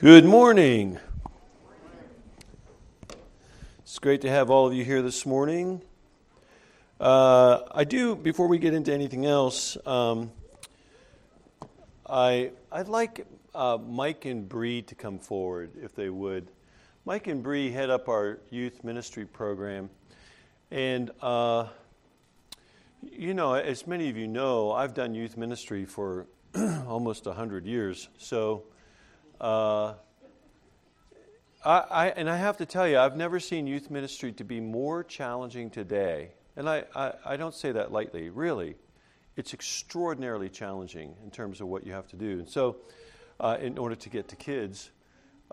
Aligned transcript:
Good 0.00 0.24
morning. 0.24 1.00
It's 3.78 3.98
great 3.98 4.20
to 4.20 4.30
have 4.30 4.48
all 4.48 4.64
of 4.64 4.72
you 4.72 4.84
here 4.84 5.02
this 5.02 5.26
morning. 5.26 5.82
Uh, 7.00 7.62
I 7.72 7.82
do, 7.82 8.14
before 8.14 8.46
we 8.46 8.58
get 8.58 8.74
into 8.74 8.92
anything 8.92 9.26
else, 9.26 9.76
um, 9.84 10.30
I, 12.08 12.52
I'd 12.70 12.86
like 12.86 13.26
uh, 13.56 13.78
Mike 13.84 14.24
and 14.24 14.48
Bree 14.48 14.82
to 14.82 14.94
come 14.94 15.18
forward, 15.18 15.72
if 15.82 15.96
they 15.96 16.10
would. 16.10 16.46
Mike 17.04 17.26
and 17.26 17.42
Bree 17.42 17.72
head 17.72 17.90
up 17.90 18.08
our 18.08 18.38
youth 18.50 18.84
ministry 18.84 19.24
program. 19.24 19.90
And, 20.70 21.10
uh, 21.20 21.66
you 23.02 23.34
know, 23.34 23.54
as 23.54 23.84
many 23.84 24.08
of 24.08 24.16
you 24.16 24.28
know, 24.28 24.70
I've 24.70 24.94
done 24.94 25.16
youth 25.16 25.36
ministry 25.36 25.84
for 25.84 26.26
almost 26.86 27.26
100 27.26 27.66
years. 27.66 28.08
So, 28.16 28.62
uh, 29.40 29.94
I, 31.64 31.78
I, 31.90 32.06
and 32.08 32.28
I 32.30 32.36
have 32.36 32.56
to 32.58 32.66
tell 32.66 32.86
you, 32.88 32.98
I've 32.98 33.16
never 33.16 33.40
seen 33.40 33.66
youth 33.66 33.90
ministry 33.90 34.32
to 34.32 34.44
be 34.44 34.60
more 34.60 35.04
challenging 35.04 35.70
today. 35.70 36.30
And 36.56 36.68
I, 36.68 36.84
I, 36.94 37.12
I 37.24 37.36
don't 37.36 37.54
say 37.54 37.72
that 37.72 37.92
lightly, 37.92 38.30
really. 38.30 38.76
It's 39.36 39.54
extraordinarily 39.54 40.48
challenging 40.48 41.14
in 41.22 41.30
terms 41.30 41.60
of 41.60 41.68
what 41.68 41.86
you 41.86 41.92
have 41.92 42.08
to 42.08 42.16
do. 42.16 42.40
And 42.40 42.48
so, 42.48 42.76
uh, 43.38 43.56
in 43.60 43.78
order 43.78 43.94
to 43.94 44.08
get 44.08 44.28
to 44.28 44.36
kids, 44.36 44.90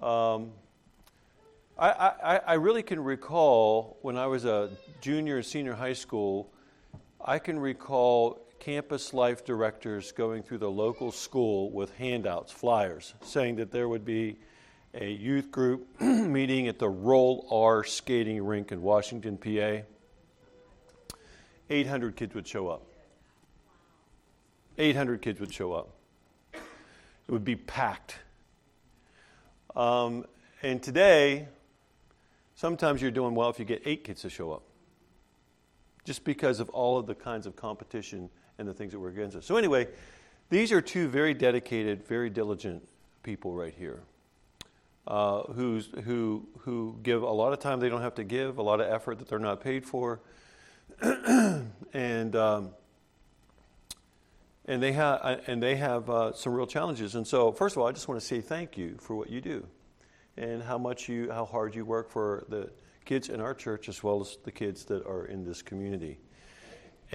um, 0.02 0.52
I, 1.77 1.90
I, 1.90 2.41
I 2.48 2.54
really 2.54 2.84
can 2.84 3.04
recall 3.04 3.98
when 4.02 4.17
I 4.17 4.27
was 4.27 4.45
a 4.45 4.71
junior 5.02 5.38
and 5.38 5.45
senior 5.45 5.73
high 5.73 5.93
school, 5.93 6.52
I 7.23 7.38
can 7.38 7.59
recall 7.59 8.45
campus 8.65 9.13
life 9.13 9.45
directors 9.45 10.11
going 10.11 10.41
through 10.41 10.57
the 10.57 10.69
local 10.69 11.11
school 11.11 11.69
with 11.69 11.95
handouts, 11.97 12.51
flyers, 12.51 13.13
saying 13.21 13.57
that 13.57 13.69
there 13.69 13.87
would 13.87 14.03
be 14.03 14.35
a 14.95 15.07
youth 15.07 15.51
group 15.51 15.85
meeting 16.01 16.67
at 16.67 16.79
the 16.79 16.89
Roll 16.89 17.48
R 17.51 17.84
skating 17.84 18.43
rink 18.43 18.71
in 18.71 18.81
Washington, 18.81 19.37
PA. 19.37 19.84
800 21.70 22.15
kids 22.15 22.34
would 22.34 22.48
show 22.48 22.67
up. 22.67 22.81
800 24.79 25.21
kids 25.21 25.40
would 25.40 25.53
show 25.53 25.73
up. 25.73 25.90
It 26.53 27.31
would 27.31 27.45
be 27.45 27.55
packed. 27.55 28.15
Um, 29.75 30.25
and 30.63 30.81
today, 30.81 31.49
sometimes 32.55 32.99
you're 32.99 33.12
doing 33.12 33.35
well 33.35 33.51
if 33.51 33.59
you 33.59 33.65
get 33.65 33.84
eight 33.85 34.03
kids 34.03 34.23
to 34.23 34.29
show 34.31 34.51
up, 34.51 34.63
just 36.03 36.23
because 36.23 36.59
of 36.59 36.70
all 36.70 36.97
of 36.97 37.05
the 37.05 37.13
kinds 37.13 37.45
of 37.45 37.55
competition 37.55 38.31
and 38.57 38.67
the 38.67 38.73
things 38.73 38.91
that 38.91 38.99
work 38.99 39.13
against 39.13 39.35
us. 39.35 39.45
So, 39.45 39.57
anyway, 39.57 39.87
these 40.49 40.71
are 40.71 40.81
two 40.81 41.07
very 41.07 41.34
dedicated, 41.34 42.07
very 42.07 42.29
diligent 42.29 42.87
people 43.23 43.53
right 43.53 43.73
here. 43.77 44.01
Uh, 45.07 45.43
who's, 45.53 45.89
who, 46.03 46.47
who 46.59 46.97
give 47.03 47.21
a 47.21 47.29
lot 47.29 47.53
of 47.53 47.59
time 47.59 47.79
they 47.79 47.89
don't 47.89 48.01
have 48.01 48.15
to 48.15 48.23
give, 48.23 48.57
a 48.57 48.62
lot 48.62 48.81
of 48.81 48.91
effort 48.91 49.20
that 49.20 49.27
they're 49.27 49.37
not 49.37 49.62
paid 49.62 49.85
for. 49.85 50.20
and, 51.93 52.35
um, 52.35 52.71
and 54.65 54.81
they 54.81 54.93
have, 54.93 55.19
uh, 55.21 55.37
and 55.45 55.62
they 55.62 55.75
have 55.75 56.09
uh, 56.09 56.34
some 56.34 56.53
real 56.53 56.65
challenges. 56.65 57.13
And 57.13 57.27
so, 57.27 57.51
first 57.51 57.75
of 57.75 57.81
all, 57.81 57.87
I 57.87 57.91
just 57.91 58.07
want 58.07 58.19
to 58.19 58.25
say 58.25 58.41
thank 58.41 58.77
you 58.77 58.97
for 58.99 59.15
what 59.15 59.29
you 59.29 59.41
do 59.41 59.67
and 60.37 60.62
how 60.63 60.77
much 60.77 61.07
you, 61.07 61.31
how 61.31 61.45
hard 61.45 61.75
you 61.75 61.85
work 61.85 62.09
for 62.09 62.45
the 62.49 62.71
kids 63.05 63.29
in 63.29 63.40
our 63.40 63.53
church 63.53 63.87
as 63.87 64.03
well 64.03 64.22
as 64.22 64.38
the 64.44 64.51
kids 64.51 64.85
that 64.85 65.06
are 65.06 65.25
in 65.25 65.45
this 65.45 65.62
community. 65.62 66.17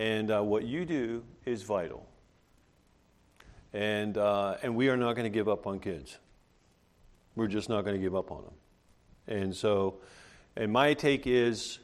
And 0.00 0.30
uh, 0.30 0.42
what 0.42 0.64
you 0.64 0.86
do 0.86 1.24
is 1.44 1.62
vital. 1.62 2.06
And, 3.74 4.16
uh, 4.16 4.56
and 4.62 4.74
we 4.74 4.88
are 4.88 4.96
not 4.96 5.12
going 5.12 5.24
to 5.24 5.30
give 5.30 5.46
up 5.46 5.66
on 5.66 5.78
kids. 5.78 6.16
We're 7.36 7.48
just 7.48 7.68
not 7.68 7.82
going 7.82 7.96
to 7.96 8.00
give 8.00 8.16
up 8.16 8.30
on 8.30 8.44
them. 8.44 8.54
And 9.26 9.54
so, 9.54 10.00
and 10.56 10.72
my 10.72 10.94
take 10.94 11.26
is, 11.26 11.80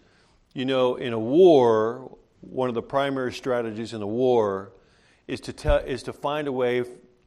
you 0.55 0.65
know, 0.65 0.95
in 0.95 1.13
a 1.13 1.19
war, 1.19 2.17
one 2.41 2.71
of 2.71 2.75
the 2.75 2.81
primary 2.81 3.35
strategies 3.35 3.93
in 3.93 4.01
a 4.01 4.07
war 4.07 4.73
is 5.29 5.39
to, 5.43 5.53
tell, 5.53 5.81
is 5.81 6.03
to 6.05 6.15
find 6.15 6.49
a 6.49 6.53
way 6.53 6.85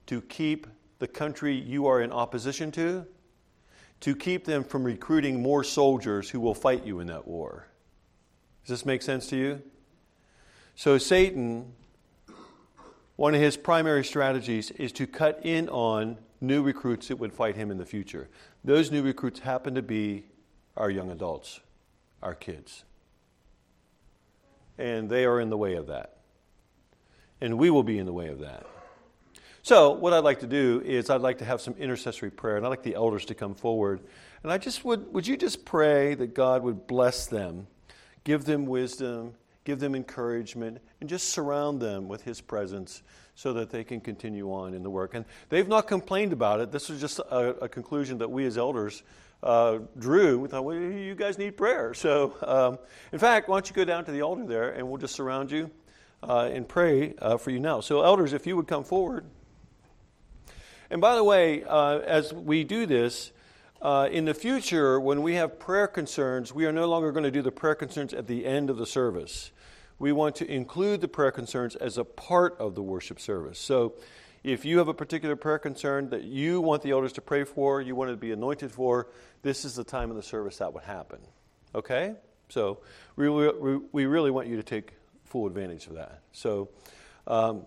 to 0.07 0.21
keep 0.21 0.65
the 0.97 1.07
country 1.07 1.53
you 1.55 1.85
are 1.85 2.01
in 2.01 2.11
opposition 2.11 2.71
to, 2.71 3.05
to 3.99 4.15
keep 4.15 4.43
them 4.43 4.63
from 4.63 4.83
recruiting 4.83 5.39
more 5.39 5.63
soldiers 5.63 6.31
who 6.31 6.39
will 6.39 6.55
fight 6.55 6.83
you 6.83 6.99
in 6.99 7.05
that 7.05 7.27
war. 7.27 7.67
Does 8.63 8.79
this 8.79 8.87
make 8.87 9.03
sense 9.03 9.27
to 9.27 9.37
you? 9.37 9.61
So, 10.79 10.97
Satan, 10.97 11.73
one 13.17 13.35
of 13.35 13.41
his 13.41 13.57
primary 13.57 14.05
strategies 14.05 14.71
is 14.71 14.93
to 14.93 15.07
cut 15.07 15.41
in 15.43 15.67
on 15.67 16.17
new 16.39 16.63
recruits 16.63 17.09
that 17.09 17.17
would 17.17 17.33
fight 17.33 17.57
him 17.57 17.69
in 17.69 17.77
the 17.77 17.85
future. 17.85 18.29
Those 18.63 18.89
new 18.89 19.03
recruits 19.03 19.41
happen 19.41 19.75
to 19.75 19.81
be 19.81 20.23
our 20.77 20.89
young 20.89 21.11
adults, 21.11 21.59
our 22.23 22.33
kids. 22.33 22.85
And 24.77 25.09
they 25.09 25.25
are 25.25 25.41
in 25.41 25.49
the 25.49 25.57
way 25.57 25.75
of 25.75 25.87
that. 25.87 26.19
And 27.41 27.57
we 27.57 27.69
will 27.69 27.83
be 27.83 27.99
in 27.99 28.05
the 28.05 28.13
way 28.13 28.29
of 28.29 28.39
that. 28.39 28.65
So, 29.63 29.91
what 29.91 30.13
I'd 30.13 30.23
like 30.23 30.39
to 30.39 30.47
do 30.47 30.81
is 30.85 31.09
I'd 31.09 31.19
like 31.19 31.39
to 31.39 31.45
have 31.45 31.59
some 31.59 31.73
intercessory 31.73 32.31
prayer, 32.31 32.55
and 32.55 32.65
I'd 32.65 32.69
like 32.69 32.83
the 32.83 32.95
elders 32.95 33.25
to 33.25 33.35
come 33.35 33.53
forward. 33.53 33.99
And 34.43 34.49
I 34.49 34.57
just 34.57 34.85
would, 34.85 35.13
would 35.13 35.27
you 35.27 35.35
just 35.35 35.65
pray 35.65 36.15
that 36.15 36.33
God 36.33 36.63
would 36.63 36.87
bless 36.87 37.27
them, 37.27 37.67
give 38.23 38.45
them 38.45 38.65
wisdom, 38.65 39.33
give 39.63 39.79
them 39.79 39.95
encouragement, 39.95 40.79
and 40.99 41.09
just 41.09 41.29
surround 41.29 41.81
them 41.81 42.07
with 42.07 42.23
His 42.23 42.41
presence 42.41 43.03
so 43.35 43.53
that 43.53 43.69
they 43.69 43.83
can 43.83 44.01
continue 44.01 44.51
on 44.51 44.73
in 44.73 44.83
the 44.83 44.89
work. 44.89 45.13
And 45.13 45.25
they've 45.49 45.67
not 45.67 45.87
complained 45.87 46.33
about 46.33 46.59
it. 46.59 46.71
This 46.71 46.89
was 46.89 46.99
just 46.99 47.19
a, 47.19 47.63
a 47.63 47.69
conclusion 47.69 48.17
that 48.17 48.29
we 48.29 48.45
as 48.45 48.57
elders 48.57 49.03
uh, 49.41 49.79
drew. 49.97 50.39
We 50.39 50.49
thought, 50.49 50.65
well, 50.65 50.75
you 50.75 51.15
guys 51.15 51.37
need 51.37 51.55
prayer. 51.57 51.93
So, 51.99 52.35
um, 52.41 52.79
in 53.11 53.19
fact, 53.19 53.47
why 53.47 53.55
don't 53.55 53.69
you 53.69 53.75
go 53.75 53.85
down 53.85 54.05
to 54.05 54.11
the 54.11 54.21
altar 54.21 54.45
there 54.45 54.71
and 54.71 54.87
we'll 54.87 54.97
just 54.97 55.15
surround 55.15 55.51
you 55.51 55.69
uh, 56.23 56.49
and 56.51 56.67
pray 56.67 57.13
uh, 57.21 57.37
for 57.37 57.51
you 57.51 57.59
now. 57.59 57.81
So, 57.81 58.01
elders, 58.03 58.33
if 58.33 58.47
you 58.47 58.55
would 58.55 58.67
come 58.67 58.83
forward. 58.83 59.25
And 60.89 61.01
by 61.01 61.15
the 61.15 61.23
way, 61.23 61.63
uh, 61.63 61.99
as 61.99 62.33
we 62.33 62.63
do 62.63 62.85
this, 62.85 63.31
uh, 63.81 64.09
in 64.11 64.25
the 64.25 64.33
future, 64.33 64.99
when 64.99 65.21
we 65.21 65.35
have 65.35 65.59
prayer 65.59 65.87
concerns, 65.87 66.53
we 66.53 66.65
are 66.65 66.71
no 66.71 66.87
longer 66.87 67.11
going 67.11 67.23
to 67.23 67.31
do 67.31 67.41
the 67.41 67.51
prayer 67.51 67.75
concerns 67.75 68.13
at 68.13 68.27
the 68.27 68.45
end 68.45 68.69
of 68.69 68.77
the 68.77 68.85
service 68.85 69.51
we 69.99 70.13
want 70.13 70.35
to 70.37 70.49
include 70.49 71.01
the 71.01 71.07
prayer 71.07 71.31
concerns 71.31 71.75
as 71.75 71.97
a 71.97 72.05
part 72.05 72.57
of 72.57 72.73
the 72.73 72.81
worship 72.81 73.19
service. 73.19 73.59
So 73.59 73.95
if 74.43 74.63
you 74.63 74.77
have 74.77 74.87
a 74.87 74.93
particular 74.93 75.35
prayer 75.35 75.59
concern 75.59 76.09
that 76.09 76.23
you 76.23 76.61
want 76.61 76.81
the 76.81 76.91
elders 76.91 77.11
to 77.13 77.21
pray 77.21 77.43
for, 77.43 77.81
you 77.81 77.95
want 77.95 78.09
to 78.09 78.17
be 78.17 78.31
anointed 78.31 78.71
for, 78.71 79.09
this 79.41 79.65
is 79.65 79.75
the 79.75 79.83
time 79.83 80.09
of 80.09 80.15
the 80.15 80.23
service 80.23 80.57
that 80.57 80.73
would 80.73 80.83
happen. 80.83 81.19
Okay? 81.75 82.15
So 82.47 82.79
we, 83.17 83.27
we 83.27 84.05
really 84.05 84.31
want 84.31 84.47
you 84.47 84.55
to 84.55 84.63
take 84.63 84.93
full 85.25 85.45
advantage 85.45 85.87
of 85.87 85.95
that. 85.95 86.21
So 86.31 86.69
um, 87.27 87.65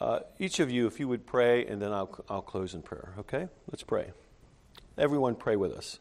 uh, 0.00 0.20
each 0.40 0.58
of 0.58 0.70
you, 0.70 0.88
if 0.88 0.98
you 0.98 1.06
would 1.06 1.24
pray, 1.26 1.64
and 1.64 1.80
then 1.80 1.92
I'll, 1.92 2.24
I'll 2.28 2.42
close 2.42 2.74
in 2.74 2.82
prayer. 2.82 3.14
Okay? 3.20 3.46
Let's 3.70 3.84
pray. 3.84 4.10
Everyone, 4.98 5.34
pray 5.34 5.56
with 5.56 5.72
us. 5.72 5.98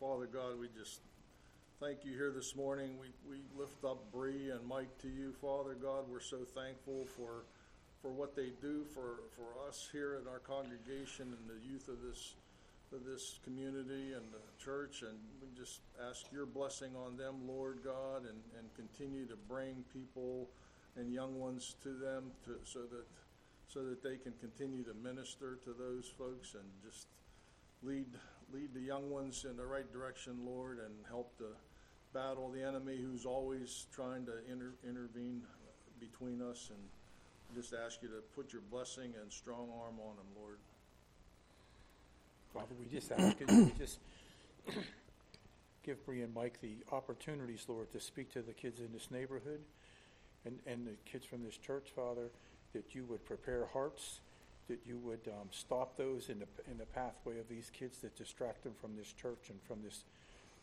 Father 0.00 0.24
God, 0.24 0.58
we 0.58 0.68
just 0.74 1.00
thank 1.78 2.02
you 2.02 2.14
here 2.14 2.32
this 2.34 2.56
morning. 2.56 2.92
We, 2.98 3.08
we 3.28 3.42
lift 3.58 3.84
up 3.84 4.10
Bree 4.10 4.50
and 4.50 4.66
Mike 4.66 4.96
to 5.02 5.08
you, 5.08 5.34
Father 5.42 5.74
God. 5.74 6.04
We're 6.10 6.20
so 6.20 6.38
thankful 6.54 7.04
for 7.14 7.44
for 8.00 8.10
what 8.10 8.34
they 8.34 8.52
do 8.62 8.84
for, 8.94 9.20
for 9.36 9.68
us 9.68 9.88
here 9.90 10.18
in 10.22 10.28
our 10.28 10.38
congregation 10.38 11.26
and 11.36 11.46
the 11.46 11.62
youth 11.68 11.88
of 11.88 12.00
this 12.00 12.36
of 12.90 13.04
this 13.04 13.38
community 13.44 14.14
and 14.14 14.24
the 14.32 14.64
church. 14.64 15.02
And 15.02 15.18
we 15.42 15.48
just 15.54 15.80
ask 16.08 16.24
your 16.32 16.46
blessing 16.46 16.92
on 16.96 17.18
them, 17.18 17.34
Lord 17.46 17.80
God, 17.84 18.22
and, 18.22 18.40
and 18.56 18.74
continue 18.76 19.26
to 19.26 19.36
bring 19.46 19.84
people 19.92 20.48
and 20.96 21.12
young 21.12 21.38
ones 21.38 21.74
to 21.82 21.90
them 21.90 22.30
to, 22.46 22.56
so 22.64 22.80
that 22.80 23.04
so 23.68 23.84
that 23.84 24.02
they 24.02 24.16
can 24.16 24.32
continue 24.40 24.84
to 24.84 24.94
minister 24.94 25.58
to 25.64 25.74
those 25.78 26.10
folks 26.16 26.54
and 26.54 26.64
just 26.82 27.08
lead 27.82 28.06
lead 28.52 28.72
the 28.74 28.80
young 28.80 29.10
ones 29.10 29.44
in 29.48 29.56
the 29.56 29.66
right 29.66 29.90
direction, 29.92 30.38
Lord, 30.44 30.78
and 30.78 30.94
help 31.08 31.36
to 31.38 31.44
battle 32.14 32.50
the 32.50 32.62
enemy 32.62 32.96
who's 32.96 33.26
always 33.26 33.86
trying 33.92 34.24
to 34.26 34.32
inter- 34.50 34.74
intervene 34.88 35.42
between 36.00 36.40
us 36.40 36.70
and 36.70 36.78
just 37.54 37.74
ask 37.74 38.02
you 38.02 38.08
to 38.08 38.22
put 38.34 38.52
your 38.52 38.62
blessing 38.70 39.12
and 39.20 39.32
strong 39.32 39.68
arm 39.82 39.96
on 40.00 40.16
them, 40.16 40.26
Lord. 40.36 40.58
Father, 42.52 42.74
we 42.80 42.86
just 42.86 43.12
ask 43.12 43.38
you 43.40 43.46
to 43.46 43.70
just 43.78 43.98
give 45.82 46.04
Bree 46.06 46.22
and 46.22 46.34
Mike 46.34 46.60
the 46.60 46.76
opportunities, 46.92 47.66
Lord, 47.68 47.92
to 47.92 48.00
speak 48.00 48.32
to 48.32 48.42
the 48.42 48.52
kids 48.52 48.80
in 48.80 48.92
this 48.92 49.10
neighborhood 49.10 49.60
and, 50.44 50.58
and 50.66 50.86
the 50.86 50.94
kids 51.10 51.26
from 51.26 51.44
this 51.44 51.56
church, 51.56 51.88
Father, 51.94 52.30
that 52.72 52.94
you 52.94 53.04
would 53.04 53.24
prepare 53.24 53.66
hearts, 53.72 54.20
that 54.68 54.80
you 54.86 54.98
would 54.98 55.26
um, 55.28 55.48
stop 55.50 55.96
those 55.96 56.28
in 56.28 56.38
the, 56.38 56.46
in 56.70 56.78
the 56.78 56.86
pathway 56.86 57.38
of 57.38 57.48
these 57.48 57.70
kids 57.70 57.98
that 57.98 58.16
distract 58.16 58.64
them 58.64 58.74
from 58.80 58.96
this 58.96 59.12
church 59.12 59.50
and 59.50 59.58
from 59.66 59.82
this 59.82 60.04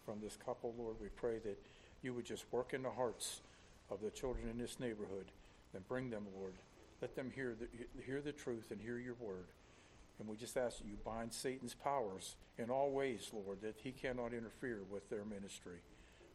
from 0.06 0.20
this 0.22 0.38
couple, 0.46 0.74
Lord. 0.78 0.96
We 1.02 1.10
pray 1.10 1.40
that 1.40 1.58
you 2.04 2.14
would 2.14 2.26
just 2.26 2.46
work 2.52 2.74
in 2.74 2.84
the 2.84 2.92
hearts 2.92 3.42
of 3.90 4.02
the 4.02 4.12
children 4.12 4.48
in 4.50 4.58
this 4.58 4.80
neighborhood 4.80 5.26
and 5.74 5.88
bring 5.88 6.10
them, 6.10 6.28
Lord. 6.40 6.54
Let 7.02 7.16
them 7.16 7.32
hear 7.34 7.56
the, 7.60 7.68
hear 8.04 8.22
the 8.22 8.32
truth 8.32 8.72
and 8.72 8.80
hear 8.80 9.00
your 9.00 9.16
word. 9.20 9.48
And 10.20 10.30
we 10.30 10.38
just 10.38 10.56
ask 10.56 10.78
that 10.78 10.88
you 10.88 10.98
bind 11.04 11.34
Satan's 11.34 11.74
powers 11.74 12.36
in 12.58 12.70
all 12.70 12.92
ways, 12.92 13.30
Lord, 13.34 13.62
that 13.62 13.76
he 13.84 13.92
cannot 13.92 14.32
interfere 14.32 14.80
with 14.90 15.10
their 15.10 15.26
ministry. 15.26 15.82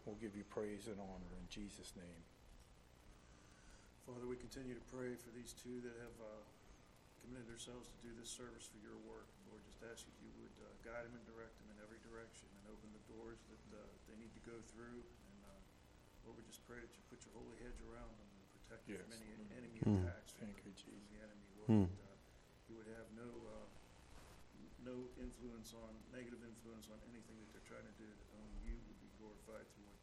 We'll 0.05 0.20
give 0.20 0.37
you 0.37 0.44
praise 0.50 0.87
and 0.87 0.96
honor 1.00 1.32
in 1.40 1.46
Jesus' 1.49 1.93
name. 1.96 2.22
Father, 4.05 4.26
we 4.26 4.37
continue 4.37 4.75
to 4.75 4.84
pray 4.93 5.14
for 5.17 5.31
these 5.34 5.55
two 5.55 5.81
that 5.81 5.94
have 5.96 6.17
uh, 6.20 6.43
committed 7.22 7.46
themselves 7.49 7.87
to 7.93 7.96
do 8.05 8.11
this 8.17 8.31
service 8.32 8.64
for 8.69 8.81
your 8.82 8.96
work. 9.06 9.28
Lord, 9.49 9.61
just 9.69 9.81
ask 9.87 10.02
that 10.05 10.17
you 10.20 10.31
would 10.40 10.55
uh, 10.62 10.69
guide 10.84 11.05
them 11.06 11.14
and 11.17 11.25
direct 11.28 11.55
them 11.61 11.69
in 11.72 11.78
every 11.84 12.00
direction 12.05 12.49
and 12.61 12.62
open 12.72 12.88
the 12.96 13.05
doors 13.11 13.38
that 13.52 13.64
uh, 13.76 13.81
they 14.11 14.17
need 14.19 14.32
to 14.37 14.43
go 14.49 14.56
through. 14.72 15.00
And 15.05 15.37
uh, 15.46 15.61
Lord, 16.26 16.40
we 16.40 16.44
just 16.49 16.64
pray 16.67 16.81
that 16.81 16.90
you 16.90 17.02
put 17.12 17.20
your 17.25 17.34
holy 17.37 17.56
hedge 17.61 17.78
around 17.87 18.11
them 18.17 18.28
and 18.32 18.44
protect 18.56 18.82
them 18.88 18.96
from 19.05 19.12
Yes. 19.12 19.20
any 19.20 19.31
enemy 19.56 19.78
Mm. 19.81 20.05
attacks 20.05 20.32
from 20.37 20.49
Thank 20.52 20.61
the, 20.64 20.72
you, 20.72 20.96
from 20.99 21.08
the 21.12 21.20
enemy. 21.25 21.46
Lord, 21.56 21.69
Mm. 21.70 21.87
that, 21.88 22.05
uh, 22.05 22.17
you 22.69 22.75
would 22.81 22.90
have 22.96 23.08
no 23.17 23.28
uh, 23.49 23.67
no 24.81 24.96
influence 25.20 25.76
on 25.76 25.93
negative 26.08 26.40
influence 26.40 26.88
on 26.88 26.96
anything 27.12 27.37
that 27.37 27.49
they're 27.52 27.69
trying 27.69 27.84
to 27.84 27.96
do. 28.00 28.08
That 28.08 28.28
only 28.40 28.52
you 28.64 28.76
would 28.81 29.00
be 29.05 29.12
glorified 29.20 29.69
through 29.76 29.84
what 29.93 30.00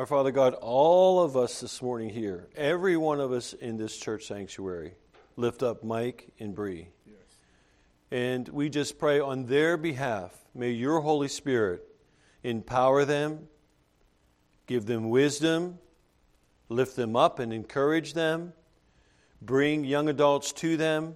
Our 0.00 0.06
Father 0.06 0.30
God, 0.30 0.54
all 0.62 1.22
of 1.22 1.36
us 1.36 1.60
this 1.60 1.82
morning 1.82 2.08
here, 2.08 2.48
every 2.56 2.96
one 2.96 3.20
of 3.20 3.32
us 3.32 3.52
in 3.52 3.76
this 3.76 3.94
church 3.98 4.24
sanctuary, 4.24 4.94
lift 5.36 5.62
up 5.62 5.84
Mike 5.84 6.32
and 6.38 6.54
Bree. 6.54 6.88
Yes. 7.06 7.16
And 8.10 8.48
we 8.48 8.70
just 8.70 8.98
pray 8.98 9.20
on 9.20 9.44
their 9.44 9.76
behalf, 9.76 10.34
may 10.54 10.70
your 10.70 11.02
Holy 11.02 11.28
Spirit 11.28 11.86
empower 12.42 13.04
them, 13.04 13.48
give 14.66 14.86
them 14.86 15.10
wisdom, 15.10 15.78
lift 16.70 16.96
them 16.96 17.14
up 17.14 17.38
and 17.38 17.52
encourage 17.52 18.14
them, 18.14 18.54
bring 19.42 19.84
young 19.84 20.08
adults 20.08 20.52
to 20.52 20.78
them, 20.78 21.14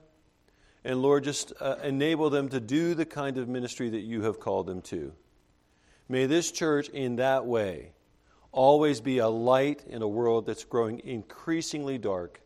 and 0.84 1.00
Lord, 1.00 1.24
just 1.24 1.54
uh, 1.58 1.76
enable 1.82 2.28
them 2.28 2.50
to 2.50 2.60
do 2.60 2.92
the 2.92 3.06
kind 3.06 3.38
of 3.38 3.48
ministry 3.48 3.88
that 3.88 4.02
you 4.02 4.24
have 4.24 4.40
called 4.40 4.66
them 4.66 4.82
to. 4.82 5.14
May 6.06 6.26
this 6.26 6.52
church, 6.52 6.90
in 6.90 7.16
that 7.16 7.46
way, 7.46 7.93
always 8.54 9.00
be 9.00 9.18
a 9.18 9.28
light 9.28 9.82
in 9.86 10.00
a 10.00 10.08
world 10.08 10.46
that's 10.46 10.64
growing 10.64 11.00
increasingly 11.00 11.98
dark 11.98 12.40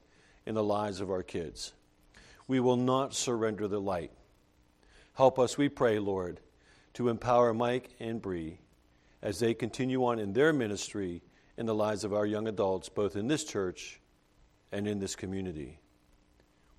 in 0.46 0.55
the 0.55 0.64
lives 0.64 1.00
of 1.00 1.10
our 1.10 1.22
kids. 1.22 1.75
We 2.46 2.60
will 2.60 2.76
not 2.76 3.14
surrender 3.14 3.69
the 3.69 3.81
light. 3.81 4.10
Help 5.14 5.38
us, 5.38 5.58
we 5.58 5.69
pray, 5.69 5.99
Lord, 5.99 6.40
to 6.94 7.10
empower 7.10 7.52
Mike 7.52 7.90
and 8.00 8.22
Bree 8.22 8.58
as 9.20 9.38
they 9.38 9.52
continue 9.52 10.05
on 10.06 10.19
in 10.19 10.32
their 10.32 10.52
ministry 10.52 11.22
in 11.58 11.66
the 11.66 11.75
lives 11.75 12.05
of 12.05 12.14
our 12.14 12.25
young 12.25 12.49
adults, 12.49 12.88
both 12.88 13.14
in 13.16 13.28
this 13.28 13.44
church 13.44 14.00
and 14.72 14.88
in 14.88 15.00
this 15.00 15.14
community. 15.14 15.78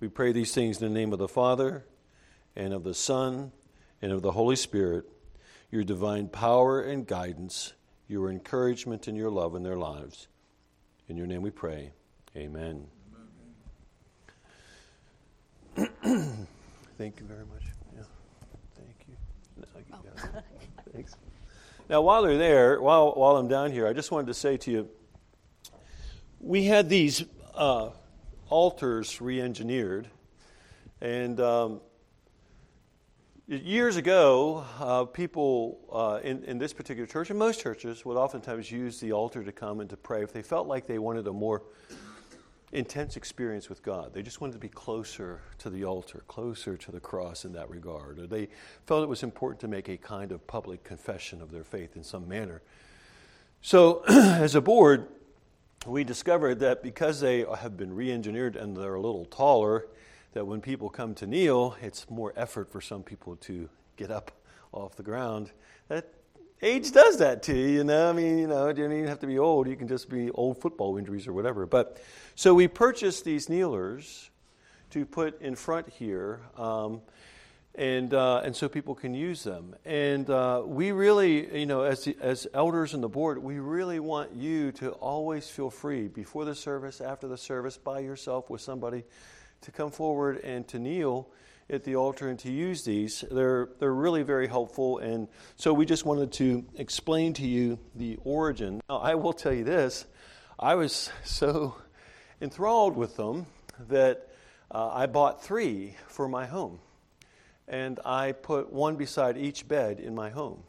We 0.00 0.08
pray 0.08 0.32
these 0.32 0.52
things 0.52 0.80
in 0.80 0.92
the 0.92 0.98
name 0.98 1.12
of 1.12 1.18
the 1.18 1.28
Father, 1.28 1.84
and 2.56 2.72
of 2.72 2.82
the 2.82 2.94
Son, 2.94 3.52
and 4.02 4.10
of 4.10 4.22
the 4.22 4.32
Holy 4.32 4.56
Spirit, 4.56 5.04
your 5.70 5.84
divine 5.84 6.28
power 6.28 6.80
and 6.80 7.06
guidance, 7.06 7.74
your 8.10 8.28
encouragement 8.28 9.06
and 9.06 9.16
your 9.16 9.30
love 9.30 9.54
in 9.54 9.62
their 9.62 9.76
lives. 9.76 10.26
In 11.08 11.16
your 11.16 11.28
name 11.28 11.42
we 11.42 11.50
pray. 11.50 11.92
Amen. 12.36 12.88
Thank 15.76 17.20
you 17.20 17.26
very 17.26 17.46
much. 17.46 17.62
Yeah. 17.94 18.02
Thank 18.76 19.06
you. 19.06 19.14
No, 19.56 19.64
you 19.78 20.10
got. 20.10 20.44
Thanks. 20.92 21.14
Now, 21.88 22.02
while 22.02 22.22
they're 22.22 22.36
there, 22.36 22.80
while, 22.80 23.12
while 23.12 23.36
I'm 23.36 23.46
down 23.46 23.70
here, 23.70 23.86
I 23.86 23.92
just 23.92 24.10
wanted 24.10 24.26
to 24.26 24.34
say 24.34 24.56
to 24.56 24.70
you 24.72 24.88
we 26.40 26.64
had 26.64 26.88
these 26.88 27.24
uh, 27.54 27.90
altars 28.48 29.20
re 29.20 29.40
engineered, 29.40 30.08
and 31.00 31.38
um, 31.38 31.80
years 33.50 33.96
ago, 33.96 34.64
uh, 34.78 35.04
people 35.04 35.80
uh, 35.92 36.20
in, 36.22 36.44
in 36.44 36.58
this 36.58 36.72
particular 36.72 37.06
church, 37.06 37.30
and 37.30 37.38
most 37.38 37.60
churches, 37.60 38.04
would 38.04 38.16
oftentimes 38.16 38.70
use 38.70 39.00
the 39.00 39.12
altar 39.12 39.42
to 39.42 39.52
come 39.52 39.80
and 39.80 39.90
to 39.90 39.96
pray 39.96 40.22
if 40.22 40.32
they 40.32 40.42
felt 40.42 40.68
like 40.68 40.86
they 40.86 40.98
wanted 40.98 41.26
a 41.26 41.32
more 41.32 41.62
intense 42.72 43.16
experience 43.16 43.68
with 43.68 43.82
God. 43.82 44.14
They 44.14 44.22
just 44.22 44.40
wanted 44.40 44.52
to 44.52 44.60
be 44.60 44.68
closer 44.68 45.40
to 45.58 45.70
the 45.70 45.84
altar, 45.84 46.22
closer 46.28 46.76
to 46.76 46.92
the 46.92 47.00
cross 47.00 47.44
in 47.44 47.52
that 47.54 47.68
regard. 47.68 48.20
Or 48.20 48.28
they 48.28 48.48
felt 48.86 49.02
it 49.02 49.08
was 49.08 49.24
important 49.24 49.60
to 49.62 49.68
make 49.68 49.88
a 49.88 49.96
kind 49.96 50.30
of 50.30 50.46
public 50.46 50.84
confession 50.84 51.42
of 51.42 51.50
their 51.50 51.64
faith 51.64 51.96
in 51.96 52.04
some 52.04 52.28
manner. 52.28 52.62
So, 53.62 54.04
as 54.08 54.54
a 54.54 54.60
board, 54.60 55.08
we 55.86 56.04
discovered 56.04 56.60
that 56.60 56.84
because 56.84 57.20
they 57.20 57.44
have 57.58 57.76
been 57.76 57.94
re 57.96 58.12
engineered 58.12 58.54
and 58.54 58.76
they're 58.76 58.94
a 58.94 59.00
little 59.00 59.24
taller, 59.24 59.86
that 60.32 60.46
when 60.46 60.60
people 60.60 60.88
come 60.88 61.14
to 61.16 61.26
kneel, 61.26 61.76
it's 61.82 62.08
more 62.08 62.32
effort 62.36 62.70
for 62.70 62.80
some 62.80 63.02
people 63.02 63.36
to 63.36 63.68
get 63.96 64.10
up 64.10 64.32
off 64.72 64.96
the 64.96 65.02
ground. 65.02 65.50
That 65.88 66.12
age 66.62 66.92
does 66.92 67.18
that 67.18 67.42
to 67.44 67.54
you, 67.54 67.68
you 67.68 67.84
know. 67.84 68.10
I 68.10 68.12
mean, 68.12 68.38
you 68.38 68.46
know, 68.46 68.68
you 68.68 68.74
don't 68.74 68.92
even 68.92 69.08
have 69.08 69.20
to 69.20 69.26
be 69.26 69.38
old. 69.38 69.68
You 69.68 69.76
can 69.76 69.88
just 69.88 70.08
be 70.08 70.30
old 70.30 70.60
football 70.60 70.96
injuries 70.96 71.26
or 71.26 71.32
whatever. 71.32 71.66
But 71.66 72.00
so 72.34 72.54
we 72.54 72.68
purchased 72.68 73.24
these 73.24 73.48
kneelers 73.48 74.30
to 74.90 75.04
put 75.04 75.40
in 75.40 75.56
front 75.56 75.88
here. 75.88 76.40
Um, 76.56 77.00
and 77.76 78.12
uh, 78.14 78.42
and 78.44 78.54
so 78.54 78.68
people 78.68 78.94
can 78.94 79.14
use 79.14 79.44
them. 79.44 79.76
And 79.84 80.28
uh, 80.28 80.62
we 80.64 80.92
really, 80.92 81.60
you 81.60 81.66
know, 81.66 81.82
as 81.82 82.04
the, 82.04 82.16
as 82.20 82.46
elders 82.52 82.94
in 82.94 83.00
the 83.00 83.08
board, 83.08 83.38
we 83.38 83.58
really 83.58 84.00
want 84.00 84.34
you 84.34 84.72
to 84.72 84.90
always 84.90 85.48
feel 85.48 85.70
free 85.70 86.08
before 86.08 86.44
the 86.44 86.54
service, 86.54 87.00
after 87.00 87.28
the 87.28 87.38
service, 87.38 87.76
by 87.76 88.00
yourself 88.00 88.50
with 88.50 88.60
somebody, 88.60 89.04
to 89.62 89.70
come 89.70 89.90
forward 89.90 90.38
and 90.38 90.66
to 90.68 90.78
kneel 90.78 91.28
at 91.68 91.84
the 91.84 91.96
altar 91.96 92.28
and 92.28 92.38
to 92.40 92.50
use 92.50 92.84
these. 92.84 93.24
They're 93.30 93.68
they're 93.78 93.94
really 93.94 94.22
very 94.22 94.48
helpful. 94.48 94.98
And 94.98 95.28
so 95.56 95.72
we 95.72 95.86
just 95.86 96.04
wanted 96.04 96.32
to 96.32 96.64
explain 96.76 97.32
to 97.34 97.46
you 97.46 97.78
the 97.94 98.18
origin. 98.24 98.80
Now 98.88 98.98
I 98.98 99.14
will 99.14 99.32
tell 99.32 99.52
you 99.52 99.64
this: 99.64 100.06
I 100.58 100.74
was 100.74 101.10
so 101.24 101.76
enthralled 102.40 102.96
with 102.96 103.16
them 103.16 103.46
that 103.88 104.28
uh, 104.70 104.90
I 104.92 105.06
bought 105.06 105.42
three 105.42 105.96
for 106.08 106.28
my 106.28 106.46
home 106.46 106.80
and 107.70 108.00
I 108.04 108.32
put 108.32 108.72
one 108.72 108.96
beside 108.96 109.38
each 109.38 109.66
bed 109.66 110.00
in 110.00 110.14
my 110.14 110.30
home. 110.30 110.64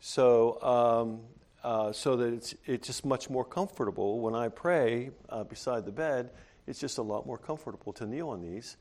So, 0.00 0.60
um, 0.62 1.20
uh, 1.62 1.92
so 1.92 2.16
that 2.16 2.32
it's, 2.32 2.54
it's 2.64 2.86
just 2.86 3.04
much 3.04 3.30
more 3.30 3.44
comfortable 3.44 4.20
when 4.20 4.34
I 4.34 4.48
pray 4.48 5.10
uh, 5.28 5.44
beside 5.44 5.84
the 5.84 5.92
bed. 5.92 6.30
It's 6.66 6.78
just 6.78 6.98
a 6.98 7.02
lot 7.02 7.26
more 7.26 7.38
comfortable 7.38 7.92
to 7.94 8.06
kneel 8.06 8.30
on 8.30 8.40
these. 8.40 8.76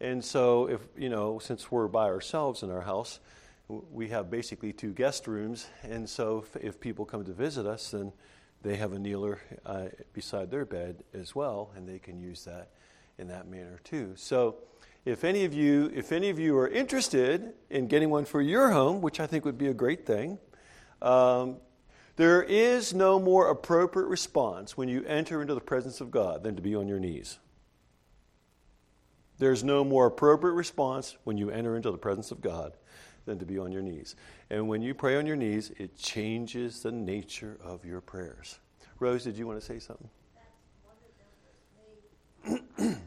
And 0.00 0.24
so, 0.24 0.68
if 0.68 0.80
you 0.96 1.08
know, 1.08 1.38
since 1.38 1.70
we're 1.70 1.88
by 1.88 2.04
ourselves 2.04 2.62
in 2.62 2.70
our 2.70 2.82
house, 2.82 3.18
we 3.68 4.08
have 4.08 4.30
basically 4.30 4.72
two 4.72 4.92
guest 4.92 5.26
rooms. 5.26 5.66
And 5.82 6.08
so, 6.08 6.44
if, 6.54 6.64
if 6.64 6.80
people 6.80 7.04
come 7.04 7.24
to 7.24 7.32
visit 7.32 7.66
us, 7.66 7.90
then 7.90 8.12
they 8.62 8.76
have 8.76 8.92
a 8.92 8.98
kneeler 8.98 9.40
uh, 9.64 9.86
beside 10.12 10.50
their 10.50 10.64
bed 10.64 11.02
as 11.14 11.34
well, 11.34 11.70
and 11.76 11.88
they 11.88 11.98
can 11.98 12.20
use 12.20 12.44
that 12.44 12.70
in 13.18 13.28
that 13.28 13.48
manner 13.48 13.80
too. 13.84 14.12
So, 14.16 14.56
if 15.04 15.24
any 15.24 15.44
of 15.44 15.54
you, 15.54 15.90
if 15.94 16.12
any 16.12 16.30
of 16.30 16.38
you 16.38 16.58
are 16.58 16.68
interested 16.68 17.54
in 17.70 17.86
getting 17.86 18.10
one 18.10 18.24
for 18.24 18.42
your 18.42 18.72
home, 18.72 19.00
which 19.00 19.20
I 19.20 19.26
think 19.26 19.44
would 19.44 19.56
be 19.56 19.68
a 19.68 19.74
great 19.74 20.04
thing, 20.04 20.38
um, 21.00 21.56
there 22.16 22.42
is 22.42 22.94
no 22.94 23.20
more 23.20 23.50
appropriate 23.50 24.06
response 24.06 24.76
when 24.76 24.88
you 24.88 25.04
enter 25.04 25.42
into 25.42 25.54
the 25.54 25.60
presence 25.60 26.00
of 26.00 26.10
God 26.10 26.42
than 26.42 26.56
to 26.56 26.62
be 26.62 26.74
on 26.74 26.88
your 26.88 26.98
knees. 26.98 27.38
There's 29.38 29.62
no 29.62 29.84
more 29.84 30.06
appropriate 30.06 30.54
response 30.54 31.16
when 31.24 31.36
you 31.36 31.50
enter 31.50 31.76
into 31.76 31.90
the 31.90 31.98
presence 31.98 32.30
of 32.30 32.40
God 32.40 32.72
than 33.26 33.38
to 33.38 33.44
be 33.44 33.58
on 33.58 33.70
your 33.70 33.82
knees. 33.82 34.16
And 34.48 34.66
when 34.66 34.80
you 34.80 34.94
pray 34.94 35.16
on 35.16 35.26
your 35.26 35.36
knees, 35.36 35.72
it 35.78 35.98
changes 35.98 36.82
the 36.82 36.92
nature 36.92 37.58
of 37.62 37.84
your 37.84 38.00
prayers. 38.00 38.58
Rose, 38.98 39.24
did 39.24 39.36
you 39.36 39.46
want 39.46 39.60
to 39.60 39.66
say 39.66 39.78
something? 39.78 40.08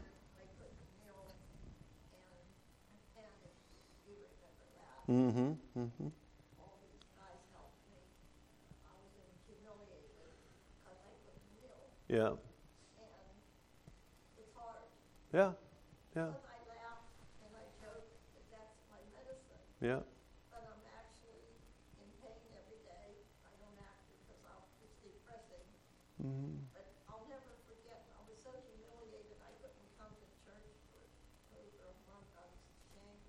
Mm-hmm. 5.10 5.50
Mm-hmm. 5.76 6.06
Yeah. 12.10 12.34
Yeah. 15.32 15.54
Yeah. 16.16 16.26
Yeah. 19.80 20.02
but 20.50 20.66
I'm 20.66 20.82
actually 20.90 21.46
in 22.02 22.10
pain 22.18 22.42
every 22.58 22.82
day. 22.82 23.14
I 23.46 23.54
don't 23.62 23.78
act 23.78 24.10
because 24.10 24.42
I'll, 24.50 24.66
it's 24.82 24.98
depressing. 25.06 25.62
Mm-hmm. 26.18 26.66
But 26.74 26.90
I'll 27.06 27.22
never 27.30 27.54
forget, 27.70 28.10
I 28.10 28.20
was 28.26 28.42
so 28.42 28.50
humiliated, 28.74 29.38
I 29.46 29.54
couldn't 29.62 29.88
come 29.94 30.10
to 30.10 30.26
church 30.42 30.66
for 30.90 30.98
over 31.62 31.94
a 31.94 31.98
month. 32.10 32.26
I 32.34 32.42
was 32.50 32.58
ashamed 32.90 33.22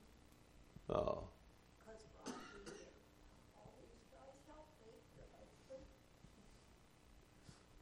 Oh. 0.90 1.30
because 1.78 2.02
all 3.56 3.72
these 3.80 4.04
guys 4.10 4.36
helped 4.50 4.74
me, 4.84 4.92
but 5.22 5.30
I 5.38 5.46
couldn't 5.70 5.88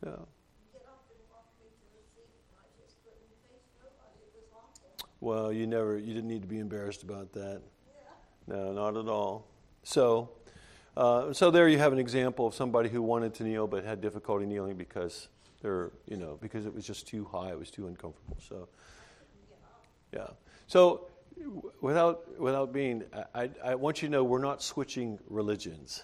Yeah. 0.06 0.28
get 0.70 0.86
up 0.86 1.10
and 1.10 1.22
walk 1.34 1.50
me 1.58 1.74
to 1.74 1.86
the 1.90 2.04
seat, 2.14 2.30
and 2.30 2.56
I 2.62 2.70
just 2.78 3.02
couldn't 3.02 3.34
face 3.50 3.66
nobody. 3.82 4.22
It 4.30 4.38
was 4.38 4.46
awful. 4.54 5.09
Well, 5.22 5.52
you 5.52 5.68
never, 5.68 5.98
you 5.98 6.14
didn't 6.14 6.30
need 6.30 6.42
to 6.44 6.48
be 6.48 6.60
embarrassed 6.60 7.04
about 7.04 7.34
that. 7.34 7.62
No, 8.48 8.72
not 8.72 8.98
at 8.98 9.08
all. 9.08 9.46
So, 9.84 10.30
uh, 10.96 11.34
so 11.34 11.52
there 11.52 11.68
you 11.68 11.78
have 11.78 11.94
an 11.94 12.00
example 12.00 12.48
of 12.48 12.54
somebody 12.54 12.90
who 12.90 13.02
wanted 13.02 13.34
to 13.36 13.44
kneel 13.44 13.68
but 13.68 13.84
had 13.84 14.02
difficulty 14.02 14.46
kneeling 14.46 14.76
because 14.76 15.28
they're, 15.62 15.92
you 16.08 16.18
know, 16.18 16.38
because 16.42 16.66
it 16.66 16.74
was 16.74 16.86
just 16.86 17.08
too 17.08 17.26
high, 17.26 17.50
it 17.50 17.60
was 17.60 17.70
too 17.70 17.88
uncomfortable. 17.88 18.38
So, 18.48 18.70
yeah. 20.14 20.28
So, 20.68 21.08
without 21.82 22.40
without 22.40 22.74
being, 22.74 23.04
I, 23.14 23.44
I, 23.44 23.50
I 23.64 23.76
want 23.76 24.02
you 24.02 24.08
to 24.08 24.12
know 24.12 24.24
we're 24.24 24.40
not 24.40 24.62
switching 24.62 25.20
religions. 25.30 26.04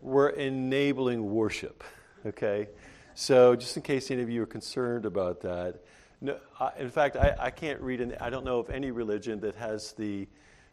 We're 0.00 0.30
enabling 0.30 1.30
worship. 1.30 1.84
Okay. 2.24 2.68
So, 3.14 3.56
just 3.56 3.76
in 3.76 3.82
case 3.82 4.10
any 4.10 4.22
of 4.22 4.30
you 4.30 4.42
are 4.42 4.46
concerned 4.46 5.06
about 5.06 5.40
that, 5.42 5.80
no, 6.20 6.38
I, 6.58 6.70
in 6.78 6.90
fact, 6.90 7.16
I, 7.16 7.34
I 7.38 7.50
can't 7.50 7.80
read. 7.80 8.00
An, 8.00 8.16
I 8.20 8.30
don't 8.30 8.44
know 8.44 8.58
of 8.58 8.70
any 8.70 8.90
religion 8.90 9.40
that 9.40 9.54
has 9.56 9.92
the 9.92 10.26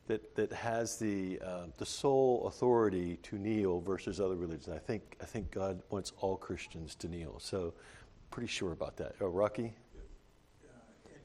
that, 0.07 0.35
that 0.35 0.51
has 0.51 0.97
the, 0.97 1.39
uh, 1.43 1.65
the 1.77 1.85
sole 1.85 2.45
authority 2.47 3.17
to 3.23 3.37
kneel 3.37 3.79
versus 3.79 4.19
other 4.19 4.35
religions. 4.35 4.69
I 4.69 4.77
think, 4.77 5.15
I 5.21 5.25
think 5.25 5.51
God 5.51 5.81
wants 5.89 6.11
all 6.19 6.35
Christians 6.35 6.95
to 6.95 7.07
kneel. 7.07 7.39
So, 7.39 7.73
pretty 8.29 8.47
sure 8.47 8.71
about 8.71 8.97
that. 8.97 9.15
Oh, 9.21 9.27
Rocky? 9.27 9.63
Ed 9.63 9.71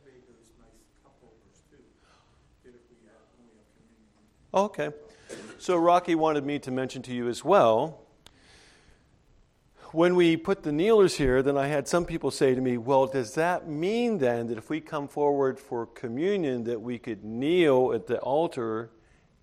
made 0.05 0.23
those 0.29 0.53
nice 0.61 0.85
cup 1.03 1.17
holders 1.21 1.63
too, 1.71 1.83
that 2.65 2.71
if 2.71 2.81
we 2.91 2.97
have, 3.07 3.17
when 3.37 3.49
we 3.51 3.59
have 3.59 3.67
communion. 3.75 4.93
Okay. 4.93 4.97
So, 5.59 5.77
Rocky 5.77 6.15
wanted 6.15 6.45
me 6.45 6.61
to 6.61 6.71
mention 6.71 7.03
to 7.03 7.13
you 7.13 7.29
as 7.29 7.45
well. 7.45 8.03
When 9.93 10.17
we 10.17 10.37
put 10.37 10.65
the 10.65 10.71
kneelers 10.71 11.17
here, 11.17 11.43
then 11.43 11.57
I 11.57 11.69
had 11.69 11.89
some 11.89 12.05
people 12.05 12.31
say 12.31 12.55
to 12.55 12.61
me, 12.61 12.77
Well, 12.77 13.07
does 13.07 13.35
that 13.35 13.67
mean 13.69 14.19
then 14.19 14.49
that 14.49 14.59
if 14.59 14.69
we 14.69 14.81
come 14.81 15.09
forward 15.09 15.59
for 15.59 15.87
communion, 15.87 16.65
that 16.65 16.83
we 16.83 16.99
could 16.99 17.25
kneel 17.25 17.95
at 17.95 18.07
the 18.07 18.19
altar 18.19 18.91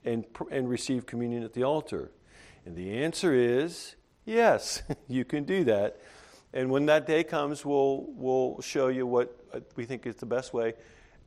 and, 0.03 0.23
and 0.51 0.69
receive 0.69 1.07
communion 1.07 1.41
at 1.41 1.53
the 1.53 1.63
altar? 1.63 2.11
And 2.63 2.75
the 2.75 3.03
answer 3.03 3.33
is 3.33 3.95
yes, 4.23 4.83
you 5.07 5.25
can 5.25 5.45
do 5.45 5.63
that. 5.63 5.97
And 6.53 6.69
when 6.69 6.85
that 6.85 7.07
day 7.07 7.23
comes, 7.23 7.65
we'll, 7.65 8.05
we'll 8.09 8.61
show 8.61 8.89
you 8.89 9.07
what 9.07 9.35
uh, 9.51 9.61
we 9.75 9.85
think 9.85 10.05
is 10.05 10.17
the 10.17 10.27
best 10.27 10.53
way. 10.53 10.75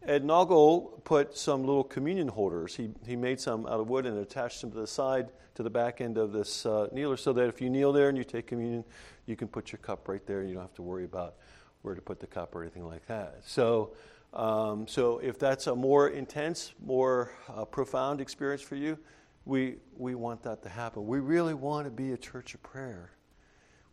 Ed 0.06 0.24
Noggle 0.24 1.02
put 1.04 1.36
some 1.36 1.64
little 1.64 1.84
communion 1.84 2.28
holders. 2.28 2.76
He, 2.76 2.90
he 3.06 3.16
made 3.16 3.40
some 3.40 3.66
out 3.66 3.80
of 3.80 3.88
wood 3.88 4.06
and 4.06 4.18
attached 4.18 4.60
them 4.60 4.70
to 4.72 4.78
the 4.78 4.86
side, 4.86 5.28
to 5.56 5.62
the 5.62 5.70
back 5.70 6.00
end 6.00 6.18
of 6.18 6.32
this 6.32 6.64
uh, 6.64 6.88
kneeler, 6.92 7.16
so 7.16 7.32
that 7.32 7.48
if 7.48 7.60
you 7.60 7.68
kneel 7.68 7.92
there 7.92 8.08
and 8.08 8.16
you 8.16 8.24
take 8.24 8.46
communion, 8.46 8.84
you 9.26 9.36
can 9.36 9.48
put 9.48 9.72
your 9.72 9.80
cup 9.80 10.08
right 10.08 10.24
there. 10.26 10.42
You 10.42 10.54
don't 10.54 10.62
have 10.62 10.74
to 10.74 10.82
worry 10.82 11.04
about 11.04 11.34
where 11.82 11.94
to 11.94 12.00
put 12.00 12.20
the 12.20 12.26
cup 12.26 12.54
or 12.54 12.62
anything 12.62 12.86
like 12.86 13.06
that. 13.06 13.40
So, 13.44 13.94
um, 14.34 14.86
so 14.86 15.18
if 15.18 15.38
that's 15.38 15.66
a 15.66 15.74
more 15.74 16.08
intense, 16.08 16.72
more 16.84 17.32
uh, 17.48 17.64
profound 17.64 18.20
experience 18.20 18.62
for 18.62 18.76
you, 18.76 18.98
we, 19.44 19.76
we 19.96 20.14
want 20.14 20.42
that 20.42 20.62
to 20.62 20.68
happen. 20.68 21.06
We 21.06 21.20
really 21.20 21.54
want 21.54 21.86
to 21.86 21.90
be 21.90 22.12
a 22.12 22.16
church 22.16 22.54
of 22.54 22.62
prayer. 22.62 23.10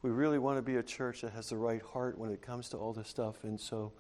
We 0.02 0.12
really 0.12 0.38
want 0.38 0.58
to 0.58 0.62
be 0.62 0.76
a 0.76 0.84
church 0.84 1.22
that 1.22 1.32
has 1.32 1.50
the 1.50 1.58
right 1.58 1.82
heart 1.82 2.18
when 2.18 2.30
it 2.30 2.42
comes 2.42 2.70
to 2.70 2.78
all 2.78 2.94
this 2.94 3.08
stuff. 3.08 3.44
And 3.44 3.60
so, 3.60 3.92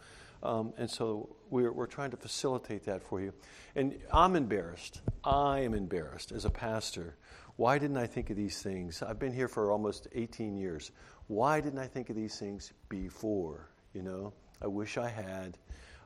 um, 0.45 0.73
and 0.77 0.89
so 0.89 1.35
we're, 1.49 1.71
we're 1.71 1.87
trying 1.87 2.11
to 2.11 2.17
facilitate 2.17 2.85
that 2.85 3.01
for 3.01 3.21
you. 3.21 3.33
And 3.75 3.97
I'm 4.11 4.35
embarrassed. 4.35 5.01
I 5.23 5.59
am 5.59 5.73
embarrassed 5.73 6.31
as 6.31 6.45
a 6.45 6.49
pastor. 6.49 7.15
Why 7.57 7.77
didn't 7.77 7.97
I 7.97 8.07
think 8.07 8.29
of 8.29 8.35
these 8.37 8.61
things? 8.61 9.01
I've 9.01 9.19
been 9.19 9.33
here 9.33 9.47
for 9.47 9.71
almost 9.71 10.07
18 10.13 10.55
years. 10.55 10.91
Why 11.27 11.61
didn't 11.61 11.79
I 11.79 11.87
think 11.87 12.09
of 12.09 12.15
these 12.15 12.37
things 12.37 12.73
before? 12.89 13.69
You 13.93 14.03
know, 14.03 14.33
I 14.61 14.67
wish 14.67 14.97
I 14.97 15.07
had, 15.07 15.57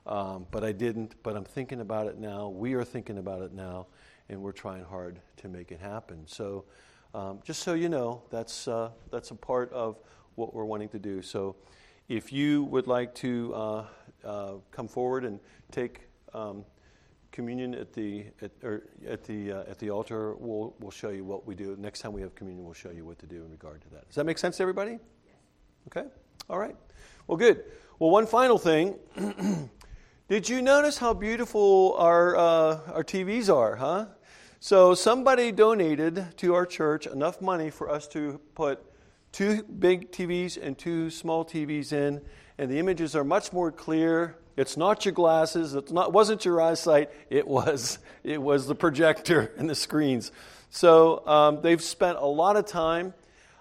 um, 0.06 0.46
but 0.52 0.64
I 0.64 0.72
didn't. 0.72 1.16
But 1.24 1.36
I'm 1.36 1.44
thinking 1.44 1.82
about 1.82 2.08
it 2.08 2.20
now. 2.20 2.50
We 2.50 2.74
are 2.76 2.84
thinking 2.84 3.18
about 3.18 3.42
it 3.42 3.52
now, 3.52 3.88
and 4.30 4.42
we're 4.42 4.52
trying 4.52 4.84
hard 4.84 5.20
to 5.38 5.50
make 5.50 5.72
it 5.72 5.80
happen. 5.80 6.24
So, 6.28 6.66
um, 7.16 7.40
just 7.44 7.64
so 7.64 7.74
you 7.74 7.90
know, 7.90 8.22
that's 8.30 8.68
uh, 8.68 8.92
that's 9.12 9.32
a 9.32 9.36
part 9.36 9.74
of 9.74 9.98
what 10.36 10.54
we're 10.54 10.66
wanting 10.66 10.90
to 10.90 11.00
do. 11.00 11.22
So, 11.24 11.56
if 12.08 12.32
you 12.32 12.64
would 12.66 12.86
like 12.88 13.16
to 13.16 13.54
uh, 13.56 13.86
uh, 14.26 14.54
come 14.72 14.88
forward 14.88 15.26
and 15.26 15.40
take 15.72 16.08
um, 16.34 16.66
communion 17.32 17.74
at 17.76 17.94
the 17.94 18.26
at, 18.42 18.52
or 18.64 18.84
at 19.08 19.24
the 19.24 19.52
uh, 19.52 19.62
at 19.62 19.80
the 19.80 19.90
altar, 19.90 20.36
we'll 20.36 20.76
we'll 20.80 20.92
show 20.92 21.10
you 21.10 21.24
what 21.24 21.46
we 21.46 21.56
do. 21.56 21.76
Next 21.80 22.00
time 22.00 22.14
we 22.14 22.22
have 22.22 22.36
communion, 22.36 22.66
we'll 22.66 22.74
show 22.74 22.92
you 22.92 23.06
what 23.06 23.20
to 23.20 23.26
do 23.26 23.44
in 23.44 23.52
regard 23.52 23.82
to 23.82 23.90
that. 23.90 24.08
Does 24.08 24.16
that 24.16 24.26
make 24.26 24.38
sense 24.38 24.58
to 24.58 24.64
everybody? 24.64 25.00
Okay. 25.88 26.08
All 26.50 26.60
right. 26.60 26.76
Well, 27.28 27.38
good. 27.38 27.64
Well, 28.00 28.10
one 28.10 28.26
final 28.26 28.58
thing. 28.58 28.96
Did 30.28 30.48
you 30.48 30.62
notice 30.62 30.98
how 30.98 31.14
beautiful 31.14 31.96
our 31.98 32.36
uh, 32.36 32.80
our 32.94 33.04
TVs 33.04 33.54
are? 33.54 33.76
Huh. 33.76 34.06
So 34.60 34.94
somebody 34.94 35.54
donated 35.54 36.38
to 36.38 36.54
our 36.54 36.66
church 36.66 37.08
enough 37.08 37.42
money 37.42 37.70
for 37.70 37.90
us 37.90 38.08
to 38.10 38.42
put 38.56 38.84
two 39.32 39.64
big 39.64 40.12
TVs 40.12 40.62
and 40.62 40.78
two 40.78 41.10
small 41.10 41.46
TVs 41.46 41.94
in, 41.94 42.22
and 42.60 42.70
the 42.70 42.78
images 42.78 43.16
are 43.16 43.24
much 43.24 43.54
more 43.54 43.72
clear. 43.72 44.36
It's 44.58 44.76
not 44.76 45.06
your 45.06 45.14
glasses. 45.14 45.76
It 45.76 45.90
wasn't 45.90 46.44
your 46.44 46.62
eyesight. 46.62 47.10
It 47.30 47.48
was 47.48 48.00
it 48.24 48.40
was 48.40 48.68
the 48.68 48.76
projector 48.76 49.54
and 49.58 49.70
the 49.70 49.76
screens. 49.76 50.34
So 50.70 51.26
um, 51.26 51.62
they've 51.62 51.82
spent 51.82 52.18
a 52.18 52.26
lot 52.26 52.58
of 52.58 52.66
time, 52.66 53.14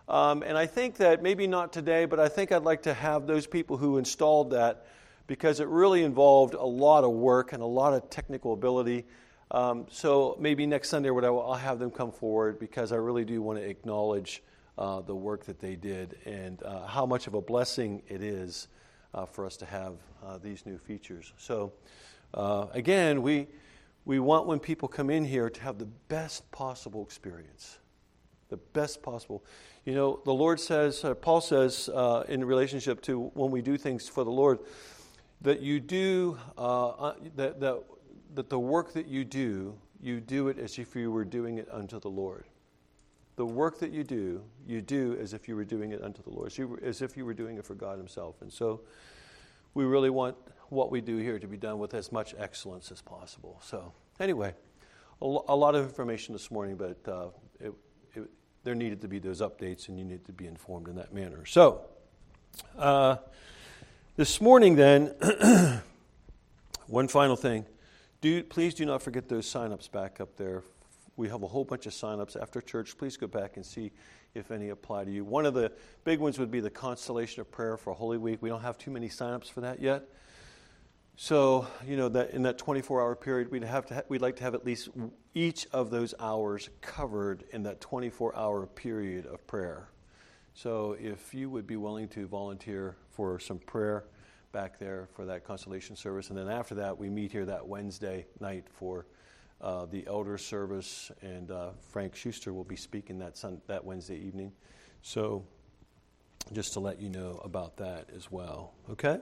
um, 0.09 0.43
and 0.43 0.59
I 0.59 0.67
think 0.67 0.97
that 0.97 1.23
maybe 1.23 1.47
not 1.47 1.73
today, 1.73 2.07
but 2.07 2.19
I 2.19 2.29
think 2.29 2.51
I'd 2.51 2.65
like 2.65 2.83
to 2.83 2.93
have 2.93 3.27
those 3.27 3.47
people 3.47 3.77
who 3.77 3.99
installed 3.99 4.51
that 4.51 4.87
because 5.29 5.61
it 5.61 5.69
really 5.69 6.03
involved 6.03 6.55
a 6.55 6.65
lot 6.65 7.05
of 7.05 7.13
work 7.13 7.53
and 7.53 7.63
a 7.63 7.67
lot 7.67 7.95
of 7.95 8.11
technical 8.11 8.53
ability. 8.53 9.07
Um, 9.53 9.87
so 9.91 10.37
maybe 10.41 10.67
next 10.67 10.89
Sunday 10.89 11.09
or 11.09 11.15
whatever, 11.15 11.39
I'll 11.39 11.55
have 11.55 11.79
them 11.79 11.93
come 11.93 12.11
forward 12.11 12.59
because 12.59 12.91
I 12.91 12.97
really 12.97 13.25
do 13.25 13.41
want 13.43 13.61
to 13.61 13.65
acknowledge 13.65 14.43
uh, 14.77 15.01
the 15.03 15.15
work 15.15 15.45
that 15.45 15.61
they 15.61 15.77
did 15.77 16.19
and 16.25 16.63
uh, 16.65 16.87
how 16.87 17.07
much 17.07 17.29
of 17.29 17.35
a 17.35 17.41
blessing 17.41 18.03
it 18.09 18.23
is 18.23 18.67
uh, 19.15 19.27
for 19.27 19.47
us 19.47 19.57
to 19.57 19.67
have 19.67 19.95
uh, 20.25 20.39
these 20.39 20.67
new 20.67 20.79
features. 20.79 21.33
So 21.37 21.73
uh, 22.35 22.67
again, 22.73 23.23
we 23.23 23.47
we 24.05 24.19
want 24.19 24.47
when 24.47 24.59
people 24.59 24.89
come 24.89 25.11
in 25.11 25.25
here 25.25 25.51
to 25.51 25.61
have 25.61 25.79
the 25.79 25.89
best 26.09 26.51
possible 26.51 27.03
experience, 27.03 27.79
the 28.49 28.57
best 28.57 29.03
possible. 29.03 29.45
You 29.85 29.95
know, 29.95 30.21
the 30.25 30.33
Lord 30.33 30.59
says, 30.61 31.05
uh, 31.05 31.15
Paul 31.15 31.43
says 31.43 31.91
in 32.29 32.45
relationship 32.45 33.03
to 33.03 33.31
when 33.35 33.51
we 33.51 33.61
do 33.61 33.77
things 33.77 34.09
for 34.09 34.25
the 34.25 34.31
Lord, 34.31 34.61
that 35.43 35.61
you 35.61 35.79
do 35.79 36.39
that 36.57 37.61
that 37.61 37.83
that 38.35 38.49
the 38.51 38.59
work 38.59 38.93
that 38.93 39.07
you 39.07 39.25
do, 39.25 39.75
you 40.01 40.21
do 40.21 40.49
it 40.49 40.59
as 40.59 40.79
if 40.79 40.95
you 40.95 41.11
were 41.11 41.25
doing 41.25 41.59
it 41.59 41.69
unto 41.71 42.01
the 42.01 42.11
Lord. 42.11 42.45
The 43.39 43.47
work 43.47 43.79
that 43.79 43.93
you 43.93 44.03
do, 44.03 44.43
you 44.67 44.83
do 44.83 45.17
as 45.21 45.33
if 45.33 45.47
you 45.47 45.55
were 45.55 45.65
doing 45.65 45.93
it 45.93 46.03
unto 46.03 46.25
the 46.25 46.31
Lord, 46.31 46.53
as, 46.83 47.03
if 47.03 47.17
you 47.17 47.25
were 47.25 47.35
doing 47.35 47.57
it 47.57 47.65
for 47.65 47.77
God 47.77 47.97
Himself. 47.97 48.43
And 48.43 48.53
so 48.53 48.81
we 49.75 49.85
really 49.85 50.11
want 50.11 50.35
what 50.71 50.91
we 50.91 51.01
do 51.01 51.19
here 51.19 51.39
to 51.39 51.47
be 51.47 51.57
done 51.57 51.79
with 51.79 51.95
as 51.95 52.11
much 52.11 52.35
excellence 52.37 52.91
as 52.91 53.01
possible. 53.01 53.61
So, 53.63 53.93
anyway, 54.19 54.55
a, 55.23 55.25
a 55.25 55.55
lot 55.55 55.77
of 55.77 55.85
information 55.85 56.33
this 56.33 56.51
morning, 56.51 56.75
but 56.75 56.99
uh, 57.09 57.29
it, 57.61 57.73
it, 58.17 58.29
there 58.65 58.75
needed 58.75 59.03
to 59.03 59.09
be 59.09 59.21
those 59.21 59.41
updates, 59.41 59.89
and 59.89 59.97
you 59.97 60.05
need 60.05 60.25
to 60.25 60.33
be 60.33 60.49
informed 60.49 60.89
in 60.89 60.97
that 60.97 61.15
manner. 61.15 61.47
So, 61.47 61.83
uh, 62.77 63.19
this 64.17 64.41
morning, 64.41 64.75
then, 64.75 65.15
one 66.89 67.07
final 67.07 67.37
thing. 67.37 67.67
Do, 68.21 68.43
please 68.43 68.75
do 68.75 68.85
not 68.85 69.01
forget 69.01 69.29
those 69.29 69.47
sign-ups 69.47 69.87
back 69.87 70.21
up 70.21 70.37
there. 70.39 70.65
We 71.19 71.29
have 71.31 71.43
a 71.43 71.49
whole 71.49 71.65
bunch 71.65 71.87
of 71.87 71.93
sign-ups 71.93 72.37
after 72.37 72.61
church. 72.61 72.97
Please 72.97 73.17
go 73.17 73.27
back 73.27 73.57
and 73.57 73.67
see 73.67 73.91
if 74.35 74.53
any 74.53 74.69
apply 74.69 75.05
to 75.05 75.11
you. 75.11 75.25
One 75.25 75.47
of 75.47 75.53
the 75.53 75.73
big 76.05 76.21
ones 76.21 76.39
would 76.39 76.53
be 76.53 76.61
the 76.61 76.71
constellation 76.71 77.41
of 77.41 77.51
prayer 77.51 77.77
for 77.77 77.93
Holy 77.93 78.19
Week. 78.19 78.41
We 78.41 78.49
don't 78.49 78.63
have 78.63 78.79
too 78.79 78.93
many 78.93 79.09
sign-ups 79.09 79.49
for 79.49 79.63
that 79.63 79.83
yet. 79.83 80.05
So, 81.17 81.67
you 81.85 81.97
know, 81.97 82.09
that 82.11 82.31
in 82.31 82.43
that 82.43 82.57
24-hour 82.57 83.17
period, 83.17 83.51
we'd 83.51 83.65
have 83.65 83.87
to 83.87 83.95
ha- 83.97 84.03
we'd 84.09 84.23
like 84.23 84.37
to 84.37 84.45
have 84.45 84.55
at 84.55 84.65
least 84.65 84.91
each 85.35 85.67
of 85.73 85.91
those 85.91 86.15
hours 86.21 86.71
covered 86.81 87.43
in 87.51 87.65
that 87.65 87.81
24-hour 87.81 88.67
period 88.69 89.27
of 89.27 89.45
prayer. 89.49 89.89
So, 90.55 90.97
if 91.01 91.35
you 91.35 91.51
would 91.51 91.67
be 91.67 91.75
willing 91.75 92.07
to 92.11 92.29
volunteer 92.29 92.95
for 93.11 93.41
some 93.41 93.59
prayer 93.59 94.05
back 94.53 94.79
there 94.79 95.09
for 95.17 95.25
that 95.27 95.45
constellation 95.45 95.97
service. 95.97 96.29
And 96.31 96.39
then 96.39 96.49
after 96.49 96.77
that, 96.77 96.97
we 96.97 97.11
meet 97.11 97.33
here 97.33 97.45
that 97.47 97.67
Wednesday 97.67 98.27
night 98.39 98.67
for 98.69 99.07
uh, 99.61 99.87
the 99.87 100.07
elder 100.07 100.39
service, 100.39 101.11
and 101.23 101.51
uh, 101.51 101.71
Frank 101.91 102.15
Schuster 102.15 102.53
will 102.53 102.65
be 102.65 102.77
speaking 102.77 103.19
that, 103.19 103.37
sun- 103.37 103.61
that 103.67 103.85
Wednesday 103.85 104.17
evening. 104.17 104.53
So, 105.03 105.45
just 106.53 106.73
to 106.75 106.81
let 106.81 107.01
you 107.01 107.09
know 107.09 107.41
about 107.45 107.77
that 107.79 108.09
as 108.15 108.31
well. 108.31 108.73
Okay? 108.91 109.19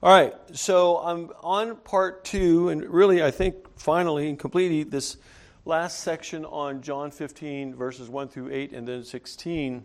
All 0.00 0.12
right, 0.12 0.34
so 0.52 0.98
I'm 0.98 1.30
on 1.42 1.76
part 1.76 2.24
two, 2.24 2.68
and 2.68 2.84
really, 2.84 3.22
I 3.22 3.32
think 3.32 3.78
finally 3.78 4.28
and 4.28 4.38
completely 4.38 4.84
this 4.84 5.16
last 5.64 6.00
section 6.00 6.44
on 6.44 6.82
John 6.82 7.10
15, 7.10 7.74
verses 7.74 8.08
1 8.08 8.28
through 8.28 8.50
8, 8.52 8.72
and 8.72 8.86
then 8.86 9.02
16. 9.02 9.84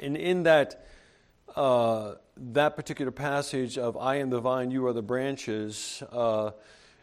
And 0.00 0.16
in 0.16 0.42
that, 0.42 0.86
uh, 1.56 2.16
that 2.36 2.76
particular 2.76 3.10
passage 3.10 3.78
of 3.78 3.96
I 3.96 4.16
am 4.16 4.28
the 4.28 4.40
vine, 4.40 4.70
you 4.70 4.86
are 4.86 4.92
the 4.92 5.02
branches, 5.02 6.02
uh, 6.12 6.50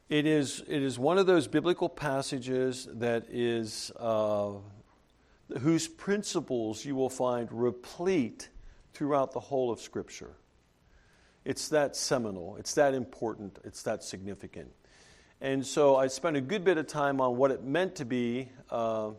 it 0.10 0.26
is, 0.26 0.64
it 0.68 0.82
is 0.82 0.98
one 0.98 1.18
of 1.18 1.26
those 1.26 1.48
biblical 1.48 1.90
passages 1.90 2.88
that 2.94 3.26
is, 3.30 3.92
uh, 4.00 4.52
whose 5.60 5.88
principles 5.88 6.86
you 6.86 6.96
will 6.96 7.10
find 7.10 7.52
replete 7.52 8.50
throughout 8.94 9.34
the 9.34 9.40
whole 9.40 9.72
of 9.72 9.82
Scripture. 9.82 10.36
It's 11.44 11.70
that 11.70 11.96
seminal, 11.96 12.56
it's 12.58 12.74
that 12.74 12.94
important, 12.94 13.60
it's 13.64 13.84
that 13.84 14.04
significant. 14.04 14.70
And 15.40 15.66
so 15.66 15.96
I 15.96 16.08
spent 16.08 16.36
a 16.36 16.42
good 16.42 16.64
bit 16.64 16.78
of 16.78 16.88
time 16.88 17.22
on 17.22 17.38
what 17.38 17.52
it 17.52 17.64
meant 17.64 17.96
to 17.96 18.06
be 18.06 18.50
uh, 18.72 19.12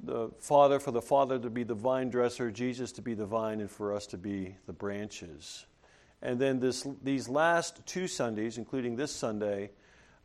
the 0.00 0.30
Father, 0.38 0.78
for 0.78 0.90
the 0.90 1.00
Father 1.00 1.38
to 1.38 1.48
be 1.48 1.62
the 1.62 1.74
vine 1.74 2.10
dresser, 2.10 2.50
Jesus 2.50 2.92
to 2.92 3.02
be 3.02 3.14
the 3.14 3.26
vine, 3.26 3.60
and 3.60 3.70
for 3.70 3.94
us 3.94 4.06
to 4.08 4.18
be 4.18 4.56
the 4.66 4.72
branches. 4.72 5.66
And 6.20 6.38
then 6.38 6.60
this, 6.60 6.86
these 7.02 7.28
last 7.28 7.84
two 7.86 8.06
Sundays, 8.06 8.58
including 8.58 8.96
this 8.96 9.12
Sunday, 9.12 9.70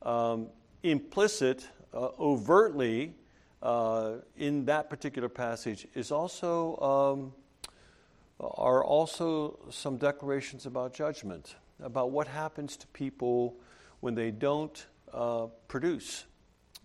um, 0.01 0.47
implicit, 0.83 1.67
uh, 1.93 2.09
overtly, 2.19 3.15
uh, 3.61 4.13
in 4.37 4.65
that 4.65 4.89
particular 4.89 5.29
passage 5.29 5.87
is 5.93 6.11
also 6.11 6.77
um, 6.79 7.33
are 8.39 8.83
also 8.83 9.59
some 9.69 9.97
declarations 9.97 10.65
about 10.65 10.93
judgment, 10.93 11.55
about 11.83 12.11
what 12.11 12.27
happens 12.27 12.77
to 12.77 12.87
people 12.87 13.57
when 13.99 14.15
they 14.15 14.31
don't 14.31 14.85
uh, 15.13 15.47
produce. 15.67 16.25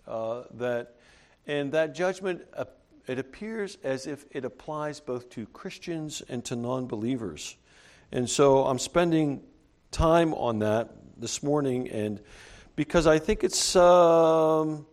Uh, 0.07 0.43
that 0.53 0.97
and 1.47 1.73
that 1.73 1.95
judgment 1.95 2.43
it 3.07 3.19
appears 3.19 3.77
as 3.85 4.07
if 4.07 4.25
it 4.31 4.45
applies 4.45 5.01
both 5.01 5.29
to 5.31 5.47
Christians 5.47 6.23
and 6.29 6.45
to 6.47 6.57
non-believers. 6.57 7.57
And 8.13 8.29
so 8.29 8.67
I'm 8.67 8.79
spending 8.79 9.43
time 9.91 10.33
on 10.35 10.61
that 10.61 10.91
this 11.17 11.43
morning, 11.43 11.89
and 11.91 12.21
because 12.77 13.07
I 13.07 13.19
think 13.19 13.45
it's, 13.45 13.77
um, 13.77 14.87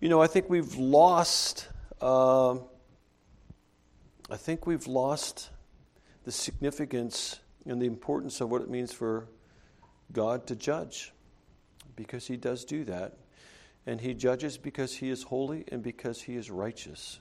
you 0.00 0.08
know, 0.08 0.20
I 0.20 0.26
think 0.26 0.48
we've 0.48 0.74
lost, 0.76 1.68
uh, 2.00 2.54
I 4.30 4.36
think 4.36 4.66
we've 4.66 4.86
lost 4.86 5.50
the 6.24 6.32
significance 6.32 7.40
and 7.64 7.80
the 7.80 7.86
importance 7.86 8.40
of 8.40 8.50
what 8.50 8.62
it 8.62 8.70
means 8.70 8.92
for 8.92 9.28
God 10.12 10.46
to 10.48 10.56
judge, 10.56 11.12
because 11.96 12.26
He 12.26 12.36
does 12.36 12.64
do 12.64 12.84
that. 12.84 13.14
And 13.86 14.00
He 14.00 14.14
judges 14.14 14.58
because 14.58 14.94
He 14.94 15.10
is 15.10 15.24
holy 15.24 15.64
and 15.70 15.82
because 15.82 16.22
He 16.22 16.36
is 16.36 16.50
righteous, 16.50 17.20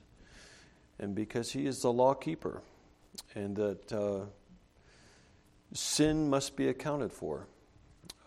and 1.00 1.16
because 1.16 1.52
He 1.52 1.66
is 1.66 1.82
the 1.82 1.92
law 1.92 2.14
keeper, 2.14 2.62
and 3.34 3.56
that 3.56 3.92
uh, 3.94 4.26
sin 5.74 6.30
must 6.30 6.56
be 6.56 6.68
accounted 6.68 7.12
for. 7.12 7.48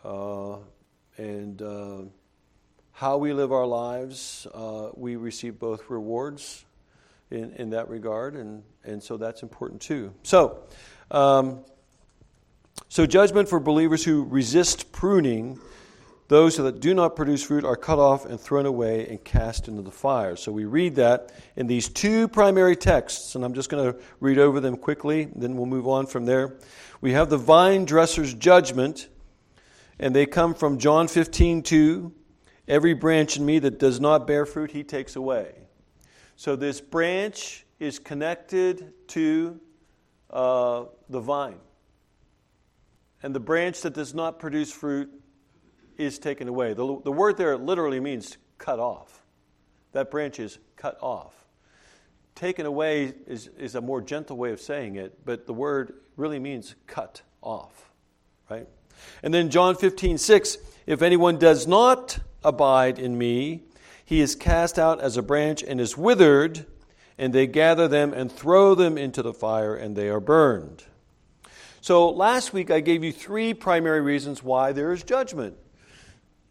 Uh, 0.05 0.59
and 1.19 1.61
uh, 1.61 2.03
how 2.93 3.19
we 3.19 3.33
live 3.33 3.53
our 3.53 3.67
lives, 3.67 4.47
uh, 4.55 4.91
we 4.95 5.17
receive 5.17 5.59
both 5.59 5.91
rewards 5.91 6.65
in, 7.31 7.53
in 7.55 7.71
that 7.71 7.89
regard, 7.89 8.35
and, 8.35 8.63
and 8.85 9.03
so 9.03 9.17
that's 9.17 9.43
important 9.43 9.83
too. 9.83 10.15
So, 10.23 10.63
um, 11.11 11.65
so 12.89 13.05
judgment 13.05 13.49
for 13.49 13.61
believers 13.61 14.05
who 14.05 14.25
resist 14.25 14.93
pruning, 14.93 15.61
those 16.29 16.57
that 16.57 16.81
do 16.81 16.95
not 16.95 17.17
produce 17.17 17.43
fruit 17.43 17.65
are 17.65 17.77
cut 17.77 17.99
off 17.99 18.25
and 18.25 18.39
thrown 18.39 18.67
away 18.67 19.09
and 19.09 19.23
cast 19.23 19.67
into 19.67 19.83
the 19.83 19.91
fire. 19.91 20.37
So 20.37 20.53
we 20.53 20.65
read 20.65 20.95
that 20.97 21.33
in 21.57 21.67
these 21.67 21.89
two 21.89 22.29
primary 22.29 22.77
texts, 22.77 23.35
and 23.35 23.45
I'm 23.45 23.55
just 23.55 23.71
going 23.71 23.93
to 23.93 23.99
read 24.21 24.39
over 24.39 24.61
them 24.61 24.77
quickly, 24.77 25.29
then 25.35 25.57
we'll 25.57 25.67
move 25.67 25.89
on 25.89 26.07
from 26.07 26.27
there. 26.27 26.57
We 27.01 27.13
have 27.13 27.29
the 27.29 27.39
vine 27.39 27.85
dresser's 27.85 28.35
judgment 28.35 29.09
and 29.99 30.15
they 30.15 30.27
come 30.27 30.55
from 30.55 30.79
John 30.79 31.09
15, 31.09 31.63
2. 31.63 32.13
Every 32.67 32.95
branch 32.95 33.37
in 33.37 33.47
me 33.47 33.59
that 33.61 33.79
does 33.79 34.01
not 34.01 34.27
bear 34.27 34.45
fruit, 34.45 34.71
he 34.71 34.85
takes 34.85 35.17
away. 35.17 35.55
So 36.37 36.55
this 36.55 36.81
branch 36.81 37.65
is 37.81 37.99
connected 37.99 38.93
to 39.09 39.61
uh, 40.31 40.85
the 41.09 41.21
vine. 41.21 41.59
And 43.23 43.35
the 43.35 43.41
branch 43.41 43.81
that 43.83 43.95
does 43.95 44.15
not 44.15 44.39
produce 44.39 44.73
fruit 44.73 45.11
is 45.97 46.19
taken 46.19 46.47
away. 46.47 46.75
The, 46.75 47.01
the 47.03 47.13
word 47.13 47.37
there 47.37 47.57
literally 47.57 47.99
means 47.99 48.37
cut 48.59 48.79
off. 48.79 49.25
That 49.93 50.11
branch 50.11 50.39
is 50.39 50.59
cut 50.77 50.99
off. 51.01 51.35
Taken 52.35 52.67
away 52.67 53.15
is, 53.27 53.49
is 53.59 53.75
a 53.75 53.81
more 53.81 54.01
gentle 54.01 54.37
way 54.37 54.53
of 54.53 54.61
saying 54.61 54.95
it, 54.95 55.25
but 55.25 55.47
the 55.47 55.55
word 55.55 55.95
really 56.17 56.39
means 56.39 56.77
cut 56.87 57.23
off, 57.43 57.91
right? 58.49 58.69
And 59.23 59.33
then 59.33 59.51
John 59.51 59.75
15, 59.75 60.19
6 60.19 60.59
If 60.87 61.03
anyone 61.03 61.39
does 61.39 61.67
not 61.67 62.19
abide 62.45 62.99
in 62.99 63.19
me, 63.19 63.63
he 64.05 64.21
is 64.21 64.35
cast 64.35 64.79
out 64.79 65.01
as 65.01 65.17
a 65.17 65.23
branch 65.23 65.63
and 65.63 65.81
is 65.81 65.97
withered, 65.97 66.65
and 67.19 67.33
they 67.33 67.47
gather 67.47 67.89
them 67.89 68.15
and 68.15 68.31
throw 68.31 68.75
them 68.75 68.97
into 68.97 69.23
the 69.23 69.35
fire, 69.35 69.75
and 69.75 69.97
they 69.97 70.09
are 70.09 70.21
burned. 70.21 70.85
So 71.81 72.11
last 72.11 72.53
week 72.53 72.71
I 72.71 72.81
gave 72.81 73.05
you 73.05 73.13
three 73.13 73.55
primary 73.55 74.01
reasons 74.01 74.43
why 74.43 74.73
there 74.73 74.93
is 74.93 75.03
judgment. 75.03 75.57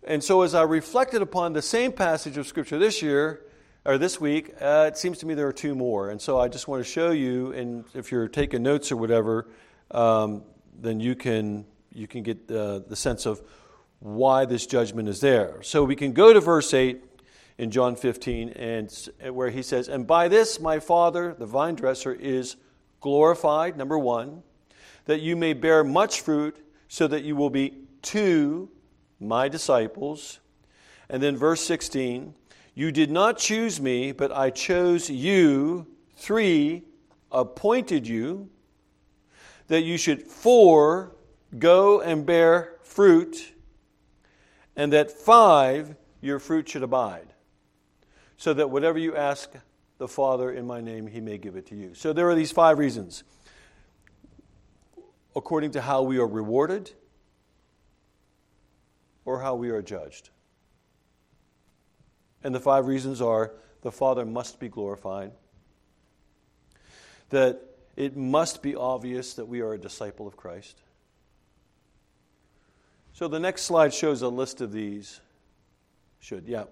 And 0.04 0.24
so 0.24 0.42
as 0.42 0.56
I 0.56 0.64
reflected 0.64 1.22
upon 1.22 1.54
the 1.54 1.62
same 1.62 1.92
passage 1.92 2.38
of 2.38 2.48
Scripture 2.48 2.78
this 2.80 3.02
year, 3.02 3.42
or 3.88 3.98
this 3.98 4.20
week, 4.20 4.54
uh, 4.62 4.86
it 4.88 4.98
seems 4.98 5.18
to 5.20 5.26
me 5.26 5.34
there 5.34 5.48
are 5.48 5.54
two 5.54 5.74
more. 5.74 6.10
And 6.10 6.22
so 6.22 6.40
I 6.40 6.50
just 6.50 6.68
want 6.68 6.84
to 6.84 6.90
show 6.90 7.12
you, 7.12 7.54
and 7.54 7.86
if 7.94 8.12
you're 8.12 8.28
taking 8.28 8.62
notes 8.62 8.92
or 8.92 8.98
whatever, 8.98 9.48
um, 9.92 10.44
then 10.80 11.00
you 11.00 11.16
can 11.16 11.66
you 11.98 12.08
can 12.08 12.22
get 12.22 12.50
uh, 12.52 12.80
the 12.80 12.96
sense 12.96 13.26
of 13.26 13.42
why 14.00 14.46
this 14.46 14.68
judgment 14.68 15.10
is 15.10 15.20
there. 15.20 15.62
So 15.64 15.84
we 15.84 15.96
can 15.96 16.14
go 16.14 16.32
to 16.32 16.40
verse 16.40 16.74
8 16.74 17.04
in 17.58 17.72
John 17.72 17.96
15, 17.96 18.50
and 18.50 19.10
where 19.32 19.50
he 19.50 19.64
says, 19.64 19.90
And 19.90 20.06
by 20.06 20.28
this 20.28 20.60
my 20.60 20.80
Father, 20.80 21.36
the 21.38 21.48
vine 21.48 21.74
dresser, 21.74 22.14
is 22.14 22.56
glorified, 23.02 23.76
number 23.78 23.98
one, 23.98 24.44
that 25.06 25.22
you 25.22 25.36
may 25.36 25.54
bear 25.54 25.84
much 25.84 26.22
fruit, 26.22 26.64
so 26.88 27.08
that 27.08 27.24
you 27.24 27.36
will 27.36 27.50
be 27.50 27.74
to 28.04 28.70
my 29.20 29.50
disciples. 29.50 30.40
And 31.10 31.24
then 31.24 31.36
verse 31.36 31.62
16, 31.62 32.36
You 32.76 32.92
did 32.92 33.10
not 33.10 33.40
choose 33.40 33.82
me, 33.82 34.12
but 34.12 34.32
I 34.32 34.52
chose 34.52 35.10
you, 35.10 35.88
three, 36.16 36.84
appointed 37.32 38.08
you, 38.08 38.50
that 39.68 39.82
you 39.82 39.98
should, 39.98 40.22
four, 40.24 41.16
Go 41.58 42.02
and 42.02 42.26
bear 42.26 42.74
fruit, 42.84 43.54
and 44.76 44.92
that 44.94 45.12
five, 45.12 45.96
your 46.22 46.40
fruit 46.40 46.68
should 46.68 46.84
abide, 46.84 47.28
so 48.38 48.54
that 48.54 48.70
whatever 48.70 49.00
you 49.00 49.16
ask 49.16 49.52
the 49.98 50.08
Father 50.08 50.52
in 50.52 50.68
my 50.68 50.82
name, 50.82 51.08
he 51.08 51.22
may 51.22 51.38
give 51.38 51.56
it 51.56 51.68
to 51.68 51.76
you. 51.76 51.94
So 51.94 52.12
there 52.12 52.30
are 52.30 52.36
these 52.36 52.52
five 52.52 52.80
reasons 52.80 53.24
according 55.36 55.72
to 55.72 55.82
how 55.82 56.02
we 56.02 56.18
are 56.18 56.28
rewarded 56.28 56.92
or 59.24 59.40
how 59.40 59.56
we 59.56 59.70
are 59.70 59.82
judged. 59.82 60.32
And 62.44 62.54
the 62.54 62.60
five 62.60 62.88
reasons 62.88 63.22
are 63.22 63.54
the 63.82 63.92
Father 63.92 64.26
must 64.26 64.60
be 64.60 64.68
glorified, 64.68 65.32
that 67.30 67.62
it 67.96 68.18
must 68.18 68.62
be 68.62 68.76
obvious 68.76 69.36
that 69.36 69.46
we 69.46 69.62
are 69.62 69.74
a 69.74 69.78
disciple 69.78 70.28
of 70.28 70.36
Christ 70.36 70.82
so 73.17 73.27
the 73.27 73.39
next 73.39 73.63
slide 73.63 73.95
shows 73.95 74.21
a 74.21 74.30
list 74.30 74.62
of 74.62 74.71
these. 74.71 75.21
Should, 76.19 76.47
yeah. 76.47 76.65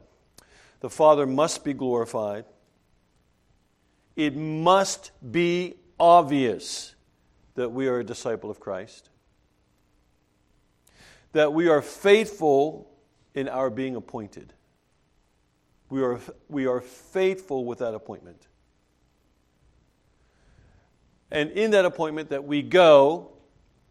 The 0.80 0.92
Father 0.92 1.26
must 1.26 1.64
be 1.64 1.74
glorified. 1.74 2.46
It 4.16 4.36
must 4.36 5.10
be 5.32 5.74
obvious 6.00 6.94
that 7.56 7.70
we 7.70 7.88
are 7.88 7.98
a 7.98 8.04
disciple 8.04 8.52
of 8.52 8.60
Christ. 8.60 9.10
That 11.32 11.52
we 11.52 11.68
are 11.68 11.82
faithful 11.82 12.92
in 13.34 13.50
our 13.50 13.72
being 13.72 13.96
appointed. 13.96 14.54
We 15.90 16.04
are, 16.04 16.20
we 16.48 16.68
are 16.68 16.80
faithful 16.80 17.66
with 17.66 17.80
that 17.80 17.96
appointment. 17.96 18.46
And 21.32 21.50
in 21.54 21.72
that 21.72 21.86
appointment, 21.86 22.30
that 22.30 22.44
we 22.44 22.62
go 22.62 23.35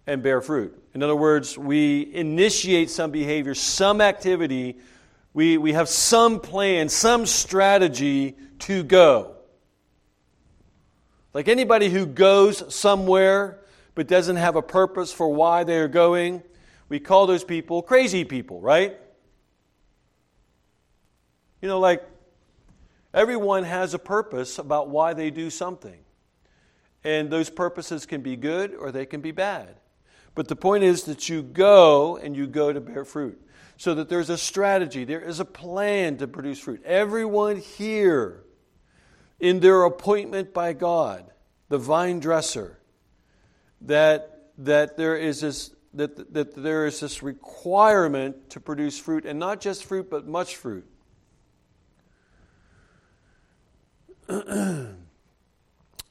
and 0.07 0.23
bear 0.23 0.41
fruit. 0.41 0.81
In 0.95 1.03
other 1.03 1.17
words, 1.17 1.57
we 1.57 2.13
initiate 2.15 2.91
some 2.91 3.11
behavior, 3.11 3.55
some 3.55 4.01
activity, 4.01 4.77
we, 5.33 5.59
we 5.59 5.73
have 5.73 5.89
some 5.89 6.39
plan, 6.39 6.89
some 6.89 7.27
strategy 7.27 8.37
to 8.61 8.85
go. 8.85 9.35
Like 11.33 11.49
anybody 11.49 11.91
who 11.91 12.07
goes 12.07 12.73
somewhere 12.73 13.61
but 13.97 14.07
doesn't 14.07 14.37
have 14.37 14.57
a 14.57 14.63
purpose 14.63 15.13
for 15.13 15.29
why 15.29 15.65
they're 15.65 15.89
going, 15.89 16.43
we 16.89 17.01
call 17.01 17.27
those 17.27 17.45
people 17.45 17.83
crazy 17.83 18.25
people, 18.25 18.61
right? 18.61 18.97
You 21.61 21.69
know, 21.69 21.81
like 21.81 22.05
everyone 23.13 23.65
has 23.65 23.95
a 23.95 23.99
purpose 23.99 24.59
about 24.59 24.89
why 24.89 25.15
they 25.15 25.31
do 25.31 25.51
something. 25.51 25.99
And 27.03 27.31
those 27.31 27.51
purposes 27.51 28.07
can 28.07 28.21
be 28.21 28.37
good 28.37 28.75
or 28.75 28.93
they 28.93 29.07
can 29.07 29.21
be 29.21 29.33
bad. 29.33 29.77
But 30.35 30.49
the 30.49 30.57
point 30.57 30.85
is 30.85 31.05
that 31.05 31.29
you 31.29 31.43
go 31.43 32.17
and 32.17 32.37
you 32.37 32.47
go 32.47 32.73
to 32.73 32.81
bear 32.81 33.05
fruit. 33.05 33.41
so 33.77 33.93
that 33.95 34.09
there's 34.09 34.31
a 34.31 34.39
strategy, 34.39 35.05
there 35.05 35.21
is 35.21 35.41
a 35.41 35.45
plan 35.45 36.17
to 36.19 36.29
produce 36.29 36.61
fruit. 36.61 36.81
Everyone 36.85 37.57
here, 37.57 38.45
in 39.41 39.59
their 39.59 39.83
appointment 39.83 40.55
by 40.55 40.75
God, 40.75 41.25
the 41.69 41.79
vine 41.79 42.21
dresser, 42.21 42.79
that, 43.81 44.53
that 44.59 44.97
there 44.97 45.17
is 45.17 45.41
this 45.41 45.75
that, 45.95 46.35
that 46.35 46.55
there 46.55 46.87
is 46.87 47.01
this 47.01 47.23
requirement 47.23 48.51
to 48.51 48.61
produce 48.61 48.99
fruit, 48.99 49.25
and 49.25 49.39
not 49.39 49.61
just 49.61 49.85
fruit, 49.85 50.11
but 50.11 50.27
much 50.27 50.57
fruit. 50.57 50.87
and 54.29 54.97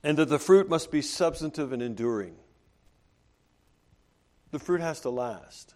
that 0.04 0.30
the 0.30 0.40
fruit 0.40 0.70
must 0.70 0.92
be 0.92 1.02
substantive 1.02 1.74
and 1.74 1.82
enduring. 1.82 2.36
The 4.54 4.60
fruit 4.60 4.82
has 4.82 5.00
to 5.00 5.10
last. 5.10 5.74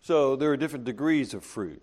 So 0.00 0.34
there 0.34 0.50
are 0.50 0.56
different 0.56 0.86
degrees 0.86 1.34
of 1.34 1.44
fruit. 1.44 1.82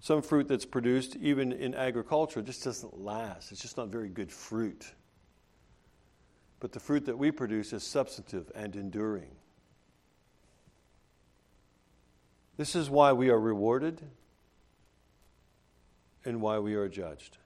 Some 0.00 0.20
fruit 0.20 0.48
that's 0.48 0.66
produced, 0.66 1.16
even 1.16 1.50
in 1.50 1.74
agriculture, 1.74 2.42
just 2.42 2.62
doesn't 2.62 3.00
last. 3.00 3.52
It's 3.52 3.62
just 3.62 3.78
not 3.78 3.88
very 3.88 4.10
good 4.10 4.30
fruit. 4.30 4.92
But 6.58 6.72
the 6.72 6.78
fruit 6.78 7.06
that 7.06 7.16
we 7.16 7.30
produce 7.30 7.72
is 7.72 7.82
substantive 7.82 8.52
and 8.54 8.76
enduring. 8.76 9.30
This 12.58 12.76
is 12.76 12.90
why 12.90 13.14
we 13.14 13.30
are 13.30 13.40
rewarded 13.40 14.02
and 16.26 16.42
why 16.42 16.58
we 16.58 16.74
are 16.74 16.86
judged 16.86 17.38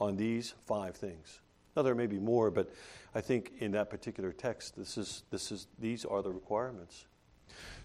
on 0.00 0.16
these 0.16 0.54
five 0.64 0.96
things. 0.96 1.40
Now 1.76 1.82
there 1.82 1.94
may 1.94 2.06
be 2.06 2.18
more, 2.18 2.50
but 2.50 2.72
I 3.14 3.20
think 3.20 3.52
in 3.58 3.72
that 3.72 3.90
particular 3.90 4.32
text, 4.32 4.76
this 4.76 4.98
is, 4.98 5.22
this 5.30 5.50
is, 5.52 5.66
these 5.78 6.04
are 6.04 6.22
the 6.22 6.30
requirements. 6.30 7.06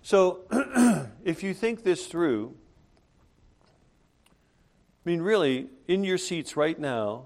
So, 0.02 0.42
if 1.24 1.44
you 1.44 1.54
think 1.54 1.84
this 1.84 2.08
through, 2.08 2.56
I 5.06 5.10
mean, 5.10 5.22
really, 5.22 5.68
in 5.88 6.04
your 6.04 6.18
seats 6.18 6.56
right 6.56 6.78
now, 6.78 7.26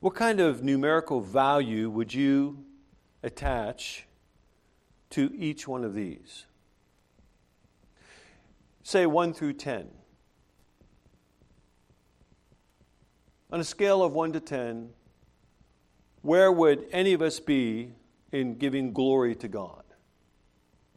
what 0.00 0.14
kind 0.14 0.40
of 0.40 0.62
numerical 0.62 1.20
value 1.20 1.88
would 1.88 2.12
you 2.12 2.64
attach 3.22 4.06
to 5.10 5.32
each 5.34 5.68
one 5.68 5.84
of 5.84 5.94
these? 5.94 6.46
Say 8.82 9.06
1 9.06 9.32
through 9.32 9.54
10. 9.54 9.88
On 13.52 13.60
a 13.60 13.64
scale 13.64 14.02
of 14.02 14.12
1 14.12 14.32
to 14.32 14.40
10, 14.40 14.88
where 16.22 16.50
would 16.50 16.86
any 16.90 17.12
of 17.12 17.20
us 17.20 17.38
be 17.38 17.92
in 18.32 18.54
giving 18.54 18.94
glory 18.94 19.34
to 19.36 19.46
God 19.46 19.84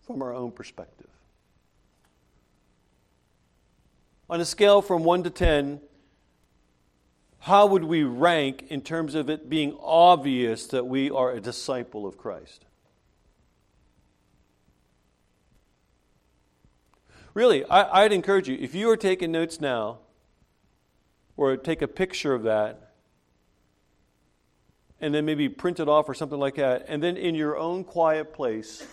from 0.01 0.21
our 0.21 0.33
own 0.33 0.51
perspective? 0.51 1.09
On 4.29 4.39
a 4.39 4.45
scale 4.45 4.81
from 4.81 5.03
1 5.03 5.23
to 5.23 5.29
10, 5.29 5.81
how 7.39 7.65
would 7.67 7.83
we 7.83 8.03
rank 8.03 8.65
in 8.69 8.81
terms 8.81 9.15
of 9.15 9.29
it 9.29 9.49
being 9.49 9.77
obvious 9.81 10.65
that 10.67 10.87
we 10.87 11.11
are 11.11 11.31
a 11.31 11.41
disciple 11.41 12.07
of 12.07 12.17
Christ? 12.17 12.63
Really, 17.33 17.65
I, 17.65 18.03
would 18.03 18.13
encourage 18.13 18.47
you, 18.47 18.57
if 18.57 18.73
you 18.73 18.89
are 18.89 18.95
taking 18.97 19.33
notes 19.33 19.59
now, 19.59 19.99
or 21.37 21.57
take 21.57 21.81
a 21.81 21.87
picture 21.87 22.33
of 22.33 22.43
that, 22.43 22.93
and 25.01 25.13
then 25.13 25.25
maybe 25.25 25.49
print 25.49 25.79
it 25.79 25.89
off 25.89 26.07
or 26.07 26.13
something 26.13 26.39
like 26.39 26.55
that, 26.55 26.85
and 26.87 27.03
then 27.03 27.17
in 27.17 27.35
your 27.35 27.57
own 27.57 27.83
quiet 27.83 28.33
place, 28.33 28.85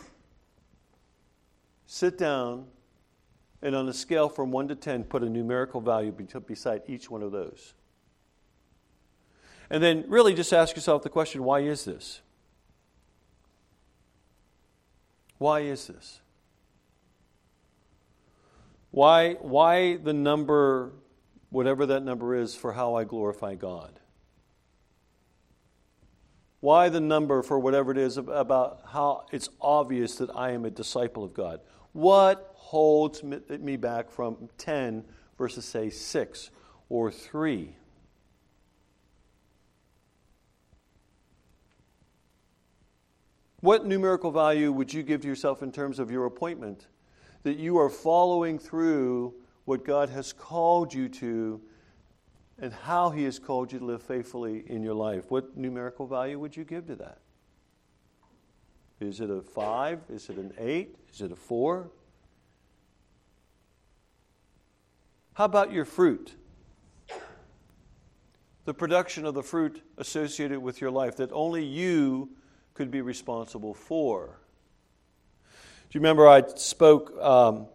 sit 1.86 2.18
down 2.18 2.66
and 3.62 3.76
on 3.76 3.88
a 3.88 3.92
scale 3.92 4.28
from 4.28 4.50
1 4.50 4.68
to 4.68 4.74
10, 4.74 5.04
put 5.04 5.22
a 5.22 5.28
numerical 5.28 5.80
value 5.80 6.10
beside 6.46 6.82
each 6.88 7.08
one 7.08 7.22
of 7.22 7.30
those. 7.30 7.74
And 9.70 9.82
then 9.82 10.04
really 10.08 10.34
just 10.34 10.52
ask 10.52 10.74
yourself 10.76 11.02
the 11.02 11.08
question 11.08 11.44
why 11.44 11.60
is 11.60 11.84
this? 11.84 12.20
Why 15.38 15.60
is 15.60 15.86
this? 15.86 16.20
Why, 18.90 19.34
why 19.40 19.96
the 19.96 20.12
number, 20.12 20.92
whatever 21.52 21.86
that 21.86 22.02
number 22.02 22.34
is, 22.34 22.54
for 22.54 22.72
how 22.72 22.94
I 22.94 23.04
glorify 23.04 23.54
God? 23.54 24.00
Why 26.60 26.88
the 26.88 27.00
number 27.00 27.42
for 27.42 27.58
whatever 27.58 27.92
it 27.92 27.98
is 27.98 28.16
about 28.16 28.82
how 28.88 29.26
it's 29.32 29.48
obvious 29.60 30.16
that 30.16 30.30
I 30.34 30.52
am 30.52 30.64
a 30.64 30.70
disciple 30.70 31.24
of 31.24 31.34
God? 31.34 31.60
What 31.92 32.52
holds 32.54 33.22
me 33.22 33.76
back 33.76 34.10
from 34.10 34.48
10 34.58 35.04
versus, 35.36 35.64
say, 35.64 35.90
6 35.90 36.50
or 36.88 37.10
3? 37.10 37.76
What 43.60 43.84
numerical 43.84 44.30
value 44.30 44.72
would 44.72 44.92
you 44.92 45.02
give 45.02 45.20
to 45.20 45.28
yourself 45.28 45.62
in 45.62 45.70
terms 45.70 45.98
of 45.98 46.10
your 46.10 46.26
appointment? 46.26 46.86
That 47.42 47.58
you 47.58 47.78
are 47.78 47.90
following 47.90 48.58
through 48.58 49.34
what 49.64 49.84
God 49.84 50.08
has 50.10 50.32
called 50.32 50.92
you 50.92 51.08
to 51.08 51.60
and 52.58 52.72
how 52.72 53.10
He 53.10 53.24
has 53.24 53.38
called 53.38 53.72
you 53.72 53.78
to 53.78 53.84
live 53.84 54.02
faithfully 54.02 54.64
in 54.66 54.82
your 54.82 54.94
life. 54.94 55.30
What 55.30 55.56
numerical 55.56 56.06
value 56.06 56.38
would 56.38 56.56
you 56.56 56.64
give 56.64 56.86
to 56.86 56.96
that? 56.96 57.18
Is 59.00 59.20
it 59.20 59.30
a 59.30 59.40
five? 59.40 60.00
Is 60.08 60.28
it 60.30 60.36
an 60.36 60.52
eight? 60.58 60.94
Is 61.12 61.22
it 61.22 61.32
a 61.32 61.36
four? 61.36 61.90
How 65.34 65.46
about 65.46 65.72
your 65.72 65.84
fruit? 65.84 66.34
The 68.64 68.74
production 68.74 69.26
of 69.26 69.34
the 69.34 69.42
fruit 69.42 69.82
associated 69.98 70.60
with 70.60 70.80
your 70.80 70.90
life 70.90 71.16
that 71.16 71.32
only 71.32 71.64
you 71.64 72.30
could 72.74 72.90
be 72.90 73.00
responsible 73.00 73.74
for. 73.74 74.38
Do 75.90 75.98
you 75.98 76.00
remember 76.00 76.28
I 76.28 76.44
spoke 76.54 77.12
um, 77.20 77.66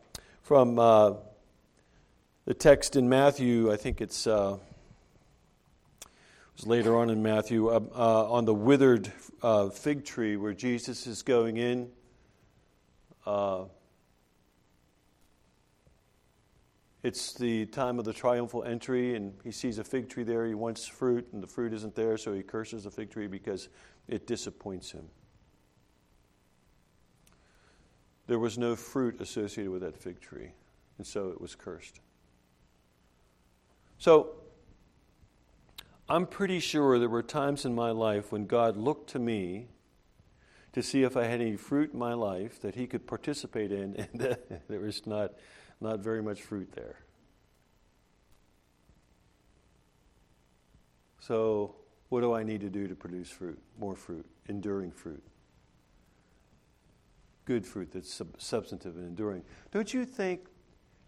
from 0.44 0.80
uh, 0.80 1.14
the 2.48 2.54
text 2.54 2.96
in 2.96 3.10
Matthew? 3.10 3.70
I 3.70 3.76
think 3.76 4.00
it's 4.00 4.26
uh, 4.26 4.58
it 6.02 6.08
was 6.56 6.66
later 6.66 6.98
on 6.98 7.10
in 7.10 7.22
Matthew 7.22 7.68
uh, 7.68 7.82
uh 7.94 8.32
on 8.32 8.46
the 8.46 8.54
withered 8.54 9.12
uh, 9.44 9.68
fig 9.68 10.06
tree 10.06 10.38
where 10.38 10.54
Jesus 10.54 11.06
is 11.08 11.24
going 11.24 11.58
in. 11.58 11.90
Uh, 13.26 13.66
it's 17.04 17.34
the 17.34 17.66
time 17.66 18.00
of 18.00 18.06
the 18.06 18.14
triumphal 18.14 18.64
entry, 18.64 19.16
and 19.16 19.34
he 19.44 19.52
sees 19.52 19.78
a 19.78 19.84
fig 19.84 20.08
tree 20.08 20.24
there. 20.24 20.48
He 20.48 20.54
wants 20.54 20.88
fruit, 20.88 21.28
and 21.34 21.44
the 21.44 21.48
fruit 21.48 21.74
isn't 21.74 21.96
there, 21.96 22.18
so 22.18 22.34
he 22.34 22.44
curses 22.44 22.86
the 22.86 22.92
fig 22.92 23.12
tree 23.12 23.28
because 23.28 23.68
it 24.08 24.26
disappoints 24.26 24.92
him. 24.92 25.10
There 28.28 28.40
was 28.40 28.58
no 28.58 28.78
fruit 28.78 29.20
associated 29.20 29.70
with 29.70 29.82
that 29.82 29.98
fig 29.98 30.22
tree, 30.22 30.52
and 30.98 31.06
so 31.06 31.30
it 31.30 31.42
was 31.42 31.54
cursed. 31.54 32.00
So, 34.00 34.36
I'm 36.10 36.26
pretty 36.26 36.60
sure 36.60 37.00
there 37.00 37.10
were 37.10 37.24
times 37.24 37.66
in 37.66 37.76
my 37.76 37.92
life 37.92 38.32
when 38.32 38.46
God 38.46 38.78
looked 38.78 39.10
to 39.12 39.20
me 39.20 39.68
to 40.74 40.82
see 40.82 41.04
if 41.04 41.18
I 41.18 41.26
had 41.26 41.42
any 41.42 41.58
fruit 41.58 41.94
in 41.94 42.00
my 42.00 42.14
life 42.14 42.62
that 42.62 42.76
He 42.76 42.88
could 42.88 43.08
participate 43.08 43.72
in, 43.72 43.96
and 43.96 44.38
there 44.70 44.80
was 44.80 45.06
not, 45.06 45.34
not 45.82 46.00
very 46.00 46.22
much 46.22 46.42
fruit 46.42 46.72
there. 46.74 46.98
So, 51.20 51.76
what 52.10 52.22
do 52.22 52.34
I 52.34 52.44
need 52.44 52.62
to 52.62 52.70
do 52.70 52.88
to 52.88 52.96
produce 52.96 53.30
fruit? 53.30 53.60
More 53.78 53.96
fruit, 53.96 54.26
enduring 54.48 54.92
fruit. 54.92 55.22
Good 57.44 57.66
fruit 57.66 57.92
that's 57.92 58.14
sub- 58.14 58.40
substantive 58.40 58.96
and 58.96 59.08
enduring. 59.08 59.44
Don't 59.72 59.94
you 59.94 60.06
think, 60.06 60.46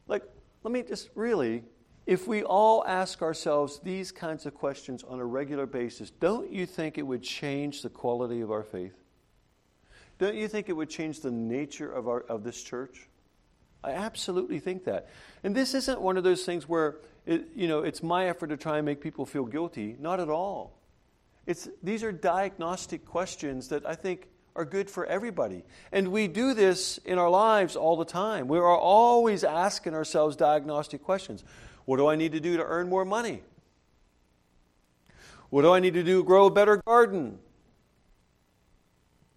like, 0.08 0.24
let 0.64 0.74
me 0.74 0.84
just 0.84 1.10
really, 1.16 1.64
if 2.10 2.28
we 2.28 2.42
all 2.42 2.84
ask 2.88 3.22
ourselves 3.22 3.80
these 3.84 4.12
kinds 4.12 4.48
of 4.48 4.56
questions 4.56 5.04
on 5.04 5.20
a 5.20 5.26
regular 5.26 5.68
basis, 5.68 6.10
don't 6.10 6.52
you 6.52 6.66
think 6.66 6.98
it 6.98 7.04
would 7.04 7.22
change 7.22 7.84
the 7.84 7.90
quality 7.90 8.42
of 8.42 8.50
our 8.50 8.64
faith? 8.64 8.96
Don't 10.18 10.34
you 10.34 10.48
think 10.48 10.70
it 10.70 10.74
would 10.74 10.90
change 10.90 11.20
the 11.20 11.30
nature 11.30 11.92
of, 11.92 12.08
our, 12.08 12.22
of 12.22 12.44
this 12.44 12.64
church? 12.64 13.08
I 13.84 13.92
absolutely 13.92 14.58
think 14.58 14.86
that. 14.86 15.10
And 15.44 15.54
this 15.54 15.76
isn't 15.76 16.02
one 16.02 16.18
of 16.18 16.24
those 16.24 16.46
things 16.46 16.68
where 16.68 16.96
it, 17.28 17.50
you 17.56 17.68
know, 17.68 17.84
it's 17.84 18.02
my 18.02 18.26
effort 18.26 18.48
to 18.48 18.58
try 18.58 18.78
and 18.78 18.88
make 18.88 19.02
people 19.02 19.28
feel 19.28 19.46
guilty. 19.46 19.96
Not 20.00 20.20
at 20.20 20.30
all. 20.30 20.80
It's, 21.46 21.70
these 21.84 22.04
are 22.04 22.12
diagnostic 22.12 23.06
questions 23.06 23.68
that 23.68 23.86
I 23.86 23.94
think 23.94 24.30
are 24.56 24.66
good 24.66 24.90
for 24.90 25.06
everybody. 25.06 25.64
And 25.92 26.08
we 26.08 26.28
do 26.28 26.56
this 26.56 26.98
in 27.06 27.20
our 27.20 27.30
lives 27.30 27.76
all 27.76 27.98
the 27.98 28.04
time. 28.04 28.48
We 28.48 28.58
are 28.58 28.76
always 28.76 29.44
asking 29.44 29.94
ourselves 29.94 30.36
diagnostic 30.36 31.04
questions. 31.04 31.44
What 31.90 31.98
do 31.98 32.06
I 32.06 32.16
need 32.16 32.34
to 32.34 32.40
do 32.40 32.56
to 32.56 32.64
earn 32.64 32.88
more 32.88 33.04
money? 33.04 33.42
What 35.50 35.64
do 35.64 35.74
I 35.74 35.80
need 35.80 35.96
to 35.96 36.04
do 36.04 36.20
to 36.20 36.24
grow 36.24 36.46
a 36.46 36.52
better 36.52 36.78
garden? 36.86 37.40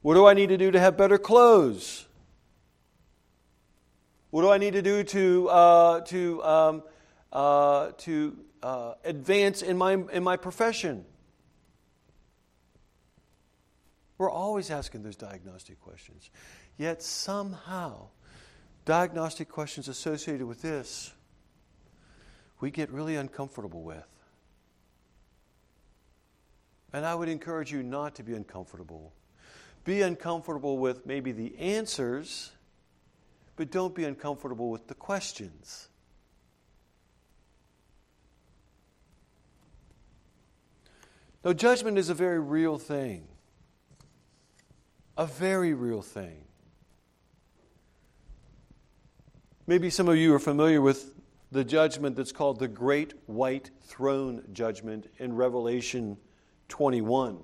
What 0.03 0.13
do 0.17 0.27
I 0.27 0.35
need 0.35 0.51
to 0.51 0.59
do 0.59 0.71
to 0.71 0.79
have 0.79 0.99
better 0.99 1.17
clothes? 1.17 2.07
What 4.29 4.43
do 4.43 4.51
I 4.51 4.59
need 4.59 4.75
to 4.75 4.83
do 4.83 5.03
to, 5.03 5.49
uh, 5.49 6.01
to, 6.03 6.45
um, 6.45 6.83
uh, 7.33 7.93
to 7.97 8.37
uh, 8.63 8.95
advance 9.03 9.63
in 9.63 9.79
my, 9.79 9.95
in 10.13 10.23
my 10.23 10.37
profession? 10.37 11.07
We're 14.19 14.31
always 14.31 14.71
asking 14.71 15.05
those 15.05 15.17
diagnostic 15.17 15.81
questions. 15.81 16.29
Yet 16.77 17.03
somehow, 17.03 18.09
diagnostic 18.85 19.49
questions 19.49 19.89
associated 19.89 20.47
with 20.47 20.61
this, 20.61 21.15
we 22.63 22.71
get 22.71 22.91
really 22.93 23.17
uncomfortable 23.17 23.83
with. 23.83 24.07
And 26.93 27.05
I 27.05 27.13
would 27.13 27.29
encourage 27.29 27.73
you 27.73 27.83
not 27.83 28.15
to 28.15 28.23
be 28.23 28.35
uncomfortable. 28.35 29.13
Be 29.85 30.03
uncomfortable 30.03 30.79
with 30.79 31.05
maybe 31.05 31.33
the 31.33 31.59
answers, 31.59 32.53
but 33.57 33.73
don't 33.73 33.97
be 33.97 34.05
uncomfortable 34.05 34.71
with 34.71 34.87
the 34.87 34.95
questions. 34.95 35.89
Now, 41.45 41.53
judgment 41.53 41.99
is 41.99 42.11
a 42.11 42.15
very 42.15 42.39
real 42.39 42.79
thing, 42.79 43.27
a 45.17 45.27
very 45.27 45.75
real 45.75 46.01
thing. 46.01 46.45
Maybe 49.67 49.91
some 49.91 50.09
of 50.09 50.17
you 50.17 50.33
are 50.33 50.39
familiar 50.39 50.81
with 50.81 51.12
the 51.53 51.63
judgment 51.63 52.17
that's 52.17 52.33
called 52.33 52.59
the 52.59 52.67
Great 52.67 53.13
White 53.27 53.71
Throne 53.83 54.43
Judgment 54.55 55.07
in 55.19 55.37
Revelation 55.37 56.17
21. 56.69 57.41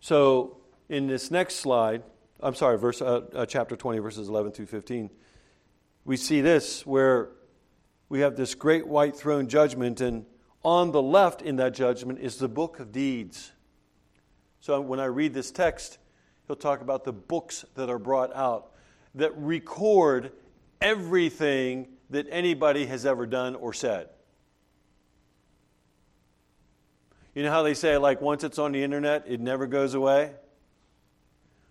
So, 0.00 0.56
in 0.88 1.06
this 1.06 1.30
next 1.30 1.56
slide, 1.56 2.02
I'm 2.40 2.56
sorry, 2.56 2.76
verse, 2.76 3.00
uh, 3.00 3.20
uh, 3.32 3.46
chapter 3.46 3.76
20, 3.76 4.00
verses 4.00 4.28
11 4.28 4.50
through 4.50 4.66
15, 4.66 5.10
we 6.04 6.16
see 6.16 6.40
this 6.40 6.84
where 6.84 7.30
we 8.08 8.18
have 8.20 8.34
this 8.36 8.56
great 8.56 8.88
white 8.88 9.14
throne 9.14 9.48
judgment, 9.48 10.00
and 10.00 10.26
on 10.64 10.90
the 10.90 11.02
left 11.02 11.40
in 11.40 11.54
that 11.56 11.72
judgment 11.72 12.18
is 12.18 12.38
the 12.38 12.48
book 12.48 12.80
of 12.80 12.90
deeds. 12.90 13.52
So, 14.58 14.80
when 14.80 14.98
I 14.98 15.04
read 15.04 15.34
this 15.34 15.52
text, 15.52 15.98
he'll 16.48 16.56
talk 16.56 16.80
about 16.80 17.04
the 17.04 17.12
books 17.12 17.64
that 17.76 17.88
are 17.88 17.98
brought 18.00 18.34
out 18.34 18.72
that 19.14 19.36
record 19.36 20.32
everything 20.80 21.88
that 22.10 22.26
anybody 22.30 22.86
has 22.86 23.04
ever 23.04 23.26
done 23.26 23.54
or 23.54 23.72
said. 23.72 24.08
You 27.34 27.44
know 27.44 27.50
how 27.50 27.62
they 27.62 27.74
say, 27.74 27.96
like, 27.98 28.20
once 28.20 28.42
it's 28.42 28.58
on 28.58 28.72
the 28.72 28.82
internet, 28.82 29.24
it 29.28 29.40
never 29.40 29.66
goes 29.66 29.94
away? 29.94 30.32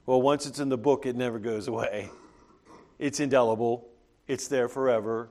Well, 0.06 0.22
once 0.22 0.46
it's 0.46 0.60
in 0.60 0.70
the 0.70 0.78
book, 0.78 1.06
it 1.06 1.16
never 1.16 1.40
goes 1.40 1.68
away. 1.68 2.10
It's 3.00 3.20
indelible, 3.20 3.90
it's 4.28 4.48
there 4.48 4.70
forever. 4.70 5.30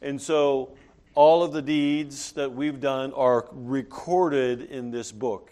And 0.00 0.22
so, 0.22 0.76
all 1.16 1.42
of 1.42 1.52
the 1.52 1.62
deeds 1.62 2.32
that 2.32 2.54
we've 2.54 2.80
done 2.80 3.12
are 3.12 3.48
recorded 3.50 4.62
in 4.62 4.90
this 4.90 5.10
book. 5.10 5.50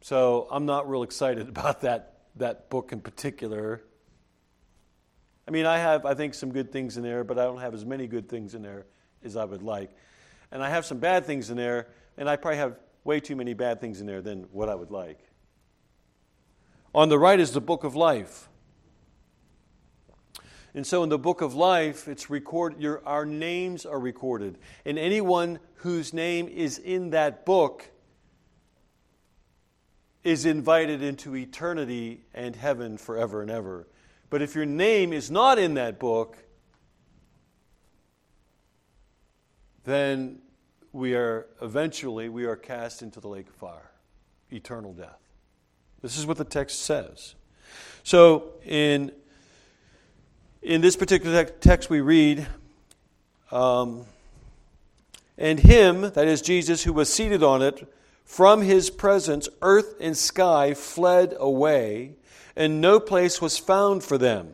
So, 0.00 0.48
I'm 0.50 0.64
not 0.64 0.88
real 0.88 1.02
excited 1.02 1.48
about 1.50 1.82
that, 1.82 2.17
that 2.38 2.70
book 2.70 2.92
in 2.92 3.00
particular. 3.00 3.82
I 5.46 5.50
mean, 5.50 5.66
I 5.66 5.78
have, 5.78 6.04
I 6.04 6.14
think, 6.14 6.34
some 6.34 6.52
good 6.52 6.72
things 6.72 6.96
in 6.96 7.02
there, 7.02 7.24
but 7.24 7.38
I 7.38 7.44
don't 7.44 7.60
have 7.60 7.74
as 7.74 7.84
many 7.84 8.06
good 8.06 8.28
things 8.28 8.54
in 8.54 8.62
there 8.62 8.86
as 9.24 9.36
I 9.36 9.44
would 9.44 9.62
like. 9.62 9.90
And 10.50 10.62
I 10.62 10.70
have 10.70 10.84
some 10.84 10.98
bad 10.98 11.24
things 11.24 11.50
in 11.50 11.56
there, 11.56 11.88
and 12.16 12.28
I 12.28 12.36
probably 12.36 12.58
have 12.58 12.78
way 13.04 13.20
too 13.20 13.36
many 13.36 13.54
bad 13.54 13.80
things 13.80 14.00
in 14.00 14.06
there 14.06 14.20
than 14.20 14.44
what 14.52 14.68
I 14.68 14.74
would 14.74 14.90
like. 14.90 15.18
On 16.94 17.08
the 17.08 17.18
right 17.18 17.38
is 17.38 17.52
the 17.52 17.60
book 17.60 17.84
of 17.84 17.94
life. 17.96 18.48
And 20.74 20.86
so 20.86 21.02
in 21.02 21.08
the 21.08 21.18
book 21.18 21.40
of 21.40 21.54
life, 21.54 22.08
it's 22.08 22.30
record 22.30 22.80
your, 22.80 23.02
our 23.06 23.24
names 23.24 23.86
are 23.86 23.98
recorded. 23.98 24.58
And 24.84 24.98
anyone 24.98 25.58
whose 25.76 26.12
name 26.12 26.48
is 26.48 26.78
in 26.78 27.10
that 27.10 27.46
book 27.46 27.90
is 30.28 30.44
invited 30.44 31.02
into 31.02 31.34
eternity 31.34 32.20
and 32.34 32.54
heaven 32.54 32.98
forever 32.98 33.40
and 33.40 33.50
ever. 33.50 33.88
But 34.28 34.42
if 34.42 34.54
your 34.54 34.66
name 34.66 35.14
is 35.14 35.30
not 35.30 35.58
in 35.58 35.74
that 35.74 35.98
book, 35.98 36.36
then 39.84 40.40
we 40.92 41.14
are 41.14 41.46
eventually 41.62 42.28
we 42.28 42.44
are 42.44 42.56
cast 42.56 43.00
into 43.00 43.20
the 43.20 43.28
lake 43.28 43.48
of 43.48 43.54
fire, 43.54 43.90
eternal 44.52 44.92
death. 44.92 45.18
This 46.02 46.18
is 46.18 46.26
what 46.26 46.36
the 46.36 46.44
text 46.44 46.82
says. 46.82 47.34
So 48.02 48.52
in 48.66 49.12
in 50.60 50.82
this 50.82 50.94
particular 50.94 51.42
text 51.44 51.88
we 51.88 52.02
read, 52.02 52.46
um, 53.50 54.04
and 55.38 55.58
him, 55.58 56.02
that 56.02 56.28
is 56.28 56.42
Jesus, 56.42 56.84
who 56.84 56.92
was 56.92 57.10
seated 57.10 57.42
on 57.42 57.62
it, 57.62 57.90
from 58.28 58.60
his 58.60 58.90
presence, 58.90 59.48
earth 59.62 59.96
and 60.00 60.14
sky 60.14 60.74
fled 60.74 61.34
away, 61.40 62.14
and 62.54 62.78
no 62.78 63.00
place 63.00 63.40
was 63.40 63.56
found 63.56 64.04
for 64.04 64.18
them. 64.18 64.52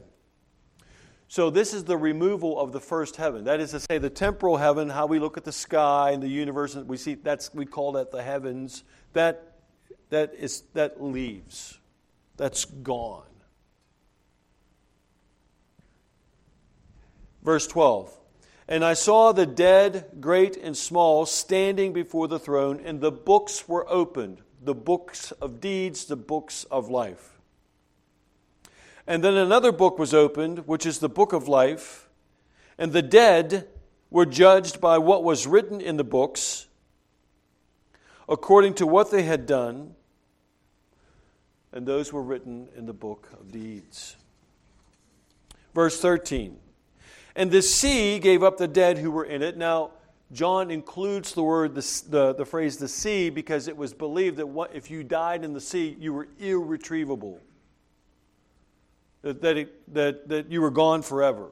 So, 1.26 1.50
this 1.50 1.74
is 1.74 1.82
the 1.82 1.96
removal 1.96 2.60
of 2.60 2.70
the 2.70 2.78
first 2.78 3.16
heaven. 3.16 3.44
That 3.44 3.58
is 3.58 3.72
to 3.72 3.80
say, 3.80 3.98
the 3.98 4.08
temporal 4.08 4.58
heaven, 4.58 4.88
how 4.88 5.06
we 5.06 5.18
look 5.18 5.36
at 5.36 5.42
the 5.42 5.50
sky 5.50 6.12
and 6.12 6.22
the 6.22 6.28
universe, 6.28 6.76
and 6.76 6.88
we 6.88 6.96
see 6.96 7.14
that's 7.14 7.52
we 7.52 7.66
call 7.66 7.92
that 7.92 8.12
the 8.12 8.22
heavens. 8.22 8.84
That 9.12 9.56
that 10.10 10.34
is 10.38 10.62
that 10.74 11.02
leaves. 11.02 11.76
That's 12.36 12.64
gone. 12.64 13.24
Verse 17.42 17.66
12. 17.66 18.16
And 18.66 18.84
I 18.84 18.94
saw 18.94 19.32
the 19.32 19.46
dead, 19.46 20.06
great 20.20 20.56
and 20.56 20.76
small, 20.76 21.26
standing 21.26 21.92
before 21.92 22.28
the 22.28 22.38
throne, 22.38 22.80
and 22.84 23.00
the 23.00 23.12
books 23.12 23.68
were 23.68 23.88
opened 23.90 24.40
the 24.64 24.74
books 24.74 25.30
of 25.32 25.60
deeds, 25.60 26.06
the 26.06 26.16
books 26.16 26.64
of 26.70 26.88
life. 26.88 27.38
And 29.06 29.22
then 29.22 29.34
another 29.34 29.72
book 29.72 29.98
was 29.98 30.14
opened, 30.14 30.66
which 30.66 30.86
is 30.86 30.98
the 30.98 31.08
book 31.08 31.32
of 31.32 31.48
life. 31.48 32.08
And 32.78 32.92
the 32.92 33.02
dead 33.02 33.68
were 34.10 34.26
judged 34.26 34.80
by 34.80 34.98
what 34.98 35.22
was 35.22 35.46
written 35.46 35.80
in 35.80 35.96
the 35.96 36.04
books, 36.04 36.66
according 38.28 38.74
to 38.74 38.86
what 38.86 39.10
they 39.10 39.24
had 39.24 39.46
done. 39.46 39.94
And 41.72 41.86
those 41.86 42.12
were 42.12 42.22
written 42.22 42.68
in 42.76 42.86
the 42.86 42.94
book 42.94 43.28
of 43.38 43.52
deeds. 43.52 44.16
Verse 45.74 46.00
13. 46.00 46.56
And 47.36 47.50
the 47.50 47.62
sea 47.62 48.18
gave 48.18 48.42
up 48.42 48.58
the 48.58 48.68
dead 48.68 48.98
who 48.98 49.10
were 49.10 49.24
in 49.24 49.42
it. 49.42 49.56
Now, 49.56 49.90
John 50.32 50.70
includes 50.70 51.32
the 51.32 51.42
word, 51.42 51.74
the, 51.74 52.02
the, 52.08 52.34
the 52.34 52.44
phrase 52.44 52.76
the 52.76 52.88
sea, 52.88 53.30
because 53.30 53.68
it 53.68 53.76
was 53.76 53.92
believed 53.92 54.36
that 54.38 54.46
what, 54.46 54.74
if 54.74 54.90
you 54.90 55.04
died 55.04 55.44
in 55.44 55.52
the 55.52 55.60
sea, 55.60 55.96
you 55.98 56.12
were 56.12 56.28
irretrievable 56.38 57.40
that, 59.24 59.56
it, 59.56 59.94
that, 59.94 60.28
that 60.28 60.50
you 60.50 60.60
were 60.60 60.70
gone 60.70 61.02
forever. 61.02 61.50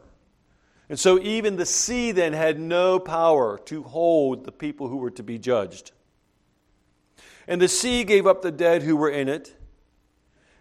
And 0.89 0.99
so 0.99 1.19
even 1.21 1.57
the 1.57 1.67
sea 1.67 2.13
then 2.13 2.35
had 2.35 2.61
no 2.61 2.99
power 2.99 3.59
to 3.67 3.83
hold 3.83 4.45
the 4.45 4.53
people 4.53 4.89
who 4.89 4.99
were 4.99 5.11
to 5.13 5.23
be 5.23 5.39
judged. 5.39 5.93
And 7.49 7.61
the 7.61 7.69
sea 7.69 8.05
gave 8.05 8.27
up 8.27 8.43
the 8.43 8.51
dead 8.51 8.83
who 8.83 8.97
were 8.97 9.11
in 9.11 9.29
it. 9.29 9.57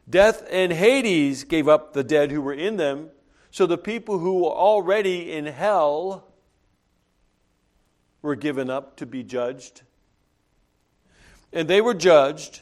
Death 0.10 0.48
and 0.50 0.72
Hades 0.72 1.44
gave 1.44 1.68
up 1.68 1.94
the 1.94 2.04
dead 2.04 2.32
who 2.32 2.42
were 2.42 2.54
in 2.54 2.78
them. 2.78 3.10
So 3.52 3.66
the 3.66 3.78
people 3.78 4.18
who 4.20 4.44
were 4.44 4.52
already 4.52 5.34
in 5.34 5.46
hell 5.46 6.28
were 8.22 8.36
given 8.36 8.70
up 8.70 8.96
to 8.98 9.06
be 9.06 9.24
judged. 9.24 9.82
And 11.52 11.68
they 11.68 11.82
were 11.82 11.94
judged, 11.94 12.62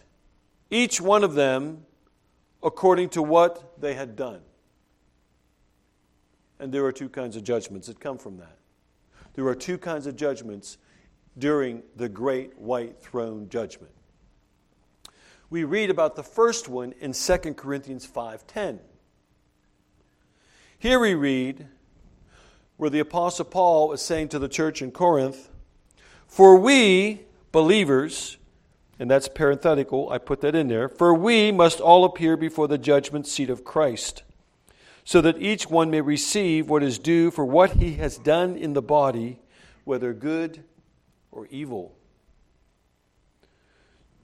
each 0.72 1.00
one 1.00 1.24
of 1.24 1.36
them 1.36 1.86
according 2.64 3.10
to 3.10 3.22
what 3.22 3.80
they 3.80 3.94
had 3.94 4.16
done. 4.16 4.42
And 6.60 6.74
there 6.74 6.84
are 6.86 6.92
two 6.92 7.08
kinds 7.08 7.36
of 7.36 7.44
judgments 7.44 7.88
that 7.88 8.00
come 8.00 8.18
from 8.18 8.38
that. 8.38 8.58
There 9.34 9.48
are 9.48 9.56
two 9.56 9.78
kinds 9.78 10.08
of 10.08 10.16
judgments 10.16 10.78
during 11.38 11.84
the 11.96 12.10
great 12.10 12.58
white 12.58 13.00
throne 13.00 13.48
judgment. 13.48 13.94
We 15.50 15.64
read 15.64 15.90
about 15.90 16.16
the 16.16 16.24
first 16.24 16.68
one 16.68 16.94
in 17.00 17.14
2 17.14 17.56
Corinthians 17.56 18.06
5:10. 18.06 18.80
Here 20.80 21.00
we 21.00 21.14
read 21.14 21.68
where 22.78 22.90
the 22.90 23.00
apostle 23.00 23.46
Paul 23.46 23.92
is 23.92 24.02
saying 24.02 24.30
to 24.30 24.40
the 24.40 24.48
church 24.48 24.82
in 24.82 24.92
Corinth, 24.92 25.50
"For 26.26 26.56
we 26.56 27.26
believers 27.52 28.38
and 29.00 29.10
that's 29.10 29.30
parenthetical, 29.30 30.10
I 30.10 30.18
put 30.18 30.42
that 30.42 30.56
in 30.56 30.68
there. 30.68 30.90
For 30.90 31.14
we 31.14 31.52
must 31.54 31.80
all 31.80 32.04
appear 32.04 32.36
before 32.36 32.68
the 32.68 32.78
judgment 32.78 33.28
seat 33.28 33.50
of 33.50 33.64
Christ, 33.64 34.24
so 35.06 35.22
that 35.22 35.42
each 35.42 35.70
one 35.70 35.90
may 35.90 36.02
receive 36.02 36.70
what 36.70 36.84
is 36.84 37.00
due 37.00 37.32
for 37.32 37.46
what 37.46 37.72
he 37.74 37.94
has 37.94 38.18
done 38.18 38.58
in 38.58 38.74
the 38.74 38.82
body, 38.82 39.40
whether 39.86 40.14
good 40.14 40.66
or 41.32 41.48
evil. 41.48 41.94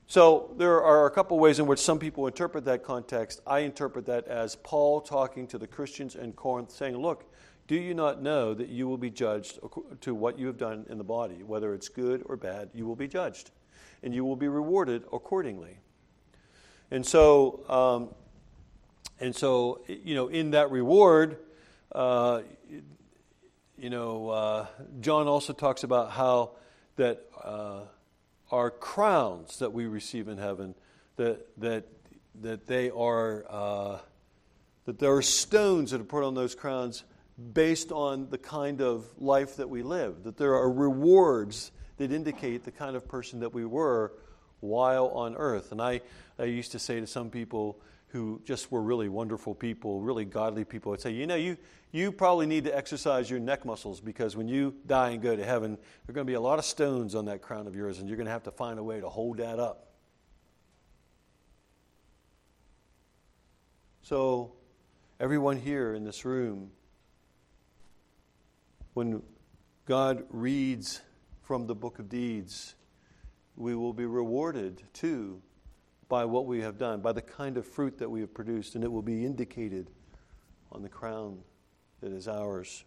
So 0.07 0.53
there 0.57 0.83
are 0.83 1.07
a 1.07 1.11
couple 1.11 1.39
ways 1.39 1.57
in 1.59 1.65
which 1.65 1.79
some 1.79 1.97
people 1.97 2.27
interpret 2.27 2.65
that 2.65 2.83
context. 2.83 3.41
I 3.47 3.59
interpret 3.59 4.05
that 4.05 4.27
as 4.27 4.55
Paul 4.57 5.01
talking 5.01 5.47
to 5.47 5.57
the 5.57 5.65
Christians 5.65 6.15
in 6.15 6.33
Corinth, 6.33 6.71
saying, 6.71 6.95
Look, 6.95 7.25
do 7.67 7.75
you 7.75 7.95
not 7.95 8.21
know 8.21 8.53
that 8.53 8.69
you 8.69 8.87
will 8.87 8.99
be 8.99 9.09
judged 9.09 9.59
to 10.01 10.13
what 10.13 10.37
you 10.37 10.45
have 10.45 10.57
done 10.57 10.85
in 10.89 10.99
the 10.99 11.03
body? 11.03 11.41
Whether 11.41 11.73
it's 11.73 11.89
good 11.89 12.21
or 12.27 12.37
bad, 12.37 12.69
you 12.73 12.85
will 12.85 12.95
be 12.95 13.07
judged, 13.07 13.49
and 14.03 14.13
you 14.13 14.23
will 14.23 14.35
be 14.35 14.47
rewarded 14.47 15.03
accordingly. 15.11 15.79
And 16.91 17.03
so, 17.03 17.67
um, 17.67 18.09
and 19.19 19.35
so, 19.35 19.81
you 19.87 20.13
know, 20.13 20.27
in 20.27 20.51
that 20.51 20.69
reward, 20.69 21.39
uh, 21.91 22.41
you 23.77 23.89
know, 23.89 24.29
uh, 24.29 24.67
John 25.01 25.27
also 25.27 25.51
talks 25.53 25.83
about 25.83 26.11
how 26.11 26.51
that 26.97 27.25
uh, 27.43 27.81
our 28.55 28.71
crowns 28.71 29.59
that 29.59 29.73
we 29.73 29.85
receive 29.85 30.27
in 30.27 30.37
heaven, 30.37 30.75
that 31.17 31.45
that 31.59 31.85
that 32.41 32.67
they 32.67 32.89
are 32.89 33.45
uh, 33.49 33.97
that 34.85 34.99
there 34.99 35.13
are 35.13 35.21
stones 35.21 35.91
that 35.91 35.99
are 35.99 36.05
put 36.05 36.23
on 36.23 36.33
those 36.33 36.55
crowns 36.55 37.03
based 37.53 37.91
on 37.91 38.29
the 38.29 38.37
kind 38.37 38.81
of 38.81 39.05
life 39.17 39.57
that 39.57 39.69
we 39.69 39.83
live. 39.83 40.23
That 40.23 40.37
there 40.37 40.53
are 40.53 40.71
rewards 40.71 41.71
that 41.97 42.11
indicate 42.11 42.63
the 42.63 42.71
kind 42.71 42.95
of 42.95 43.07
person 43.07 43.41
that 43.41 43.53
we 43.53 43.65
were 43.65 44.13
while 44.61 45.07
on 45.09 45.35
earth. 45.35 45.71
And 45.71 45.81
I, 45.81 46.01
I 46.39 46.45
used 46.45 46.71
to 46.71 46.79
say 46.79 46.99
to 46.99 47.07
some 47.07 47.29
people 47.29 47.79
who 48.15 48.39
just 48.45 48.71
were 48.71 48.81
really 48.81 49.09
wonderful 49.09 49.53
people, 49.53 49.99
really 49.99 50.23
godly 50.23 50.63
people, 50.63 50.93
I'd 50.93 51.01
say, 51.01 51.11
you 51.11 51.27
know, 51.27 51.35
you, 51.35 51.57
you 51.91 52.13
probably 52.13 52.45
need 52.45 52.63
to 52.63 52.75
exercise 52.75 53.29
your 53.29 53.41
neck 53.41 53.65
muscles 53.65 53.99
because 53.99 54.37
when 54.37 54.47
you 54.47 54.73
die 54.87 55.09
and 55.09 55.21
go 55.21 55.35
to 55.35 55.43
heaven, 55.43 55.75
there 55.75 56.11
are 56.11 56.13
going 56.13 56.25
to 56.25 56.31
be 56.31 56.35
a 56.35 56.39
lot 56.39 56.57
of 56.57 56.63
stones 56.63 57.13
on 57.13 57.25
that 57.25 57.41
crown 57.41 57.67
of 57.67 57.75
yours, 57.75 57.99
and 57.99 58.07
you're 58.07 58.15
going 58.15 58.25
to 58.25 58.31
have 58.31 58.43
to 58.43 58.51
find 58.51 58.79
a 58.79 58.83
way 58.83 59.01
to 59.01 59.09
hold 59.09 59.39
that 59.39 59.59
up. 59.59 59.89
So, 64.01 64.53
everyone 65.19 65.57
here 65.57 65.93
in 65.93 66.05
this 66.05 66.23
room, 66.23 66.71
when 68.93 69.21
God 69.85 70.23
reads 70.29 71.01
from 71.41 71.67
the 71.67 71.75
book 71.75 71.99
of 71.99 72.07
deeds, 72.07 72.75
we 73.57 73.75
will 73.75 73.93
be 73.93 74.05
rewarded 74.05 74.83
too 74.93 75.41
by 76.07 76.25
what 76.25 76.45
we 76.45 76.61
have 76.61 76.77
done, 76.77 77.01
by 77.01 77.11
the 77.11 77.21
kind 77.21 77.57
of 77.57 77.65
fruit 77.65 77.97
that 77.97 78.09
we 78.09 78.21
have 78.21 78.33
produced, 78.33 78.75
and 78.75 78.83
it 78.83 78.91
will 78.91 79.01
be 79.01 79.25
indicated 79.25 79.89
on 80.71 80.81
the 80.81 80.89
crown 80.89 81.39
that 82.01 82.11
is 82.11 82.27
ours. 82.27 82.83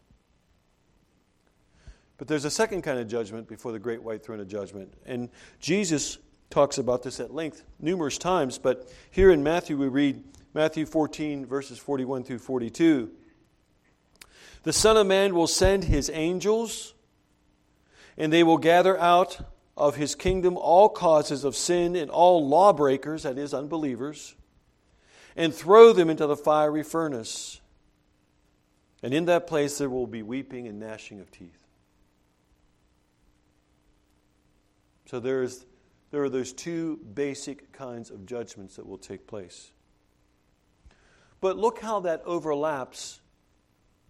But 2.16 2.28
there's 2.28 2.44
a 2.44 2.50
second 2.50 2.82
kind 2.82 2.98
of 2.98 3.08
judgment 3.08 3.48
before 3.48 3.72
the 3.72 3.78
great 3.78 4.02
white 4.02 4.24
throne 4.24 4.40
of 4.40 4.48
judgment. 4.48 4.92
And 5.06 5.30
Jesus 5.60 6.18
talks 6.50 6.78
about 6.78 7.02
this 7.02 7.20
at 7.20 7.32
length 7.32 7.64
numerous 7.78 8.18
times, 8.18 8.58
but 8.58 8.92
here 9.10 9.30
in 9.30 9.42
Matthew 9.42 9.76
we 9.76 9.88
read 9.88 10.24
Matthew 10.54 10.86
14, 10.86 11.46
verses 11.46 11.78
41 11.78 12.24
through 12.24 12.38
42. 12.38 13.10
The 14.64 14.72
Son 14.72 14.96
of 14.96 15.06
Man 15.06 15.34
will 15.34 15.46
send 15.46 15.84
his 15.84 16.10
angels, 16.12 16.94
and 18.16 18.32
they 18.32 18.42
will 18.42 18.58
gather 18.58 18.98
out 18.98 19.40
of 19.78 19.94
his 19.94 20.16
kingdom 20.16 20.58
all 20.58 20.88
causes 20.88 21.44
of 21.44 21.54
sin 21.54 21.94
and 21.94 22.10
all 22.10 22.46
lawbreakers, 22.46 23.22
that 23.22 23.38
is, 23.38 23.54
unbelievers, 23.54 24.34
and 25.36 25.54
throw 25.54 25.92
them 25.92 26.10
into 26.10 26.26
the 26.26 26.36
fiery 26.36 26.82
furnace. 26.82 27.60
And 29.02 29.14
in 29.14 29.26
that 29.26 29.46
place 29.46 29.78
there 29.78 29.88
will 29.88 30.08
be 30.08 30.22
weeping 30.22 30.66
and 30.66 30.80
gnashing 30.80 31.20
of 31.20 31.30
teeth. 31.30 31.64
So 35.06 35.20
there's, 35.20 35.64
there 36.10 36.24
are 36.24 36.28
those 36.28 36.52
two 36.52 36.98
basic 37.14 37.72
kinds 37.72 38.10
of 38.10 38.26
judgments 38.26 38.76
that 38.76 38.86
will 38.86 38.98
take 38.98 39.28
place. 39.28 39.70
But 41.40 41.56
look 41.56 41.78
how 41.78 42.00
that 42.00 42.22
overlaps 42.24 43.20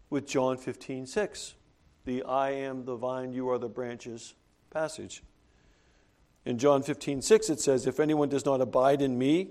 with 0.09 0.27
John 0.27 0.57
15, 0.57 1.07
6, 1.07 1.55
the 2.07 2.23
I 2.23 2.53
am 2.53 2.87
the 2.87 2.97
vine, 2.97 3.35
you 3.35 3.51
are 3.51 3.59
the 3.59 3.69
branches 3.69 4.33
passage. 4.71 5.23
In 6.49 6.57
John 6.57 6.83
15, 6.83 7.21
6, 7.21 7.51
it 7.51 7.61
says, 7.61 7.87
If 7.87 8.01
anyone 8.01 8.31
does 8.31 8.47
not 8.47 8.63
abide 8.63 9.03
in 9.03 9.19
me, 9.19 9.51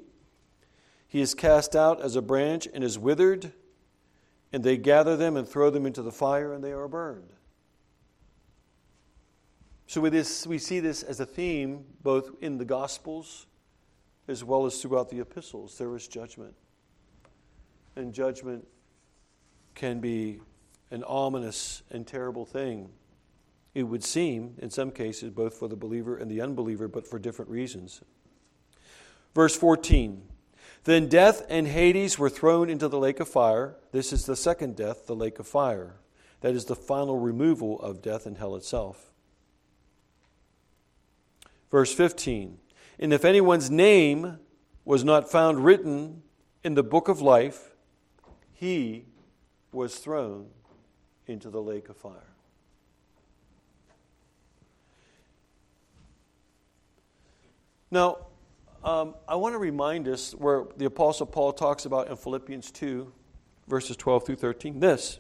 he 1.08 1.22
is 1.22 1.36
cast 1.36 1.76
out 1.76 2.02
as 2.02 2.16
a 2.16 2.24
branch 2.24 2.68
and 2.74 2.84
is 2.84 2.98
withered, 2.98 3.52
and 4.52 4.64
they 4.64 4.78
gather 4.78 5.16
them 5.16 5.38
and 5.38 5.48
throw 5.48 5.70
them 5.70 5.86
into 5.86 6.02
the 6.02 6.12
fire, 6.12 6.54
and 6.54 6.64
they 6.64 6.72
are 6.72 6.88
burned. 6.88 7.34
So 9.86 10.02
with 10.02 10.12
this, 10.12 10.48
we 10.48 10.58
see 10.58 10.80
this 10.80 11.04
as 11.04 11.20
a 11.20 11.26
theme 11.28 11.86
both 12.02 12.32
in 12.42 12.58
the 12.58 12.66
Gospels 12.66 13.46
as 14.28 14.44
well 14.44 14.66
as 14.66 14.82
throughout 14.82 15.10
the 15.10 15.20
epistles. 15.20 15.78
There 15.78 15.96
is 15.96 16.08
judgment. 16.08 16.56
And 17.96 18.12
judgment 18.12 18.68
can 19.76 20.00
be 20.00 20.40
an 20.90 21.04
ominous 21.04 21.84
and 21.92 22.08
terrible 22.08 22.44
thing 22.44 22.90
it 23.78 23.84
would 23.84 24.04
seem, 24.04 24.56
in 24.58 24.72
some 24.72 24.90
cases, 24.90 25.30
both 25.30 25.54
for 25.54 25.68
the 25.68 25.76
believer 25.76 26.18
and 26.18 26.32
the 26.32 26.42
unbeliever, 26.42 26.88
but 26.88 27.08
for 27.08 27.20
different 27.20 27.52
reasons. 27.52 28.02
Verse 29.36 29.56
14 29.56 30.24
Then 30.86 31.08
death 31.08 31.46
and 31.48 31.68
Hades 31.68 32.18
were 32.18 32.32
thrown 32.32 32.72
into 32.72 32.88
the 32.88 32.98
lake 32.98 33.20
of 33.20 33.30
fire. 33.30 33.76
This 33.92 34.12
is 34.12 34.26
the 34.26 34.36
second 34.36 34.76
death, 34.76 35.06
the 35.06 35.16
lake 35.16 35.38
of 35.38 35.48
fire. 35.48 35.98
That 36.42 36.56
is 36.56 36.66
the 36.66 36.76
final 36.76 37.20
removal 37.20 37.80
of 37.80 38.02
death 38.02 38.26
and 38.26 38.40
hell 38.40 38.56
itself. 38.56 39.12
Verse 41.70 41.94
15 41.94 42.58
And 42.98 43.14
if 43.14 43.24
anyone's 43.24 43.70
name 43.70 44.40
was 44.86 45.04
not 45.04 45.30
found 45.30 45.64
written 45.64 46.24
in 46.64 46.74
the 46.74 46.82
book 46.82 47.08
of 47.10 47.22
life, 47.22 47.76
he 48.54 49.06
was 49.72 49.98
thrown 50.00 50.48
into 51.28 51.52
the 51.52 51.62
lake 51.62 51.90
of 51.90 51.98
fire. 51.98 52.37
Now, 57.90 58.28
um, 58.84 59.16
I 59.28 59.36
want 59.36 59.54
to 59.54 59.60
remind 59.60 60.08
us 60.08 60.34
where 60.34 60.66
the 60.76 60.86
Apostle 60.86 61.26
Paul 61.26 61.54
talks 61.54 61.86
about 61.86 62.10
in 62.10 62.16
Philippians 62.16 62.72
2, 62.72 63.12
verses 63.68 63.96
12 63.96 64.26
through 64.26 64.36
13, 64.36 64.80
this. 64.80 65.20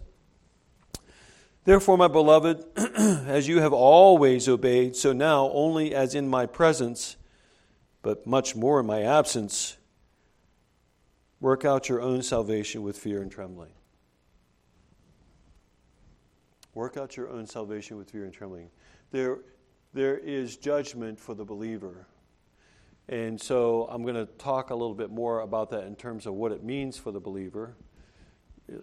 Therefore, 1.63 1.97
my 1.97 2.07
beloved, 2.07 2.63
as 2.77 3.47
you 3.47 3.59
have 3.59 3.73
always 3.73 4.47
obeyed, 4.47 4.95
so 4.95 5.11
now 5.11 5.49
only 5.53 5.93
as 5.93 6.15
in 6.15 6.27
my 6.27 6.45
presence, 6.45 7.17
but 8.01 8.25
much 8.25 8.55
more 8.55 8.79
in 8.79 8.85
my 8.85 9.01
absence, 9.01 9.77
work 11.39 11.65
out 11.65 11.89
your 11.89 12.01
own 12.01 12.21
salvation 12.21 12.83
with 12.83 12.97
fear 12.97 13.21
and 13.21 13.31
trembling. 13.31 13.71
Work 16.73 16.95
out 16.95 17.17
your 17.17 17.29
own 17.29 17.47
salvation 17.47 17.97
with 17.97 18.11
fear 18.11 18.23
and 18.23 18.33
trembling. 18.33 18.69
There, 19.11 19.39
there 19.93 20.17
is 20.17 20.57
judgment 20.57 21.19
for 21.19 21.33
the 21.33 21.43
believer 21.43 22.07
and 23.09 23.39
so 23.39 23.87
I'm 23.89 24.03
going 24.03 24.15
to 24.15 24.25
talk 24.25 24.69
a 24.69 24.75
little 24.75 24.95
bit 24.95 25.09
more 25.09 25.39
about 25.39 25.69
that 25.69 25.85
in 25.85 25.95
terms 25.95 26.25
of 26.25 26.33
what 26.33 26.51
it 26.51 26.63
means 26.63 26.97
for 26.97 27.11
the 27.11 27.19
believer, 27.19 27.75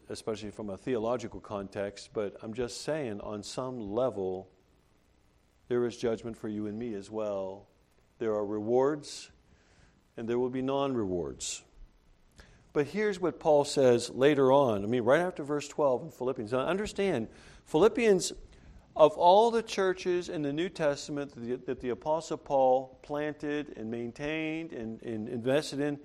especially 0.09 0.51
from 0.51 0.71
a 0.71 0.79
theological 0.79 1.41
context. 1.41 2.11
But 2.15 2.37
I'm 2.43 2.55
just 2.55 2.83
saying, 2.83 3.21
on 3.21 3.43
some 3.43 3.93
level, 3.93 4.49
there 5.69 5.85
is 5.87 5.97
judgment 5.97 6.39
for 6.39 6.49
you 6.49 6.67
and 6.67 6.79
me 6.79 6.95
as 6.95 7.11
well. 7.11 7.67
There 8.19 8.33
are 8.33 8.47
rewards, 8.47 9.31
and 10.17 10.27
there 10.27 10.39
will 10.39 10.51
be 10.51 10.63
non 10.63 10.95
rewards. 10.95 11.63
But 12.73 12.87
here's 12.87 13.21
what 13.21 13.39
Paul 13.39 13.65
says 13.65 14.11
later 14.11 14.51
on. 14.51 14.85
I 14.85 14.87
mean, 14.87 15.05
right 15.05 15.21
after 15.21 15.45
verse 15.45 15.69
12 15.69 16.03
in 16.03 16.11
Philippians. 16.11 16.53
Now, 16.53 16.61
understand, 16.61 17.29
Philippians 17.67 18.33
of 18.97 19.17
all 19.17 19.51
the 19.51 19.63
churches 19.63 20.29
in 20.29 20.43
the 20.43 20.53
New 20.53 20.69
Testament 20.69 21.35
that 21.35 21.41
the, 21.41 21.57
that 21.67 21.81
the 21.81 21.91
Apostle 21.91 22.37
Paul 22.37 22.99
planted 23.03 23.75
and 23.77 23.91
maintained 23.91 24.73
and, 24.73 25.03
and 25.03 25.29
invested 25.29 25.81
in, 25.81 25.99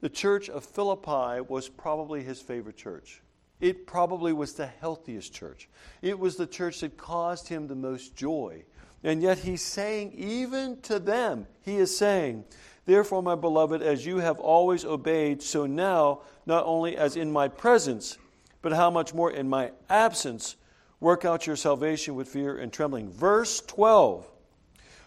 the 0.00 0.08
church 0.08 0.48
of 0.48 0.64
Philippi 0.64 1.40
was 1.48 1.68
probably 1.68 2.22
his 2.22 2.40
favorite 2.40 2.76
church. 2.76 3.20
It 3.60 3.86
probably 3.86 4.32
was 4.32 4.54
the 4.54 4.66
healthiest 4.66 5.32
church. 5.34 5.68
It 6.00 6.18
was 6.18 6.36
the 6.36 6.46
church 6.46 6.80
that 6.80 6.96
caused 6.96 7.48
him 7.48 7.66
the 7.66 7.74
most 7.74 8.14
joy. 8.14 8.64
And 9.02 9.22
yet 9.22 9.38
he's 9.38 9.62
saying, 9.62 10.12
even 10.12 10.80
to 10.82 10.98
them, 10.98 11.46
he 11.62 11.76
is 11.76 11.96
saying, 11.96 12.44
Therefore, 12.84 13.22
my 13.22 13.34
beloved, 13.34 13.82
as 13.82 14.06
you 14.06 14.18
have 14.18 14.38
always 14.38 14.84
obeyed, 14.84 15.42
so 15.42 15.66
now, 15.66 16.20
not 16.46 16.64
only 16.64 16.96
as 16.96 17.16
in 17.16 17.30
my 17.30 17.48
presence, 17.48 18.16
but 18.62 18.72
how 18.72 18.90
much 18.90 19.12
more 19.12 19.30
in 19.30 19.48
my 19.48 19.72
absence, 19.90 20.56
Work 21.00 21.24
out 21.24 21.46
your 21.46 21.56
salvation 21.56 22.14
with 22.14 22.28
fear 22.28 22.56
and 22.56 22.72
trembling. 22.72 23.10
Verse 23.10 23.60
12 23.60 24.26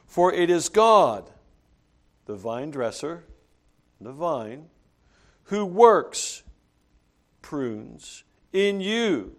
For 0.08 0.34
it 0.34 0.50
is 0.50 0.70
God, 0.70 1.30
the 2.26 2.36
vine 2.36 2.72
dresser, 2.72 3.26
the 4.00 4.14
vine, 4.14 4.68
who 5.46 5.66
works, 5.66 6.44
prunes 7.42 8.24
in 8.54 8.80
you 8.80 9.36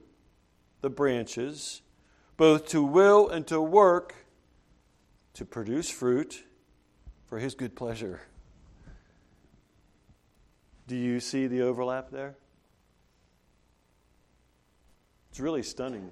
the 0.83 0.91
branches, 0.91 1.81
both 2.37 2.69
to 2.69 2.83
will 2.83 3.29
and 3.29 3.47
to 3.47 3.61
work, 3.61 4.27
to 5.35 5.45
produce 5.45 5.89
fruit 5.89 6.45
for 7.27 7.39
his 7.39 7.55
good 7.55 7.75
pleasure. 7.75 8.21
Do 10.89 10.97
you 10.97 11.21
see 11.21 11.47
the 11.47 11.63
overlap 11.63 12.11
there? 12.11 12.37
It's 15.31 15.41
really 15.41 15.63
stunning. 15.63 16.11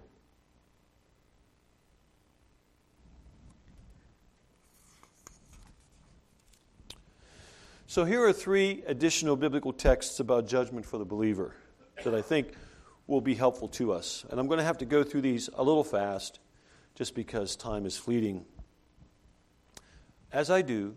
So, 7.91 8.05
here 8.05 8.23
are 8.23 8.33
three 8.33 8.85
additional 8.87 9.35
biblical 9.35 9.73
texts 9.73 10.21
about 10.21 10.47
judgment 10.47 10.87
for 10.87 10.97
the 10.97 11.05
believer 11.05 11.57
that 12.05 12.15
I 12.15 12.23
think 12.23 12.53
will 13.09 13.21
be 13.21 13.35
helpful 13.35 13.67
to 13.67 13.93
us. 13.93 14.25
And 14.31 14.39
I'm 14.39 14.47
going 14.47 14.59
to 14.59 14.65
have 14.65 14.79
to 14.79 14.85
go 14.85 15.03
through 15.03 15.23
these 15.23 15.51
a 15.55 15.65
little 15.65 15.83
fast 15.83 16.39
just 16.95 17.17
because 17.17 17.57
time 17.57 17.87
is 17.87 17.99
fleeting. 17.99 18.45
As 20.31 20.53
I 20.53 20.63
do, 20.63 20.95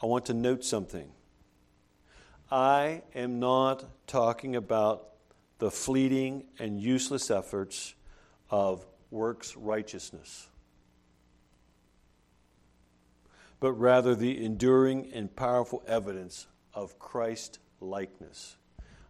I 0.00 0.06
want 0.06 0.26
to 0.26 0.34
note 0.34 0.62
something. 0.62 1.10
I 2.48 3.02
am 3.16 3.40
not 3.40 4.06
talking 4.06 4.54
about 4.54 5.08
the 5.58 5.72
fleeting 5.72 6.44
and 6.60 6.80
useless 6.80 7.28
efforts 7.28 7.96
of 8.50 8.86
works 9.10 9.56
righteousness, 9.56 10.46
but 13.66 13.72
rather 13.80 14.14
the 14.14 14.44
enduring 14.44 15.10
and 15.12 15.34
powerful 15.34 15.82
evidence 15.88 16.46
of 16.72 16.96
Christ 17.00 17.58
likeness. 17.80 18.58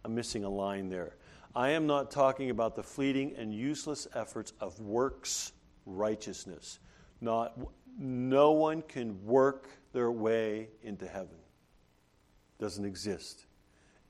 I'm 0.03 0.15
missing 0.15 0.45
a 0.45 0.49
line 0.49 0.89
there. 0.89 1.15
I 1.55 1.69
am 1.69 1.85
not 1.85 2.09
talking 2.09 2.49
about 2.49 2.75
the 2.75 2.81
fleeting 2.81 3.35
and 3.37 3.53
useless 3.53 4.07
efforts 4.15 4.53
of 4.59 4.79
works 4.79 5.51
righteousness. 5.85 6.79
Not, 7.21 7.55
no 7.99 8.53
one 8.53 8.81
can 8.81 9.23
work 9.23 9.69
their 9.93 10.11
way 10.11 10.69
into 10.81 11.07
heaven. 11.07 11.37
Doesn't 12.59 12.83
exist. 12.83 13.45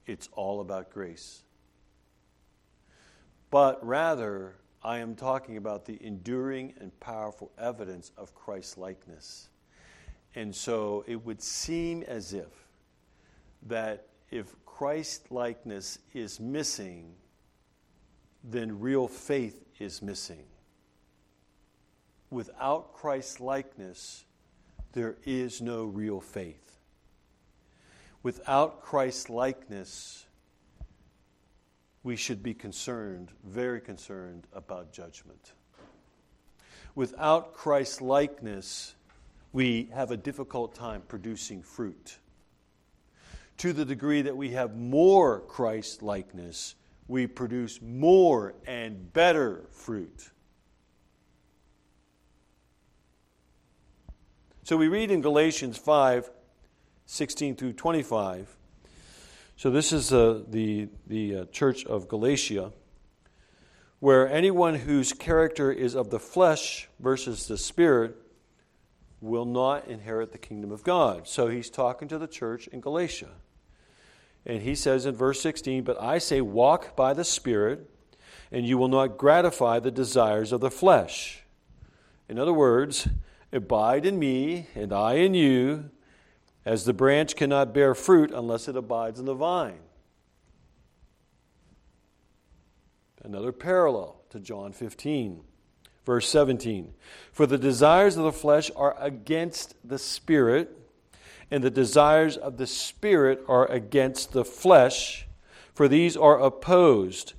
It's 0.06 0.30
all 0.32 0.62
about 0.62 0.92
grace. 0.92 1.44
But 3.52 3.86
rather, 3.86 4.56
I 4.82 5.00
am 5.00 5.14
talking 5.14 5.58
about 5.58 5.84
the 5.84 6.02
enduring 6.02 6.74
and 6.80 6.98
powerful 7.02 7.52
evidence 7.58 8.14
of 8.16 8.34
Christ's 8.34 8.78
likeness. 8.78 9.50
And 10.38 10.56
so 10.56 11.04
it 11.08 11.26
would 11.26 11.42
seem 11.42 12.04
as 12.04 12.32
if 12.32 12.68
that 13.64 14.06
if 14.30 14.54
Christ 14.68 15.32
likeness 15.32 15.98
is 16.14 16.40
missing, 16.40 17.16
then 18.44 18.80
real 18.80 19.08
faith 19.08 19.66
is 19.80 20.00
missing. 20.04 20.44
Without 22.30 22.94
Christ 22.94 23.40
likeness, 23.40 24.26
there 24.92 25.18
is 25.26 25.60
no 25.60 25.86
real 25.86 26.22
faith. 26.22 26.78
Without 28.22 28.84
Christ 28.84 29.32
likeness, 29.32 30.28
we 32.04 32.16
should 32.16 32.44
be 32.44 32.54
concerned, 32.54 33.32
very 33.44 33.82
concerned 33.82 34.46
about 34.54 34.94
judgment. 34.94 35.54
Without 36.94 37.56
Christ 37.56 38.04
likeness, 38.04 38.94
we 39.58 39.90
have 39.92 40.12
a 40.12 40.18
difficult 40.18 40.76
time 40.76 41.02
producing 41.08 41.64
fruit. 41.64 42.20
To 43.58 43.74
the 43.74 43.86
degree 43.86 44.22
that 44.22 44.38
we 44.38 44.52
have 44.52 44.76
more 44.78 45.40
Christ 45.40 46.04
likeness, 46.04 46.76
we 47.08 47.26
produce 47.26 47.82
more 47.82 48.54
and 48.68 49.12
better 49.14 49.64
fruit. 49.72 50.30
So 54.62 54.78
we 54.78 54.90
read 54.90 55.10
in 55.10 55.22
Galatians 55.22 55.76
5 55.76 56.30
16 57.08 57.56
through 57.56 57.74
25. 57.74 58.56
So 59.56 59.72
this 59.72 59.92
is 59.92 60.14
uh, 60.14 60.44
the, 60.48 60.88
the 61.08 61.36
uh, 61.36 61.46
church 61.46 61.84
of 61.88 62.08
Galatia, 62.08 62.74
where 64.02 64.30
anyone 64.30 64.76
whose 64.76 65.14
character 65.14 65.72
is 65.72 65.96
of 65.96 66.12
the 66.12 66.20
flesh 66.20 66.90
versus 67.00 67.48
the 67.48 67.58
spirit 67.58 68.27
will 69.22 69.46
not 69.46 69.88
inherit 69.88 70.32
the 70.32 70.38
kingdom 70.38 70.72
of 70.72 70.84
God. 70.84 71.28
So 71.28 71.48
he's 71.48 71.70
talking 71.70 72.08
to 72.08 72.18
the 72.18 72.28
church 72.28 72.68
in 72.68 72.82
Galatia. 72.82 73.30
And 74.46 74.62
he 74.62 74.76
says 74.76 75.06
in 75.06 75.16
verse 75.16 75.42
16, 75.42 75.84
But 75.84 76.02
I 76.02 76.20
say, 76.20 76.42
walk 76.42 76.96
by 76.96 77.14
the 77.14 77.24
Spirit, 77.24 77.90
and 78.52 78.66
you 78.66 78.78
will 78.78 78.88
not 78.88 79.18
gratify 79.18 79.80
the 79.80 79.92
desires 79.92 80.52
of 80.52 80.62
the 80.62 80.72
flesh. 80.72 81.44
In 82.30 82.40
other 82.40 82.54
words, 82.54 83.08
abide 83.52 84.06
in 84.06 84.20
me, 84.20 84.68
and 84.76 84.94
I 84.94 85.16
in 85.16 85.34
you, 85.34 85.90
as 86.66 86.86
the 86.86 86.94
branch 86.94 87.36
cannot 87.36 87.74
bear 87.74 87.96
fruit 87.96 88.32
unless 88.32 88.68
it 88.68 88.76
abides 88.76 89.20
in 89.20 89.26
the 89.26 89.34
vine. 89.34 89.80
Another 93.24 93.52
parallel 93.52 94.22
to 94.30 94.40
John 94.40 94.72
15, 94.72 95.42
verse 96.08 96.28
17. 96.30 96.94
For 97.34 97.46
the 97.46 97.58
desires 97.58 98.16
of 98.16 98.24
the 98.24 98.32
flesh 98.32 98.72
are 98.78 98.96
against 98.98 99.76
the 99.88 100.00
Spirit 100.00 100.76
and 101.52 101.62
the 101.62 101.70
desires 101.70 102.38
of 102.38 102.58
the 102.58 102.66
Spirit 102.66 103.44
are 103.48 103.70
against 103.70 104.32
the 104.32 104.46
flesh, 104.46 105.28
for 105.74 105.88
these 105.88 106.16
are 106.18 106.40
opposed. 106.40 107.34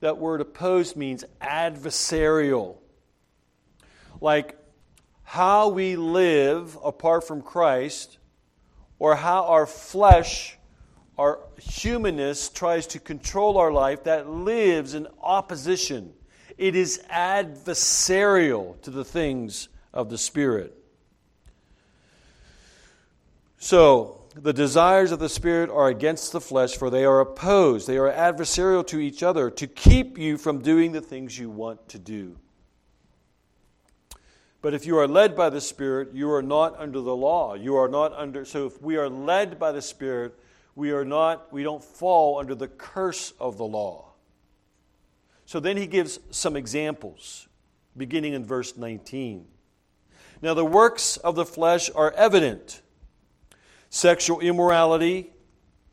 That 0.00 0.18
word 0.18 0.40
opposed 0.40 0.96
means 0.96 1.24
adversarial. 1.40 2.76
Like 4.20 4.56
how 5.22 5.68
we 5.68 5.94
live 5.94 6.76
apart 6.84 7.26
from 7.26 7.40
Christ, 7.40 8.18
or 8.98 9.14
how 9.14 9.44
our 9.44 9.66
flesh, 9.66 10.58
our 11.16 11.38
humanness, 11.60 12.48
tries 12.48 12.88
to 12.88 12.98
control 12.98 13.58
our 13.58 13.70
life, 13.70 14.04
that 14.04 14.28
lives 14.28 14.94
in 14.94 15.06
opposition. 15.22 16.14
It 16.58 16.74
is 16.74 17.00
adversarial 17.10 18.80
to 18.82 18.90
the 18.90 19.04
things 19.04 19.68
of 19.94 20.10
the 20.10 20.18
Spirit. 20.18 20.74
So, 23.58 24.18
the 24.34 24.52
desires 24.52 25.10
of 25.10 25.18
the 25.18 25.28
Spirit 25.28 25.70
are 25.70 25.88
against 25.88 26.32
the 26.32 26.40
flesh, 26.40 26.76
for 26.76 26.90
they 26.90 27.04
are 27.04 27.20
opposed. 27.20 27.86
They 27.86 27.96
are 27.96 28.10
adversarial 28.10 28.86
to 28.88 28.98
each 28.98 29.22
other 29.22 29.50
to 29.50 29.66
keep 29.66 30.18
you 30.18 30.36
from 30.36 30.60
doing 30.60 30.92
the 30.92 31.00
things 31.00 31.38
you 31.38 31.48
want 31.48 31.88
to 31.88 31.98
do. 31.98 32.36
But 34.60 34.74
if 34.74 34.86
you 34.86 34.98
are 34.98 35.06
led 35.06 35.36
by 35.36 35.50
the 35.50 35.60
Spirit, 35.60 36.10
you 36.12 36.32
are 36.32 36.42
not 36.42 36.78
under 36.78 37.00
the 37.00 37.14
law. 37.14 37.54
You 37.54 37.76
are 37.76 37.88
not 37.88 38.12
under. 38.12 38.44
So 38.44 38.66
if 38.66 38.82
we 38.82 38.96
are 38.96 39.08
led 39.08 39.58
by 39.58 39.72
the 39.72 39.82
Spirit, 39.82 40.34
we 40.74 40.90
are 40.90 41.04
not. 41.04 41.52
We 41.52 41.62
don't 41.62 41.82
fall 41.82 42.38
under 42.38 42.54
the 42.54 42.68
curse 42.68 43.32
of 43.38 43.56
the 43.56 43.64
law. 43.64 44.07
So 45.48 45.60
then 45.60 45.78
he 45.78 45.86
gives 45.86 46.20
some 46.28 46.56
examples, 46.56 47.48
beginning 47.96 48.34
in 48.34 48.44
verse 48.44 48.76
19. 48.76 49.46
Now 50.42 50.52
the 50.52 50.62
works 50.62 51.16
of 51.16 51.36
the 51.36 51.46
flesh 51.46 51.88
are 51.94 52.12
evident 52.12 52.82
sexual 53.88 54.40
immorality, 54.40 55.32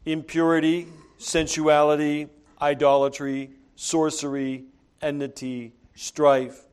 impurity, 0.03 0.87
sensuality, 1.19 2.27
idolatry, 2.61 3.51
sorcery, 3.77 4.65
enmity, 5.01 5.71
strife, 5.95 6.63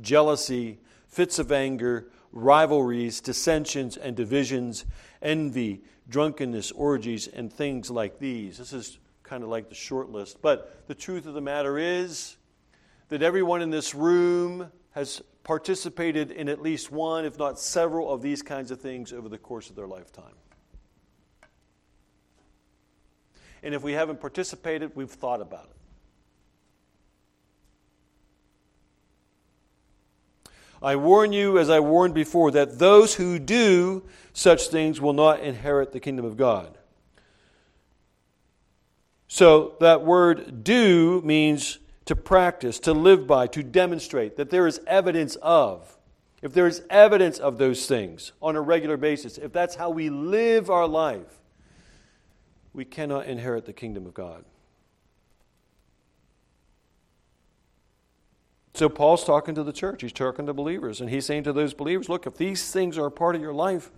jealousy, 0.00 0.78
fits 1.08 1.40
of 1.40 1.50
anger, 1.50 2.06
rivalries, 2.30 3.20
dissensions, 3.20 3.96
and 3.96 4.14
divisions, 4.14 4.84
envy, 5.20 5.82
drunkenness, 6.08 6.70
orgies, 6.70 7.26
and 7.26 7.52
things 7.52 7.90
like 7.90 8.20
these. 8.20 8.58
This 8.58 8.72
is 8.72 8.98
kind 9.28 9.42
of 9.42 9.50
like 9.50 9.68
the 9.68 9.74
short 9.74 10.10
list. 10.10 10.40
But 10.40 10.86
the 10.88 10.94
truth 10.94 11.26
of 11.26 11.34
the 11.34 11.40
matter 11.40 11.78
is 11.78 12.36
that 13.08 13.22
everyone 13.22 13.60
in 13.60 13.70
this 13.70 13.94
room 13.94 14.70
has 14.92 15.22
participated 15.44 16.30
in 16.30 16.48
at 16.48 16.62
least 16.62 16.90
one, 16.90 17.24
if 17.24 17.38
not 17.38 17.58
several, 17.58 18.10
of 18.10 18.22
these 18.22 18.42
kinds 18.42 18.70
of 18.70 18.80
things 18.80 19.12
over 19.12 19.28
the 19.28 19.38
course 19.38 19.70
of 19.70 19.76
their 19.76 19.86
lifetime. 19.86 20.34
And 23.62 23.74
if 23.74 23.82
we 23.82 23.92
haven't 23.92 24.20
participated, 24.20 24.92
we've 24.94 25.10
thought 25.10 25.40
about 25.40 25.64
it. 25.64 25.76
I 30.80 30.94
warn 30.96 31.32
you, 31.32 31.58
as 31.58 31.70
I 31.70 31.80
warned 31.80 32.14
before, 32.14 32.52
that 32.52 32.78
those 32.78 33.16
who 33.16 33.40
do 33.40 34.04
such 34.32 34.68
things 34.68 35.00
will 35.00 35.12
not 35.12 35.40
inherit 35.40 35.92
the 35.92 35.98
kingdom 35.98 36.24
of 36.24 36.36
God. 36.36 36.77
So, 39.28 39.74
that 39.80 40.02
word 40.02 40.64
do 40.64 41.20
means 41.22 41.78
to 42.06 42.16
practice, 42.16 42.80
to 42.80 42.94
live 42.94 43.26
by, 43.26 43.46
to 43.48 43.62
demonstrate, 43.62 44.36
that 44.38 44.48
there 44.48 44.66
is 44.66 44.80
evidence 44.86 45.36
of. 45.36 45.98
If 46.40 46.54
there 46.54 46.66
is 46.66 46.82
evidence 46.88 47.38
of 47.38 47.58
those 47.58 47.86
things 47.86 48.32
on 48.40 48.56
a 48.56 48.60
regular 48.62 48.96
basis, 48.96 49.36
if 49.36 49.52
that's 49.52 49.74
how 49.74 49.90
we 49.90 50.08
live 50.08 50.70
our 50.70 50.86
life, 50.86 51.40
we 52.72 52.86
cannot 52.86 53.26
inherit 53.26 53.66
the 53.66 53.72
kingdom 53.72 54.06
of 54.06 54.14
God. 54.14 54.44
So 58.72 58.88
Paul's 58.88 59.24
talking 59.24 59.56
to 59.56 59.64
the 59.64 59.72
church. 59.72 60.02
He's 60.02 60.12
talking 60.12 60.46
to 60.46 60.54
believers, 60.54 61.00
and 61.00 61.10
he's 61.10 61.26
saying 61.26 61.42
to 61.42 61.52
those 61.52 61.74
believers, 61.74 62.08
look, 62.08 62.26
if 62.26 62.36
these 62.36 62.70
things 62.70 62.96
are 62.96 63.06
a 63.06 63.10
part 63.10 63.34
of 63.34 63.42
your 63.42 63.52
life, 63.52 63.90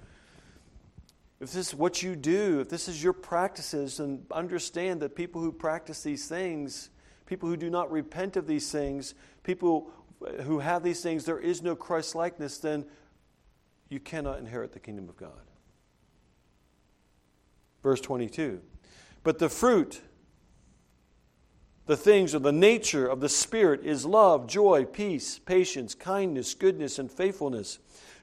if 1.40 1.52
this 1.52 1.68
is 1.68 1.74
what 1.74 2.02
you 2.02 2.14
do, 2.16 2.60
if 2.60 2.68
this 2.68 2.86
is 2.86 3.02
your 3.02 3.14
practices, 3.14 3.96
then 3.96 4.24
understand 4.30 5.00
that 5.00 5.16
people 5.16 5.40
who 5.40 5.50
practice 5.50 6.02
these 6.02 6.28
things, 6.28 6.90
people 7.24 7.48
who 7.48 7.56
do 7.56 7.70
not 7.70 7.90
repent 7.90 8.36
of 8.36 8.46
these 8.46 8.70
things, 8.70 9.14
people 9.42 9.90
who 10.42 10.58
have 10.58 10.82
these 10.82 11.00
things, 11.00 11.24
there 11.24 11.38
is 11.38 11.62
no 11.62 11.74
Christ 11.74 12.14
likeness, 12.14 12.58
then 12.58 12.84
you 13.88 14.00
cannot 14.00 14.38
inherit 14.38 14.72
the 14.72 14.80
kingdom 14.80 15.08
of 15.08 15.16
God. 15.16 15.30
Verse 17.82 18.02
22. 18.02 18.60
But 19.22 19.38
the 19.38 19.48
fruit, 19.48 20.02
the 21.86 21.96
things 21.96 22.34
or 22.34 22.38
the 22.38 22.52
nature 22.52 23.06
of 23.06 23.20
the 23.20 23.30
Spirit 23.30 23.80
is 23.82 24.04
love, 24.04 24.46
joy, 24.46 24.84
peace, 24.84 25.38
patience, 25.38 25.94
kindness, 25.94 26.52
goodness, 26.52 26.98
and 26.98 27.10
faithfulness 27.10 27.78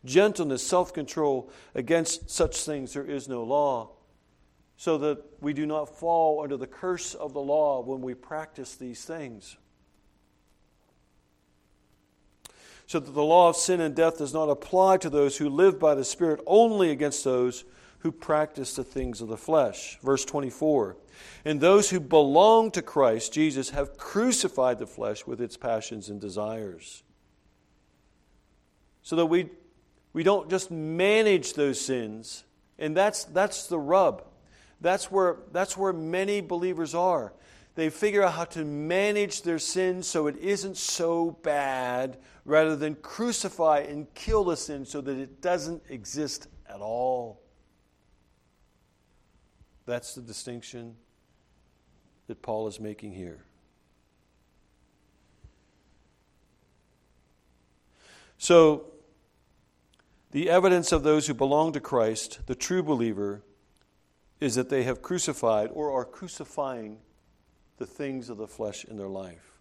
gentleness, 0.06 0.66
self 0.66 0.94
control. 0.94 1.52
Against 1.76 2.30
such 2.30 2.58
things 2.62 2.94
there 2.94 3.06
is 3.06 3.28
no 3.28 3.44
law. 3.44 3.92
So 4.78 4.98
that 5.00 5.24
we 5.42 5.54
do 5.54 5.66
not 5.66 5.98
fall 5.98 6.44
under 6.44 6.58
the 6.58 6.68
curse 6.68 7.14
of 7.16 7.34
the 7.34 7.42
law 7.42 7.82
when 7.82 8.02
we 8.02 8.14
practice 8.14 8.76
these 8.76 9.04
things. 9.04 9.58
So 12.86 13.00
that 13.00 13.12
the 13.12 13.24
law 13.24 13.50
of 13.50 13.56
sin 13.56 13.82
and 13.82 13.96
death 13.96 14.20
does 14.20 14.34
not 14.34 14.50
apply 14.50 14.98
to 14.98 15.10
those 15.10 15.38
who 15.38 15.50
live 15.50 15.80
by 15.80 15.94
the 15.94 16.06
Spirit, 16.06 16.40
only 16.46 16.92
against 16.92 17.24
those 17.24 17.66
who 18.00 18.12
practice 18.12 18.76
the 18.76 18.84
things 18.84 19.20
of 19.20 19.28
the 19.28 19.38
flesh. 19.38 20.00
Verse 20.02 20.24
24. 20.24 20.96
And 21.44 21.60
those 21.60 21.90
who 21.90 22.00
belong 22.00 22.72
to 22.72 22.82
Christ 22.82 23.34
Jesus 23.34 23.72
have 23.72 23.98
crucified 23.98 24.80
the 24.80 24.88
flesh 24.88 25.26
with 25.26 25.42
its 25.42 25.58
passions 25.58 26.10
and 26.10 26.22
desires. 26.22 27.04
So 29.02 29.16
that 29.16 29.26
we 29.26 29.50
we 30.18 30.24
don't 30.24 30.50
just 30.50 30.72
manage 30.72 31.54
those 31.54 31.80
sins. 31.80 32.44
And 32.80 32.98
that's, 32.98 33.26
that's 33.26 33.68
the 33.68 33.78
rub. 33.78 34.24
That's 34.82 35.12
where, 35.12 35.38
that's 35.52 35.78
where 35.78 35.94
many 35.94 36.42
believers 36.42 36.96
are. 36.96 37.34
They 37.76 37.92
figure 37.92 38.24
out 38.24 38.34
how 38.34 38.46
to 38.46 38.66
manage 38.66 39.44
their 39.44 39.60
sins 39.60 40.08
so 40.08 40.26
it 40.26 40.36
isn't 40.38 40.76
so 40.76 41.38
bad, 41.44 42.18
rather 42.46 42.76
than 42.76 42.96
crucify 42.96 43.86
and 43.88 44.12
kill 44.16 44.44
the 44.44 44.58
sin 44.58 44.86
so 44.86 45.02
that 45.02 45.20
it 45.20 45.40
doesn't 45.40 45.84
exist 45.88 46.48
at 46.68 46.82
all. 46.82 47.40
That's 49.86 50.16
the 50.16 50.22
distinction 50.22 50.96
that 52.26 52.42
Paul 52.42 52.68
is 52.68 52.80
making 52.80 53.14
here. 53.14 53.46
So, 58.40 58.86
the 60.38 60.52
evidence 60.52 60.92
of 60.92 61.02
those 61.02 61.26
who 61.26 61.34
belong 61.34 61.72
to 61.72 61.80
Christ, 61.80 62.42
the 62.46 62.54
true 62.54 62.84
believer, 62.84 63.42
is 64.40 64.54
that 64.54 64.70
they 64.70 64.84
have 64.84 65.02
crucified 65.02 65.72
or 65.74 65.92
are 65.92 66.06
crucifying 66.06 67.00
the 67.78 67.88
things 67.88 68.30
of 68.30 68.38
the 68.38 68.46
flesh 68.46 68.86
in 68.86 68.98
their 68.98 69.08
life. 69.08 69.58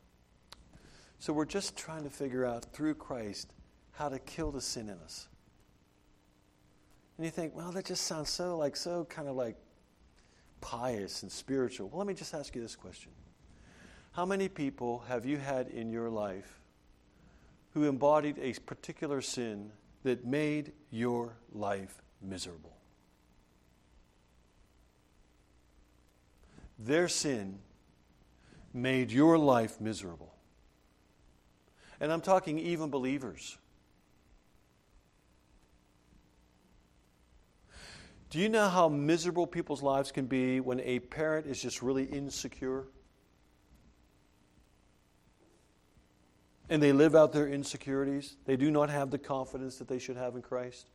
So 1.18 1.33
we're 1.33 1.47
just 1.47 1.79
trying 1.79 2.05
to 2.05 2.11
figure 2.11 2.45
out 2.45 2.74
through 2.74 2.97
Christ 2.97 3.55
how 3.93 4.11
to 4.11 4.18
kill 4.18 4.51
the 4.53 4.61
sin 4.61 4.91
in 4.91 4.99
us. 4.99 5.29
And 7.16 7.24
you 7.24 7.31
think, 7.31 7.57
well, 7.57 7.72
that 7.72 7.87
just 7.87 8.05
sounds 8.05 8.29
so 8.29 8.59
like 8.59 8.77
so 8.77 9.07
kind 9.07 9.29
of 9.29 9.35
like 9.35 9.57
pious 10.61 11.22
and 11.22 11.33
spiritual. 11.33 11.89
Well, 11.89 12.01
let 12.01 12.07
me 12.07 12.12
just 12.12 12.35
ask 12.35 12.55
you 12.55 12.61
this 12.61 12.77
question. 12.77 13.12
How 14.12 14.27
many 14.27 14.51
people 14.51 15.05
have 15.09 15.24
you 15.24 15.39
had 15.39 15.68
in 15.68 15.89
your 15.89 16.11
life 16.11 16.61
who 17.72 17.85
embodied 17.85 18.39
a 18.39 18.53
particular 18.66 19.22
sin 19.22 19.72
that 20.07 20.24
made 20.24 20.70
your 20.88 21.36
life 21.52 22.00
miserable. 22.22 22.76
Their 26.78 27.09
sin 27.09 27.59
made 28.72 29.11
your 29.11 29.36
life 29.36 29.80
miserable. 29.80 30.32
And 31.98 32.12
I'm 32.12 32.20
talking 32.20 32.61
even 32.61 32.88
believers. 32.88 33.59
Do 38.30 38.38
you 38.38 38.48
know 38.48 38.68
how 38.68 38.88
miserable 38.88 39.48
people's 39.48 39.82
lives 39.82 40.12
can 40.12 40.26
be 40.26 40.61
when 40.61 40.78
a 40.82 41.00
parent 41.00 41.48
is 41.48 41.61
just 41.61 41.82
really 41.82 42.04
insecure? 42.04 42.84
And 46.69 46.83
they 46.83 46.93
live 46.93 47.14
out 47.14 47.33
their 47.33 47.49
insecurities. 47.49 48.37
They 48.45 48.57
do 48.57 48.71
not 48.71 48.91
have 48.91 49.11
the 49.11 49.19
confidence 49.19 49.77
that 49.79 49.89
they 49.89 49.99
should 49.99 50.17
have 50.17 50.35
in 50.35 50.43
Christ. 50.43 50.87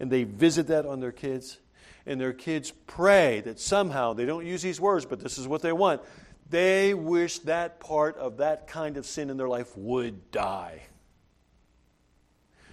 And 0.00 0.10
they 0.10 0.24
visit 0.24 0.66
that 0.68 0.86
on 0.86 1.00
their 1.00 1.12
kids. 1.12 1.58
And 2.06 2.20
their 2.20 2.32
kids 2.32 2.72
pray 2.86 3.40
that 3.40 3.58
somehow, 3.58 4.12
they 4.12 4.26
don't 4.26 4.46
use 4.46 4.62
these 4.62 4.80
words, 4.80 5.04
but 5.04 5.20
this 5.20 5.38
is 5.38 5.48
what 5.48 5.62
they 5.62 5.72
want. 5.72 6.02
They 6.50 6.94
wish 6.94 7.40
that 7.40 7.80
part 7.80 8.16
of 8.16 8.38
that 8.38 8.66
kind 8.66 8.96
of 8.96 9.04
sin 9.04 9.30
in 9.30 9.36
their 9.36 9.48
life 9.48 9.76
would 9.76 10.30
die. 10.30 10.82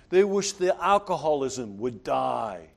They 0.10 0.24
wish 0.24 0.54
the 0.54 0.82
alcoholism 0.82 1.78
would 1.80 2.04
die. 2.04 2.68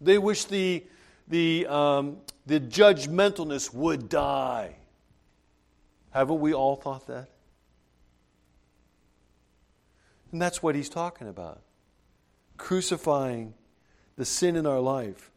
They 0.00 0.18
wish 0.18 0.44
the, 0.44 0.84
the, 1.28 1.66
um, 1.66 2.18
the 2.46 2.60
judgmentalness 2.60 3.72
would 3.72 4.08
die. 4.08 4.76
Haven't 6.12 6.40
we 6.40 6.54
all 6.54 6.76
thought 6.76 7.06
that? 7.06 7.28
And 10.30 10.40
that's 10.40 10.62
what 10.62 10.74
he's 10.74 10.88
talking 10.88 11.28
about 11.28 11.62
crucifying 12.58 13.54
the 14.16 14.24
sin 14.24 14.54
in 14.54 14.66
our 14.66 14.78
life 14.78 15.32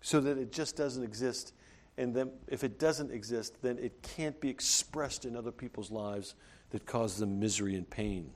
so 0.00 0.18
that 0.20 0.38
it 0.38 0.50
just 0.50 0.76
doesn't 0.76 1.04
exist. 1.04 1.52
And 1.96 2.14
then, 2.14 2.30
if 2.48 2.64
it 2.64 2.78
doesn't 2.78 3.12
exist, 3.12 3.62
then 3.62 3.78
it 3.78 4.02
can't 4.02 4.40
be 4.40 4.48
expressed 4.48 5.24
in 5.24 5.36
other 5.36 5.52
people's 5.52 5.90
lives 5.90 6.34
that 6.70 6.84
cause 6.84 7.18
them 7.18 7.38
misery 7.38 7.76
and 7.76 7.88
pain. 7.88 8.30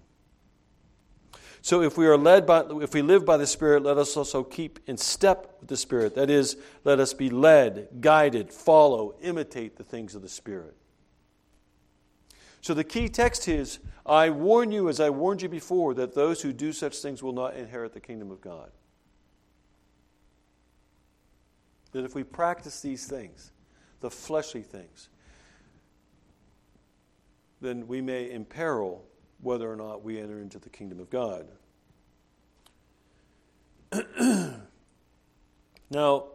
So 1.62 1.82
if 1.82 1.96
we 1.96 2.06
are 2.06 2.16
led 2.16 2.46
by 2.46 2.64
if 2.80 2.92
we 2.92 3.02
live 3.02 3.24
by 3.24 3.36
the 3.36 3.46
Spirit, 3.46 3.84
let 3.84 3.98
us 3.98 4.16
also 4.16 4.42
keep 4.42 4.80
in 4.86 4.96
step 4.96 5.56
with 5.60 5.68
the 5.68 5.76
Spirit. 5.76 6.16
That 6.16 6.28
is, 6.28 6.56
let 6.84 6.98
us 6.98 7.14
be 7.14 7.30
led, 7.30 7.88
guided, 8.00 8.52
follow, 8.52 9.14
imitate 9.22 9.76
the 9.76 9.84
things 9.84 10.14
of 10.14 10.22
the 10.22 10.28
Spirit. 10.28 10.76
So 12.62 12.74
the 12.74 12.84
key 12.84 13.08
text 13.08 13.48
is 13.48 13.80
I 14.06 14.30
warn 14.30 14.72
you, 14.72 14.88
as 14.88 15.00
I 15.00 15.10
warned 15.10 15.42
you 15.42 15.48
before, 15.48 15.94
that 15.94 16.14
those 16.14 16.42
who 16.42 16.52
do 16.52 16.72
such 16.72 16.96
things 16.98 17.22
will 17.22 17.32
not 17.32 17.54
inherit 17.56 17.92
the 17.92 18.00
kingdom 18.00 18.30
of 18.30 18.40
God. 18.40 18.70
That 21.90 22.04
if 22.04 22.14
we 22.14 22.22
practice 22.22 22.80
these 22.80 23.06
things, 23.06 23.50
the 24.00 24.10
fleshly 24.10 24.62
things, 24.62 25.08
then 27.60 27.86
we 27.86 28.00
may 28.00 28.30
imperil 28.30 29.04
whether 29.40 29.70
or 29.70 29.76
not 29.76 30.02
we 30.02 30.20
enter 30.20 30.40
into 30.40 30.58
the 30.58 30.70
kingdom 30.70 31.00
of 31.00 31.10
God. 31.10 31.48
now, 35.90 36.26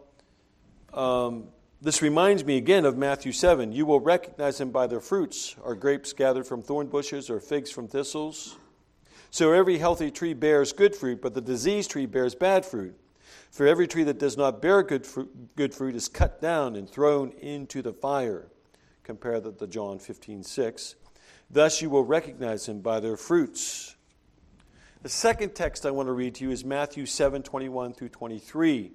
um, 0.92 1.48
this 1.80 2.02
reminds 2.02 2.44
me 2.44 2.56
again 2.56 2.84
of 2.84 2.96
Matthew 2.96 3.32
7. 3.32 3.72
You 3.72 3.86
will 3.86 4.00
recognize 4.00 4.58
them 4.58 4.70
by 4.70 4.86
their 4.86 5.00
fruits. 5.00 5.54
Are 5.64 5.74
grapes 5.74 6.12
gathered 6.12 6.46
from 6.46 6.62
thorn 6.62 6.88
bushes 6.88 7.30
or 7.30 7.40
figs 7.40 7.70
from 7.70 7.86
thistles? 7.86 8.56
So 9.30 9.52
every 9.52 9.78
healthy 9.78 10.10
tree 10.10 10.34
bears 10.34 10.72
good 10.72 10.96
fruit, 10.96 11.20
but 11.20 11.34
the 11.34 11.40
diseased 11.40 11.90
tree 11.90 12.06
bears 12.06 12.34
bad 12.34 12.64
fruit. 12.64 12.98
For 13.50 13.66
every 13.66 13.86
tree 13.86 14.04
that 14.04 14.18
does 14.18 14.36
not 14.36 14.60
bear 14.60 14.82
good 14.82 15.06
fruit, 15.06 15.54
good 15.56 15.74
fruit 15.74 15.94
is 15.94 16.08
cut 16.08 16.40
down 16.40 16.76
and 16.76 16.88
thrown 16.88 17.30
into 17.40 17.82
the 17.82 17.92
fire. 17.92 18.48
Compare 19.04 19.40
that 19.40 19.58
to 19.58 19.66
John 19.66 19.98
15, 19.98 20.42
6. 20.42 20.94
Thus 21.50 21.80
you 21.80 21.90
will 21.90 22.04
recognize 22.04 22.66
them 22.66 22.80
by 22.80 23.00
their 23.00 23.16
fruits. 23.16 23.96
The 25.02 25.08
second 25.08 25.54
text 25.54 25.86
I 25.86 25.92
want 25.92 26.08
to 26.08 26.12
read 26.12 26.34
to 26.36 26.44
you 26.44 26.50
is 26.50 26.64
Matthew 26.64 27.06
7, 27.06 27.42
21 27.42 27.94
through 27.94 28.08
23. 28.08 28.92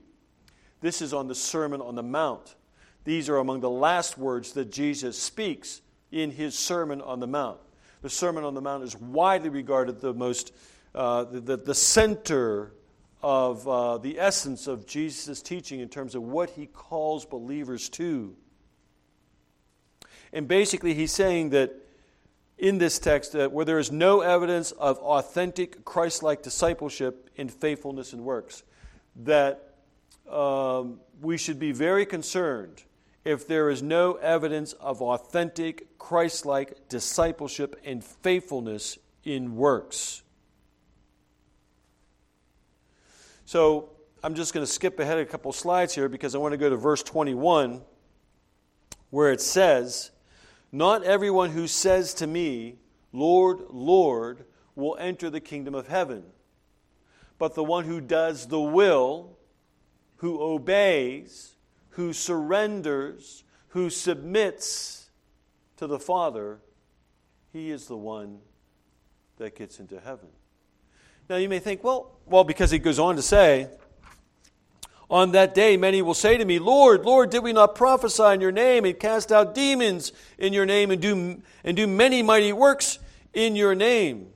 This 0.81 1.01
is 1.01 1.13
on 1.13 1.27
the 1.27 1.35
Sermon 1.35 1.81
on 1.81 1.95
the 1.95 2.03
Mount. 2.03 2.55
These 3.03 3.29
are 3.29 3.37
among 3.37 3.59
the 3.59 3.69
last 3.69 4.17
words 4.17 4.53
that 4.53 4.71
Jesus 4.71 5.21
speaks 5.21 5.81
in 6.11 6.31
his 6.31 6.57
Sermon 6.57 7.01
on 7.01 7.19
the 7.19 7.27
Mount. 7.27 7.59
The 8.01 8.09
Sermon 8.09 8.43
on 8.43 8.53
the 8.53 8.61
Mount 8.61 8.83
is 8.83 8.95
widely 8.95 9.49
regarded 9.49 9.99
the 9.99 10.13
most, 10.13 10.53
uh, 10.93 11.25
the, 11.25 11.57
the 11.57 11.75
center 11.75 12.73
of 13.21 13.67
uh, 13.67 13.97
the 13.97 14.19
essence 14.19 14.67
of 14.67 14.85
Jesus' 14.85 15.41
teaching 15.41 15.79
in 15.79 15.89
terms 15.89 16.15
of 16.15 16.23
what 16.23 16.51
he 16.51 16.65
calls 16.65 17.25
believers 17.25 17.89
to. 17.89 18.35
And 20.31 20.47
basically, 20.47 20.93
he's 20.93 21.11
saying 21.11 21.51
that 21.51 21.73
in 22.57 22.77
this 22.77 22.99
text 22.99 23.33
where 23.33 23.65
there 23.65 23.79
is 23.79 23.91
no 23.91 24.21
evidence 24.21 24.71
of 24.71 24.97
authentic 24.99 25.83
Christ 25.85 26.23
like 26.23 26.41
discipleship 26.41 27.29
in 27.35 27.49
faithfulness 27.49 28.13
and 28.13 28.23
works, 28.23 28.63
that 29.17 29.75
um, 30.29 30.99
we 31.21 31.37
should 31.37 31.59
be 31.59 31.71
very 31.71 32.05
concerned 32.05 32.83
if 33.25 33.47
there 33.47 33.69
is 33.69 33.81
no 33.81 34.13
evidence 34.15 34.73
of 34.73 35.01
authentic 35.01 35.97
Christ 35.97 36.45
like 36.45 36.89
discipleship 36.89 37.79
and 37.85 38.03
faithfulness 38.03 38.97
in 39.23 39.55
works. 39.55 40.23
So 43.45 43.89
I'm 44.23 44.35
just 44.35 44.53
going 44.53 44.65
to 44.65 44.71
skip 44.71 44.99
ahead 44.99 45.17
a 45.17 45.25
couple 45.25 45.51
slides 45.51 45.95
here 45.95 46.09
because 46.09 46.35
I 46.35 46.37
want 46.37 46.53
to 46.53 46.57
go 46.57 46.69
to 46.69 46.75
verse 46.75 47.03
21 47.03 47.81
where 49.09 49.31
it 49.31 49.41
says, 49.41 50.11
Not 50.71 51.03
everyone 51.03 51.51
who 51.51 51.67
says 51.67 52.15
to 52.15 52.27
me, 52.27 52.77
Lord, 53.11 53.59
Lord, 53.69 54.45
will 54.75 54.97
enter 54.99 55.29
the 55.29 55.39
kingdom 55.39 55.75
of 55.75 55.87
heaven, 55.87 56.23
but 57.37 57.53
the 57.53 57.63
one 57.63 57.85
who 57.85 58.01
does 58.01 58.47
the 58.47 58.59
will, 58.59 59.37
who 60.17 60.41
obeys, 60.41 61.52
who 61.93 62.11
surrenders, 62.11 63.43
who 63.69 63.89
submits 63.89 65.09
to 65.77 65.87
the 65.87 65.99
Father, 65.99 66.59
he 67.51 67.69
is 67.69 67.85
the 67.87 67.97
one 67.97 68.39
that 69.37 69.55
gets 69.55 69.79
into 69.79 69.99
heaven. 69.99 70.29
Now 71.29 71.35
you 71.37 71.47
may 71.47 71.59
think, 71.59 71.83
well, 71.83 72.11
well, 72.25 72.43
because 72.43 72.71
he 72.71 72.79
goes 72.79 72.99
on 72.99 73.15
to 73.15 73.21
say, 73.21 73.69
on 75.09 75.33
that 75.33 75.53
day, 75.53 75.77
many 75.77 76.01
will 76.01 76.15
say 76.15 76.37
to 76.37 76.45
me, 76.45 76.57
Lord, 76.57 77.05
Lord, 77.05 77.29
did 77.29 77.43
we 77.43 77.53
not 77.53 77.75
prophesy 77.75 78.23
in 78.23 78.41
your 78.41 78.51
name 78.51 78.85
and 78.85 78.99
cast 78.99 79.31
out 79.31 79.53
demons 79.53 80.11
in 80.39 80.53
your 80.53 80.65
name 80.65 80.89
and 80.89 80.99
do, 81.01 81.41
and 81.63 81.77
do 81.77 81.85
many 81.85 82.23
mighty 82.23 82.53
works 82.53 82.97
in 83.33 83.55
your 83.55 83.75
name? 83.75 84.29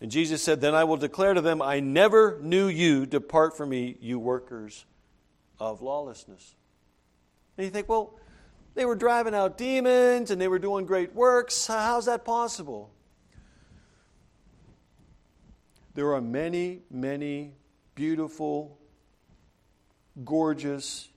And 0.00 0.10
Jesus 0.10 0.42
said, 0.42 0.60
Then 0.60 0.74
I 0.74 0.82
will 0.84 0.96
declare 0.96 1.34
to 1.34 1.40
them, 1.40 1.62
I 1.62 1.78
never 1.78 2.40
knew 2.40 2.66
you. 2.66 3.06
Depart 3.06 3.56
from 3.56 3.68
me, 3.68 3.96
you 4.00 4.18
workers 4.18 4.84
of 5.58 5.82
lawlessness. 5.82 6.54
And 7.56 7.64
you 7.64 7.70
think, 7.70 7.88
well, 7.88 8.18
they 8.74 8.84
were 8.84 8.96
driving 8.96 9.34
out 9.34 9.58
demons 9.58 10.30
and 10.30 10.40
they 10.40 10.48
were 10.48 10.58
doing 10.58 10.86
great 10.86 11.14
works. 11.14 11.66
How's 11.66 12.06
that 12.06 12.24
possible? 12.24 12.90
There 15.94 16.14
are 16.14 16.20
many, 16.20 16.82
many 16.90 17.54
beautiful 17.94 18.78
gorgeous, 20.24 21.08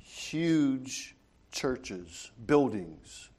huge 0.00 1.16
churches, 1.52 2.30
buildings 2.44 3.30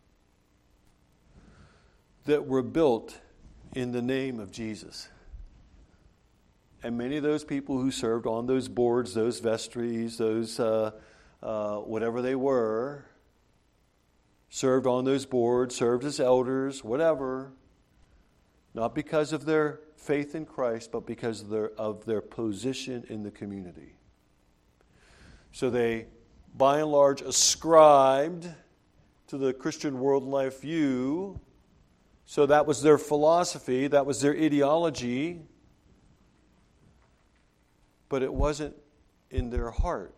that 2.25 2.45
were 2.45 2.61
built 2.61 3.17
in 3.73 3.91
the 3.91 4.01
name 4.01 4.39
of 4.39 4.51
Jesus. 4.51 5.07
And 6.83 6.97
many 6.97 7.17
of 7.17 7.23
those 7.23 7.43
people 7.43 7.81
who 7.81 7.91
served 7.91 8.27
on 8.27 8.45
those 8.45 8.67
boards, 8.67 9.13
those 9.13 9.39
vestries, 9.39 10.17
those 10.17 10.59
uh, 10.59 10.91
uh, 11.41 11.77
whatever 11.77 12.21
they 12.21 12.35
were, 12.35 13.05
served 14.49 14.85
on 14.87 15.05
those 15.05 15.25
boards, 15.25 15.75
served 15.75 16.03
as 16.05 16.19
elders, 16.19 16.83
whatever, 16.83 17.51
not 18.73 18.93
because 18.93 19.33
of 19.33 19.45
their 19.45 19.79
faith 19.95 20.35
in 20.35 20.45
Christ, 20.45 20.91
but 20.91 21.05
because 21.05 21.41
of 21.41 21.49
their, 21.49 21.71
of 21.71 22.05
their 22.05 22.21
position 22.21 23.05
in 23.09 23.23
the 23.23 23.31
community. 23.31 23.97
So 25.51 25.69
they, 25.69 26.05
by 26.55 26.79
and 26.79 26.91
large, 26.91 27.21
ascribed 27.21 28.47
to 29.27 29.37
the 29.37 29.53
Christian 29.53 29.99
world 29.99 30.23
life 30.23 30.61
view. 30.61 31.39
So 32.25 32.45
that 32.45 32.65
was 32.65 32.83
their 32.83 32.97
philosophy, 32.97 33.87
that 33.87 34.05
was 34.05 34.21
their 34.21 34.35
ideology, 34.35 35.41
but 38.09 38.23
it 38.23 38.33
wasn't 38.33 38.75
in 39.29 39.49
their 39.49 39.71
heart. 39.71 40.13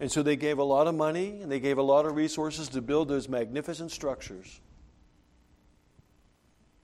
And 0.00 0.10
so 0.10 0.22
they 0.22 0.36
gave 0.36 0.58
a 0.58 0.64
lot 0.64 0.86
of 0.86 0.94
money 0.94 1.40
and 1.40 1.50
they 1.50 1.60
gave 1.60 1.78
a 1.78 1.82
lot 1.82 2.04
of 2.04 2.16
resources 2.16 2.68
to 2.70 2.82
build 2.82 3.08
those 3.08 3.28
magnificent 3.28 3.90
structures. 3.90 4.60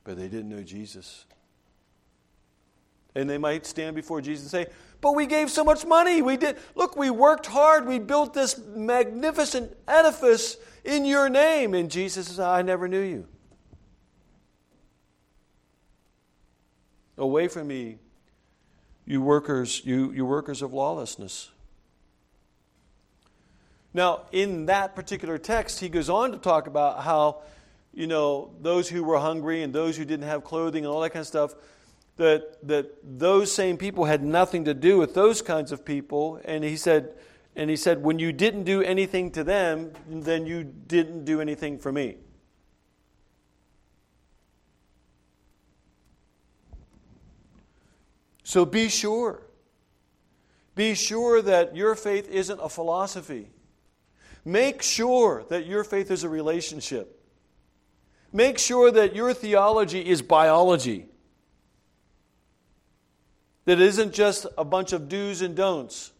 But 0.05 0.17
they 0.17 0.29
didn't 0.29 0.49
know 0.49 0.63
Jesus. 0.63 1.27
And 3.15 3.29
they 3.29 3.39
might 3.39 3.67
stand 3.67 3.97
before 3.97 4.21
Jesus 4.21 4.45
and 4.45 4.51
say, 4.51 4.73
But 5.01 5.17
we 5.17 5.27
gave 5.27 5.51
so 5.51 5.65
much 5.65 5.85
money. 5.85 6.23
We 6.23 6.37
did 6.37 6.57
look, 6.77 6.97
we 6.97 7.11
worked 7.11 7.47
hard. 7.47 7.87
We 7.87 7.99
built 7.99 8.33
this 8.33 8.59
magnificent 8.59 9.77
edifice 9.89 10.57
in 10.85 11.05
your 11.05 11.29
name. 11.29 11.75
And 11.75 11.91
Jesus 11.91 12.29
says, 12.29 12.39
I 12.39 12.63
never 12.63 12.87
knew 12.87 13.01
you. 13.01 13.27
Away 17.19 17.49
from 17.49 17.67
me, 17.67 17.99
you 19.11 19.21
workers, 19.21 19.83
you, 19.85 20.13
you 20.13 20.25
workers 20.25 20.63
of 20.63 20.73
lawlessness. 20.73 21.51
Now, 23.93 24.27
in 24.31 24.67
that 24.67 24.95
particular 24.95 25.37
text, 25.37 25.81
he 25.81 25.89
goes 25.89 26.09
on 26.09 26.31
to 26.31 26.39
talk 26.39 26.69
about 26.69 27.03
how, 27.03 27.39
you 27.93 28.07
know, 28.07 28.53
those 28.61 28.89
who 28.89 29.03
were 29.03 29.19
hungry 29.19 29.65
and 29.65 29.73
those 29.73 29.97
who 29.97 30.05
didn't 30.05 30.29
have 30.29 30.45
clothing 30.45 30.85
and 30.85 30.95
all 30.95 31.01
that 31.01 31.11
kind 31.11 31.23
of 31.23 31.27
stuff 31.27 31.57
that, 32.19 32.65
that 32.69 32.95
those 33.03 33.51
same 33.51 33.77
people 33.77 34.05
had 34.05 34.23
nothing 34.23 34.67
to 34.67 34.75
do 34.75 34.97
with 34.97 35.13
those 35.13 35.43
kinds 35.43 35.73
of 35.73 35.85
people. 35.85 36.41
And 36.45 36.63
he 36.63 36.77
said, 36.77 37.13
and 37.57 37.69
he 37.69 37.75
said, 37.75 38.05
when 38.05 38.21
you 38.21 38.31
didn't 38.31 38.63
do 38.63 38.81
anything 38.81 39.33
to 39.33 39.43
them, 39.43 39.91
then 40.09 40.47
you 40.47 40.63
didn't 40.63 41.25
do 41.25 41.41
anything 41.41 41.81
for 41.81 41.91
me. 41.91 42.15
So 48.51 48.65
be 48.65 48.89
sure. 48.89 49.43
Be 50.75 50.97
sure 50.97 51.41
that 51.41 51.77
your 51.77 51.95
faith 51.95 52.29
isn't 52.29 52.59
a 52.59 52.69
philosophy. 52.69 53.49
Make 54.45 54.83
sure 54.83 55.45
that 55.51 55.67
your 55.67 55.85
faith 55.85 56.11
is 56.11 56.25
a 56.25 56.29
relationship. 56.29 57.25
Make 58.33 58.59
sure 58.59 58.91
that 58.91 59.15
your 59.15 59.33
theology 59.35 60.05
is 60.05 60.21
biology 60.21 61.07
that 63.67 63.81
isn't 63.81 64.13
just 64.13 64.47
a 64.59 64.65
bunch 64.65 64.93
of 64.93 65.09
do's 65.09 65.43
and 65.43 65.55
don'ts, 65.55 66.11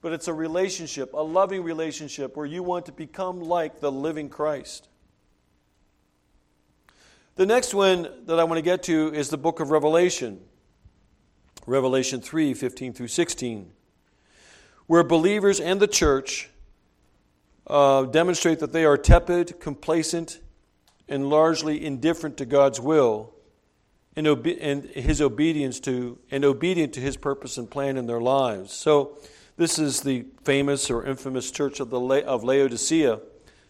but 0.00 0.14
it's 0.14 0.28
a 0.28 0.32
relationship, 0.32 1.12
a 1.12 1.22
loving 1.22 1.62
relationship 1.62 2.34
where 2.34 2.46
you 2.46 2.62
want 2.62 2.86
to 2.86 2.92
become 2.92 3.42
like 3.42 3.80
the 3.80 3.92
living 3.92 4.30
Christ. 4.30 4.88
The 7.34 7.44
next 7.44 7.74
one 7.74 8.08
that 8.24 8.40
I 8.40 8.44
want 8.44 8.56
to 8.56 8.62
get 8.62 8.84
to 8.84 9.12
is 9.12 9.28
the 9.28 9.36
book 9.36 9.60
of 9.60 9.70
Revelation, 9.70 10.40
Revelation 11.66 12.20
3 12.20 12.54
15 12.54 12.92
through 12.92 13.08
16, 13.08 13.70
where 14.86 15.02
believers 15.02 15.60
and 15.60 15.80
the 15.80 15.88
church 15.88 16.48
uh, 17.66 18.04
demonstrate 18.04 18.60
that 18.60 18.72
they 18.72 18.84
are 18.84 18.96
tepid, 18.96 19.58
complacent, 19.60 20.40
and 21.08 21.28
largely 21.28 21.84
indifferent 21.84 22.36
to 22.36 22.46
God's 22.46 22.80
will 22.80 23.32
and, 24.14 24.26
obe- 24.26 24.58
and 24.60 24.84
his 24.84 25.20
obedience 25.20 25.80
to 25.80 26.18
and 26.30 26.44
obedient 26.44 26.92
to 26.94 27.00
his 27.00 27.16
purpose 27.16 27.58
and 27.58 27.70
plan 27.70 27.96
in 27.96 28.06
their 28.06 28.20
lives. 28.20 28.72
So 28.72 29.18
this 29.56 29.78
is 29.78 30.02
the 30.02 30.26
famous 30.44 30.90
or 30.90 31.04
infamous 31.04 31.50
church 31.50 31.80
of 31.80 31.90
the 31.90 32.00
La- 32.00 32.20
of 32.20 32.44
Laodicea 32.44 33.20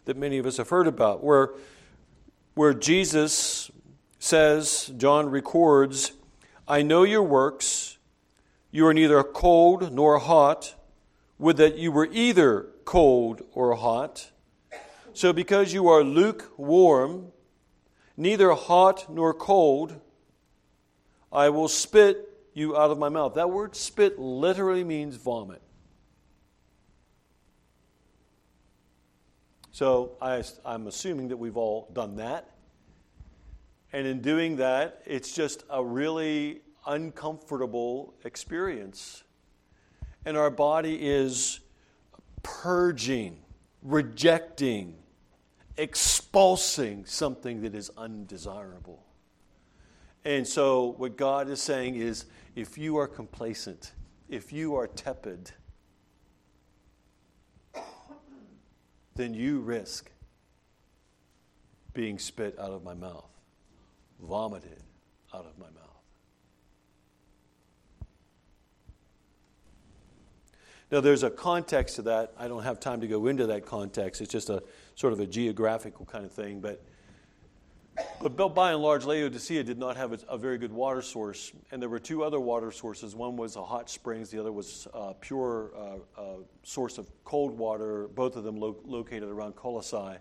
that 0.04 0.16
many 0.16 0.38
of 0.38 0.46
us 0.46 0.58
have 0.58 0.68
heard 0.68 0.86
about, 0.86 1.24
where 1.24 1.50
where 2.54 2.72
Jesus 2.72 3.70
says, 4.18 4.90
John 4.96 5.28
records, 5.28 6.12
I 6.68 6.82
know 6.82 7.04
your 7.04 7.22
works. 7.22 7.98
You 8.70 8.86
are 8.86 8.94
neither 8.94 9.22
cold 9.22 9.92
nor 9.92 10.18
hot. 10.18 10.74
Would 11.38 11.58
that 11.58 11.76
you 11.78 11.92
were 11.92 12.08
either 12.10 12.68
cold 12.84 13.42
or 13.52 13.74
hot. 13.74 14.30
So 15.12 15.32
because 15.32 15.72
you 15.72 15.88
are 15.88 16.02
lukewarm, 16.02 17.32
neither 18.16 18.52
hot 18.52 19.12
nor 19.12 19.34
cold, 19.34 20.00
I 21.32 21.50
will 21.50 21.68
spit 21.68 22.28
you 22.54 22.76
out 22.76 22.90
of 22.90 22.98
my 22.98 23.10
mouth. 23.10 23.34
That 23.34 23.50
word 23.50 23.76
spit 23.76 24.18
literally 24.18 24.84
means 24.84 25.16
vomit. 25.16 25.60
So 29.72 30.16
I, 30.22 30.42
am 30.64 30.86
assuming 30.86 31.28
that 31.28 31.36
we've 31.36 31.58
all 31.58 31.90
done 31.92 32.16
that. 32.16 32.55
And 33.92 34.06
in 34.06 34.20
doing 34.20 34.56
that, 34.56 35.02
it's 35.06 35.32
just 35.32 35.64
a 35.70 35.84
really 35.84 36.60
uncomfortable 36.86 38.14
experience. 38.24 39.24
And 40.24 40.36
our 40.36 40.50
body 40.50 40.98
is 41.00 41.60
purging, 42.42 43.38
rejecting, 43.82 44.96
expulsing 45.76 47.08
something 47.08 47.62
that 47.62 47.74
is 47.74 47.90
undesirable. 47.96 49.04
And 50.24 50.46
so, 50.46 50.94
what 50.96 51.16
God 51.16 51.48
is 51.48 51.62
saying 51.62 51.94
is 51.96 52.24
if 52.56 52.76
you 52.76 52.96
are 52.96 53.06
complacent, 53.06 53.92
if 54.28 54.52
you 54.52 54.74
are 54.74 54.88
tepid, 54.88 55.52
then 59.14 59.34
you 59.34 59.60
risk 59.60 60.10
being 61.94 62.18
spit 62.18 62.58
out 62.58 62.72
of 62.72 62.82
my 62.82 62.94
mouth, 62.94 63.30
vomited 64.20 64.82
out 65.34 65.46
of 65.46 65.58
my 65.58 65.66
mouth. 65.66 65.86
Now, 70.90 71.00
there's 71.00 71.24
a 71.24 71.30
context 71.30 71.96
to 71.96 72.02
that. 72.02 72.32
I 72.38 72.46
don't 72.46 72.62
have 72.62 72.78
time 72.78 73.00
to 73.00 73.08
go 73.08 73.26
into 73.26 73.46
that 73.48 73.66
context. 73.66 74.20
It's 74.20 74.30
just 74.30 74.50
a 74.50 74.62
sort 74.94 75.12
of 75.12 75.20
a 75.20 75.26
geographical 75.26 76.06
kind 76.06 76.24
of 76.24 76.32
thing. 76.32 76.60
But 76.60 76.80
But 78.20 78.54
by 78.54 78.72
and 78.72 78.82
large, 78.82 79.04
Laodicea 79.04 79.64
did 79.64 79.78
not 79.78 79.96
have 79.96 80.22
a, 80.28 80.38
very 80.38 80.58
good 80.58 80.72
water 80.72 81.02
source. 81.02 81.52
And 81.70 81.80
there 81.80 81.88
were 81.88 81.98
two 81.98 82.22
other 82.22 82.38
water 82.38 82.70
sources. 82.70 83.16
One 83.16 83.36
was 83.36 83.56
a 83.56 83.64
hot 83.64 83.90
springs, 83.90 84.30
the 84.30 84.38
other 84.38 84.52
was 84.52 84.86
a 84.94 85.14
pure 85.14 85.72
uh, 85.76 86.20
uh, 86.20 86.24
source 86.62 86.98
of 86.98 87.10
cold 87.24 87.56
water, 87.58 88.08
both 88.14 88.36
of 88.36 88.44
them 88.44 88.56
lo- 88.60 88.76
located 88.84 89.24
around 89.24 89.56
Colossae. 89.56 90.18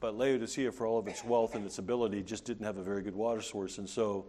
But 0.00 0.16
Laodicea, 0.16 0.70
for 0.70 0.86
all 0.86 0.98
of 0.98 1.08
its 1.08 1.24
wealth 1.24 1.54
and 1.54 1.64
its 1.64 1.78
ability, 1.78 2.22
just 2.22 2.44
didn't 2.44 2.64
have 2.64 2.76
a 2.76 2.82
very 2.82 3.02
good 3.02 3.16
water 3.16 3.40
source. 3.40 3.78
And 3.78 3.88
so 3.88 4.26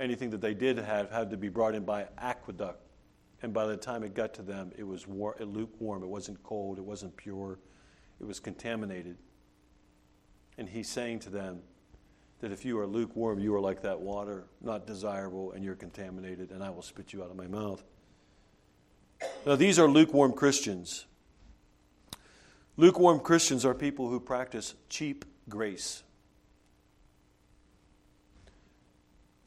anything 0.00 0.30
that 0.30 0.40
they 0.40 0.54
did 0.54 0.78
have 0.78 1.10
had 1.10 1.30
to 1.30 1.36
be 1.36 1.48
brought 1.48 1.74
in 1.74 1.84
by 1.84 2.08
aqueduct. 2.18 2.82
And 3.42 3.52
by 3.52 3.66
the 3.66 3.76
time 3.76 4.02
it 4.02 4.14
got 4.14 4.34
to 4.34 4.42
them, 4.42 4.72
it 4.76 4.82
was 4.82 5.06
war- 5.06 5.36
lukewarm. 5.38 6.02
It 6.02 6.08
wasn't 6.08 6.42
cold. 6.42 6.78
It 6.78 6.84
wasn't 6.84 7.16
pure. 7.16 7.58
It 8.20 8.24
was 8.24 8.40
contaminated. 8.40 9.16
And 10.58 10.68
he's 10.68 10.88
saying 10.88 11.20
to 11.20 11.30
them 11.30 11.60
that 12.40 12.50
if 12.50 12.64
you 12.64 12.78
are 12.78 12.86
lukewarm, 12.86 13.38
you 13.38 13.54
are 13.54 13.60
like 13.60 13.82
that 13.82 14.00
water, 14.00 14.46
not 14.60 14.86
desirable, 14.86 15.52
and 15.52 15.64
you're 15.64 15.74
contaminated, 15.74 16.50
and 16.50 16.62
I 16.62 16.70
will 16.70 16.82
spit 16.82 17.12
you 17.12 17.22
out 17.22 17.30
of 17.30 17.36
my 17.36 17.46
mouth. 17.46 17.84
Now, 19.46 19.56
these 19.56 19.78
are 19.78 19.88
lukewarm 19.88 20.32
Christians. 20.32 21.06
Lukewarm 22.76 23.20
Christians 23.20 23.64
are 23.64 23.74
people 23.74 24.08
who 24.08 24.20
practice 24.20 24.74
cheap 24.88 25.24
grace. 25.48 26.02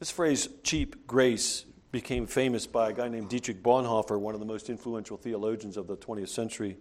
This 0.00 0.10
phrase, 0.10 0.48
cheap 0.64 1.06
grace, 1.06 1.64
became 1.92 2.26
famous 2.26 2.66
by 2.66 2.90
a 2.90 2.92
guy 2.92 3.08
named 3.08 3.28
Dietrich 3.28 3.62
Bonhoeffer, 3.62 4.18
one 4.18 4.34
of 4.34 4.40
the 4.40 4.46
most 4.46 4.70
influential 4.70 5.16
theologians 5.16 5.76
of 5.76 5.86
the 5.86 5.96
20th 5.96 6.28
century. 6.28 6.78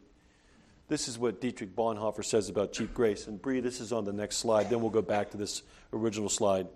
This 0.88 1.08
is 1.08 1.20
what 1.20 1.40
Dietrich 1.40 1.76
Bonhoeffer 1.76 2.26
says 2.26 2.50
about 2.50 2.74
cheap 2.74 2.94
grace. 2.94 3.28
And 3.28 3.40
Bree, 3.40 3.60
this 3.60 3.80
is 3.80 3.92
on 3.92 4.06
the 4.06 4.14
next 4.14 4.38
slide. 4.38 4.70
Then 4.70 4.82
we'll 4.82 4.90
go 4.90 5.02
back 5.02 5.30
to 5.32 5.38
this 5.38 5.62
original 5.94 6.30
slide. 6.30 6.68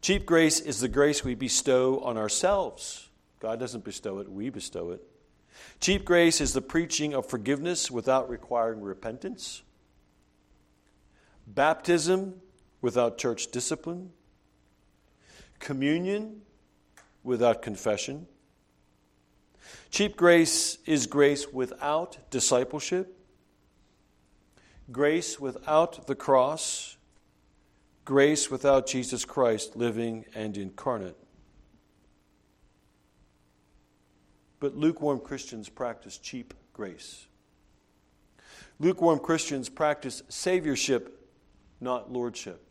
Cheap 0.00 0.26
grace 0.26 0.58
is 0.58 0.80
the 0.80 0.88
grace 0.88 1.22
we 1.22 1.34
bestow 1.34 2.00
on 2.00 2.16
ourselves. 2.16 3.08
God 3.38 3.60
doesn't 3.60 3.84
bestow 3.84 4.18
it, 4.18 4.28
we 4.28 4.50
bestow 4.50 4.90
it. 4.90 5.02
Cheap 5.80 6.04
grace 6.04 6.40
is 6.40 6.52
the 6.52 6.60
preaching 6.60 7.14
of 7.14 7.26
forgiveness 7.26 7.90
without 7.90 8.28
requiring 8.28 8.80
repentance, 8.80 9.62
baptism 11.46 12.40
without 12.80 13.18
church 13.18 13.50
discipline, 13.50 14.10
communion 15.58 16.42
without 17.22 17.62
confession. 17.62 18.26
Cheap 19.90 20.16
grace 20.16 20.78
is 20.86 21.06
grace 21.06 21.52
without 21.52 22.30
discipleship, 22.30 23.16
grace 24.90 25.38
without 25.38 26.06
the 26.06 26.14
cross, 26.14 26.96
grace 28.04 28.50
without 28.50 28.86
Jesus 28.86 29.24
Christ 29.24 29.76
living 29.76 30.24
and 30.34 30.56
incarnate. 30.56 31.16
But 34.60 34.76
lukewarm 34.76 35.20
Christians 35.20 35.68
practice 35.68 36.18
cheap 36.18 36.54
grace. 36.72 37.26
Lukewarm 38.80 39.18
Christians 39.18 39.68
practice 39.68 40.22
saviorship, 40.28 41.10
not 41.80 42.12
lordship. 42.12 42.64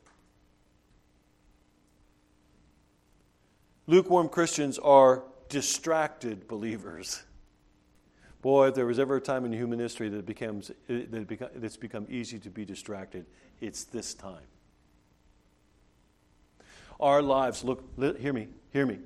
Lukewarm 3.88 4.28
Christians 4.28 4.78
are 4.80 5.24
distracted 5.50 6.48
believers. 6.48 7.24
Boy, 8.42 8.68
if 8.68 8.76
there 8.76 8.86
was 8.86 9.00
ever 9.00 9.16
a 9.16 9.22
time 9.22 9.46
in 9.46 9.52
human 9.52 9.80
history 9.80 10.10
that, 10.10 10.20
it 10.20 10.26
becomes, 10.26 10.72
that 10.88 11.14
it 11.14 11.28
become, 11.28 11.50
it's 11.56 11.78
become 11.78 12.06
easy 12.10 12.38
to 12.40 12.50
be 12.50 12.66
distracted, 12.66 13.26
it's 13.62 13.86
this 13.86 14.14
time. 14.14 14.44
Our 17.00 17.22
lives, 17.22 17.64
look, 17.64 17.84
hear 18.20 18.34
me, 18.34 18.48
hear 18.72 18.86
me. 18.86 19.00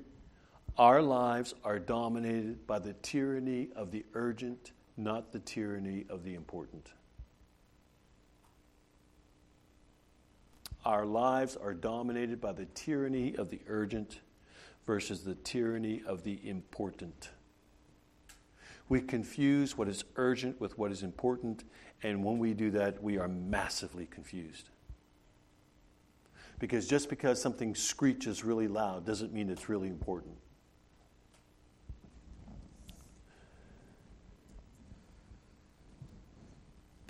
Our 0.78 1.02
lives 1.02 1.54
are 1.64 1.78
dominated 1.78 2.66
by 2.66 2.78
the 2.78 2.94
tyranny 2.94 3.68
of 3.76 3.90
the 3.90 4.06
urgent, 4.14 4.72
not 4.96 5.30
the 5.30 5.38
tyranny 5.38 6.06
of 6.08 6.24
the 6.24 6.34
important. 6.34 6.92
Our 10.84 11.04
lives 11.04 11.56
are 11.56 11.74
dominated 11.74 12.40
by 12.40 12.52
the 12.52 12.64
tyranny 12.74 13.36
of 13.36 13.50
the 13.50 13.60
urgent 13.68 14.20
versus 14.86 15.22
the 15.22 15.34
tyranny 15.36 16.02
of 16.06 16.24
the 16.24 16.40
important. 16.42 17.30
We 18.88 19.00
confuse 19.00 19.76
what 19.76 19.88
is 19.88 20.04
urgent 20.16 20.60
with 20.60 20.76
what 20.78 20.90
is 20.90 21.02
important, 21.02 21.64
and 22.02 22.24
when 22.24 22.38
we 22.38 22.52
do 22.52 22.70
that, 22.72 23.02
we 23.02 23.18
are 23.18 23.28
massively 23.28 24.06
confused. 24.06 24.70
Because 26.58 26.88
just 26.88 27.08
because 27.08 27.40
something 27.40 27.74
screeches 27.74 28.42
really 28.42 28.68
loud 28.68 29.06
doesn't 29.06 29.32
mean 29.32 29.50
it's 29.50 29.68
really 29.68 29.88
important. 29.88 30.36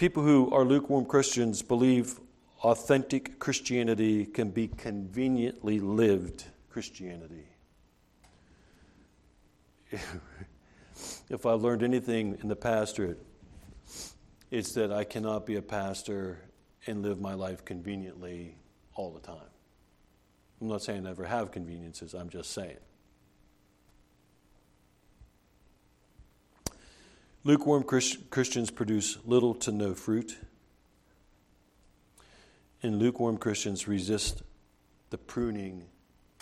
People 0.02 0.24
who 0.24 0.50
are 0.50 0.64
lukewarm 0.64 1.04
Christians 1.04 1.62
believe 1.62 2.18
authentic 2.64 3.38
Christianity 3.38 4.24
can 4.26 4.50
be 4.50 4.66
conveniently 4.66 5.78
lived 5.78 6.46
Christianity. 6.68 7.46
if 9.92 11.46
I've 11.46 11.60
learned 11.60 11.84
anything 11.84 12.36
in 12.42 12.48
the 12.48 12.56
pastorate, 12.56 13.24
it's 14.50 14.74
that 14.74 14.90
I 14.90 15.04
cannot 15.04 15.46
be 15.46 15.54
a 15.54 15.62
pastor 15.62 16.40
and 16.88 17.02
live 17.02 17.20
my 17.20 17.34
life 17.34 17.64
conveniently 17.64 18.56
all 18.96 19.12
the 19.12 19.20
time. 19.20 19.52
I'm 20.60 20.66
not 20.66 20.82
saying 20.82 21.06
I 21.06 21.10
never 21.10 21.26
have 21.26 21.52
conveniences, 21.52 22.12
I'm 22.12 22.28
just 22.28 22.50
saying. 22.50 22.78
Lukewarm 27.44 27.82
Christians 27.82 28.70
produce 28.70 29.18
little 29.24 29.54
to 29.56 29.72
no 29.72 29.94
fruit, 29.94 30.38
and 32.82 32.98
lukewarm 32.98 33.36
Christians 33.36 33.88
resist 33.88 34.42
the 35.10 35.18
pruning 35.18 35.86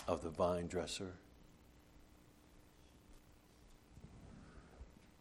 of 0.07 0.21
the 0.21 0.29
vine 0.29 0.67
dresser. 0.67 1.13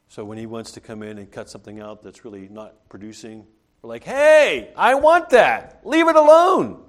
So 0.08 0.24
when 0.24 0.36
he 0.36 0.44
wants 0.44 0.72
to 0.72 0.80
come 0.80 1.02
in 1.02 1.18
and 1.18 1.30
cut 1.30 1.48
something 1.48 1.80
out 1.80 2.02
that's 2.02 2.24
really 2.24 2.48
not 2.48 2.88
producing, 2.88 3.46
we're 3.80 3.88
like, 3.88 4.04
hey, 4.04 4.72
I 4.76 4.96
want 4.96 5.30
that. 5.30 5.80
Leave 5.84 6.08
it 6.08 6.16
alone. 6.16 6.82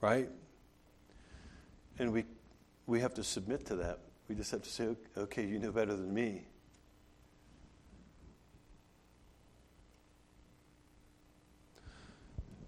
Right? 0.00 0.30
And 1.98 2.12
we, 2.12 2.24
we 2.86 3.00
have 3.00 3.14
to 3.14 3.24
submit 3.24 3.66
to 3.66 3.76
that. 3.76 4.00
We 4.28 4.34
just 4.34 4.50
have 4.50 4.62
to 4.62 4.70
say, 4.70 4.96
okay, 5.16 5.46
you 5.46 5.58
know 5.58 5.72
better 5.72 5.94
than 5.94 6.12
me. 6.12 6.46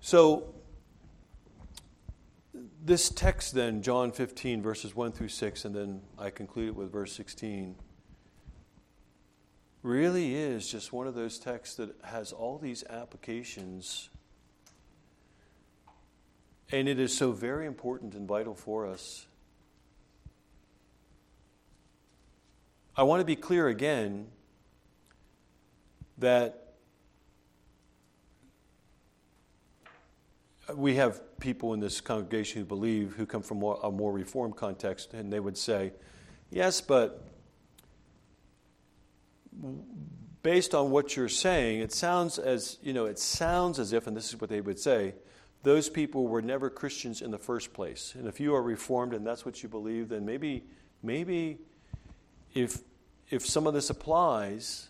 So 0.00 0.54
this 2.82 3.10
text, 3.10 3.54
then, 3.54 3.82
John 3.82 4.10
15, 4.10 4.62
verses 4.62 4.96
1 4.96 5.12
through 5.12 5.28
6, 5.28 5.64
and 5.64 5.74
then 5.74 6.00
I 6.18 6.30
conclude 6.30 6.68
it 6.68 6.74
with 6.74 6.90
verse 6.90 7.12
16, 7.12 7.76
really 9.82 10.34
is 10.34 10.70
just 10.70 10.92
one 10.92 11.06
of 11.06 11.14
those 11.14 11.38
texts 11.38 11.76
that 11.76 11.94
has 12.04 12.32
all 12.32 12.58
these 12.58 12.84
applications. 12.84 14.08
And 16.70 16.88
it 16.88 16.98
is 16.98 17.16
so 17.16 17.32
very 17.32 17.66
important 17.66 18.14
and 18.14 18.26
vital 18.26 18.54
for 18.54 18.86
us. 18.86 19.27
I 22.98 23.04
want 23.04 23.20
to 23.20 23.24
be 23.24 23.36
clear 23.36 23.68
again 23.68 24.26
that 26.18 26.72
we 30.74 30.96
have 30.96 31.38
people 31.38 31.74
in 31.74 31.80
this 31.80 32.00
congregation 32.00 32.60
who 32.60 32.66
believe, 32.66 33.14
who 33.14 33.24
come 33.24 33.42
from 33.42 33.62
a 33.62 33.92
more 33.92 34.12
reformed 34.12 34.56
context, 34.56 35.14
and 35.14 35.32
they 35.32 35.38
would 35.38 35.56
say, 35.56 35.92
yes, 36.50 36.80
but 36.80 37.24
based 40.42 40.74
on 40.74 40.90
what 40.90 41.14
you're 41.14 41.28
saying, 41.28 41.78
it 41.78 41.92
sounds 41.92 42.36
as, 42.36 42.78
you 42.82 42.92
know, 42.92 43.04
it 43.04 43.20
sounds 43.20 43.78
as 43.78 43.92
if, 43.92 44.08
and 44.08 44.16
this 44.16 44.28
is 44.28 44.40
what 44.40 44.50
they 44.50 44.60
would 44.60 44.80
say, 44.80 45.14
those 45.62 45.88
people 45.88 46.26
were 46.26 46.42
never 46.42 46.68
Christians 46.68 47.22
in 47.22 47.30
the 47.30 47.38
first 47.38 47.72
place. 47.72 48.16
And 48.18 48.26
if 48.26 48.40
you 48.40 48.56
are 48.56 48.62
reformed 48.62 49.14
and 49.14 49.24
that's 49.24 49.46
what 49.46 49.62
you 49.62 49.68
believe, 49.68 50.08
then 50.08 50.24
maybe, 50.26 50.64
maybe 51.00 51.58
if, 52.54 52.80
if 53.30 53.46
some 53.46 53.66
of 53.66 53.74
this 53.74 53.90
applies, 53.90 54.88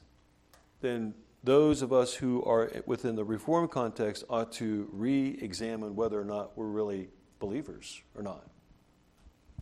then 0.80 1.14
those 1.45 1.82
of 1.82 1.93
us 1.93 2.14
who 2.14 2.43
are 2.45 2.70
within 2.86 3.16
the 3.16 3.24
reform 3.24 3.68
context 3.68 4.24
ought 4.28 4.53
to 4.53 4.89
re 4.93 5.39
examine 5.41 5.97
whether 5.97 6.20
or 6.20 6.24
not 6.24 6.57
we're 6.57 6.66
really 6.66 7.09
believers 7.39 8.03
or 8.16 8.22
not. 8.22 8.45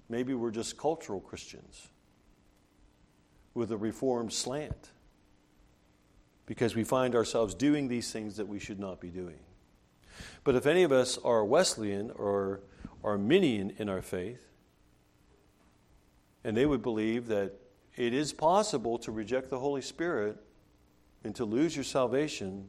Maybe 0.09 0.35
we're 0.35 0.51
just 0.51 0.77
cultural 0.77 1.20
Christians 1.20 1.89
with 3.55 3.72
a 3.72 3.77
Reformed 3.77 4.33
slant. 4.33 4.91
because 6.47 6.77
we 6.77 6.85
find 6.85 7.14
ourselves 7.14 7.55
doing 7.55 7.89
these 7.89 8.12
things 8.12 8.37
that 8.37 8.47
we 8.47 8.59
should 8.59 8.79
not 8.79 9.01
be 9.01 9.09
doing. 9.09 9.39
But 10.45 10.55
if 10.55 10.64
any 10.64 10.85
of 10.85 10.93
us 10.93 11.18
are 11.18 11.45
Wesleyan 11.45 12.12
or 12.12 12.61
Arminian 13.03 13.72
in 13.79 13.89
our 13.89 14.01
faith, 14.01 14.47
and 16.45 16.57
they 16.57 16.64
would 16.64 16.83
believe 16.83 17.27
that 17.27 17.53
it 17.97 18.12
is 18.12 18.32
possible 18.32 18.99
to 18.99 19.11
reject 19.11 19.51
the 19.51 19.59
Holy 19.59 19.80
Spirit 19.80 20.36
and 21.24 21.34
to 21.34 21.44
lose 21.44 21.74
your 21.74 21.84
salvation. 21.84 22.68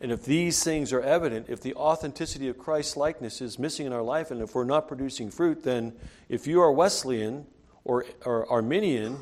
And 0.00 0.10
if 0.10 0.24
these 0.24 0.64
things 0.64 0.92
are 0.92 1.02
evident, 1.02 1.46
if 1.48 1.60
the 1.60 1.74
authenticity 1.74 2.48
of 2.48 2.58
Christ's 2.58 2.96
likeness 2.96 3.42
is 3.42 3.58
missing 3.58 3.86
in 3.86 3.92
our 3.92 4.02
life, 4.02 4.30
and 4.30 4.40
if 4.40 4.54
we're 4.54 4.64
not 4.64 4.88
producing 4.88 5.30
fruit, 5.30 5.62
then 5.62 5.92
if 6.28 6.46
you 6.46 6.62
are 6.62 6.72
Wesleyan 6.72 7.46
or, 7.84 8.06
or 8.24 8.50
Arminian, 8.50 9.18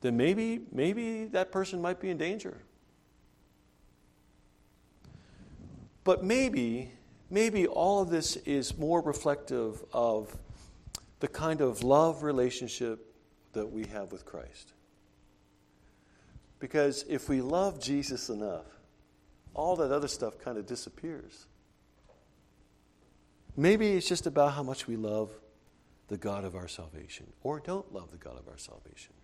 then 0.00 0.16
maybe, 0.16 0.60
maybe 0.70 1.24
that 1.26 1.50
person 1.50 1.82
might 1.82 2.00
be 2.00 2.10
in 2.10 2.16
danger. 2.16 2.62
But 6.04 6.22
maybe, 6.22 6.92
maybe 7.28 7.66
all 7.66 8.00
of 8.00 8.10
this 8.10 8.36
is 8.36 8.78
more 8.78 9.00
reflective 9.00 9.84
of 9.92 10.38
the 11.18 11.26
kind 11.26 11.60
of 11.60 11.82
love 11.82 12.22
relationship 12.22 13.15
that 13.56 13.72
we 13.72 13.86
have 13.86 14.12
with 14.12 14.24
Christ. 14.24 14.72
Because 16.58 17.04
if 17.08 17.28
we 17.28 17.40
love 17.40 17.80
Jesus 17.80 18.28
enough, 18.28 18.66
all 19.54 19.76
that 19.76 19.90
other 19.90 20.08
stuff 20.08 20.38
kind 20.38 20.58
of 20.58 20.66
disappears. 20.66 21.46
Maybe 23.56 23.92
it's 23.92 24.06
just 24.06 24.26
about 24.26 24.52
how 24.52 24.62
much 24.62 24.86
we 24.86 24.96
love 24.96 25.30
the 26.08 26.18
God 26.18 26.44
of 26.44 26.54
our 26.54 26.68
salvation 26.68 27.26
or 27.42 27.58
don't 27.58 27.90
love 27.92 28.10
the 28.10 28.18
God 28.18 28.38
of 28.38 28.46
our 28.48 28.58
salvation. 28.58 29.14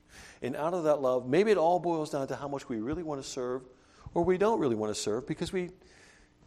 And 0.41 0.57
out 0.57 0.73
of 0.73 0.85
that 0.85 1.03
love, 1.03 1.29
maybe 1.29 1.51
it 1.51 1.59
all 1.59 1.79
boils 1.79 2.11
down 2.11 2.27
to 2.29 2.37
how 2.37 2.49
much 2.49 2.69
we 2.69 2.79
really 2.79 3.03
want 3.03 3.23
to 3.23 3.29
serve 3.29 3.63
or 4.15 4.25
we 4.25 4.39
don't 4.39 4.59
really 4.59 4.75
want 4.75 4.95
to 4.95 5.01
serve 5.01 5.27
because 5.27 5.53
we 5.53 5.71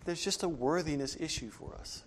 there's 0.06 0.24
just 0.24 0.44
a 0.44 0.50
worthiness 0.50 1.16
issue 1.20 1.50
for 1.50 1.76
us. 1.76 2.04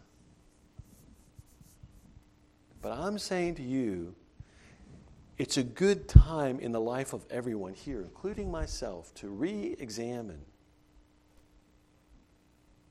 But 2.81 2.93
I'm 2.93 3.19
saying 3.19 3.57
to 3.57 3.63
you, 3.63 4.15
it's 5.39 5.57
a 5.57 5.63
good 5.63 6.09
time 6.09 6.59
in 6.59 6.73
the 6.73 6.81
life 6.81 7.13
of 7.13 7.25
everyone 7.31 7.73
here, 7.73 8.03
including 8.03 8.51
myself, 8.51 9.15
to 9.15 9.29
re 9.29 9.77
examine 9.79 10.41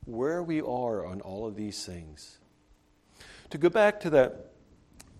where 0.05 0.41
we 0.41 0.61
are 0.61 1.05
on 1.05 1.19
all 1.19 1.45
of 1.45 1.55
these 1.57 1.85
things. 1.85 2.39
To 3.49 3.57
go 3.57 3.69
back 3.69 3.99
to 4.01 4.09
that 4.11 4.53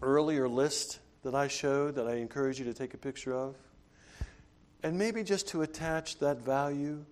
earlier 0.02 0.48
list 0.48 1.00
that 1.24 1.36
I 1.36 1.50
showed, 1.50 1.96
that 1.96 2.08
I 2.08 2.16
encourage 2.16 2.60
you 2.60 2.66
to 2.66 2.74
take 2.74 2.94
a 2.94 2.98
picture 2.98 3.36
of, 3.36 3.56
and 4.82 4.98
maybe 4.98 5.24
just 5.24 5.50
to 5.50 5.62
attach 5.64 6.20
that 6.20 6.38
value, 6.38 7.06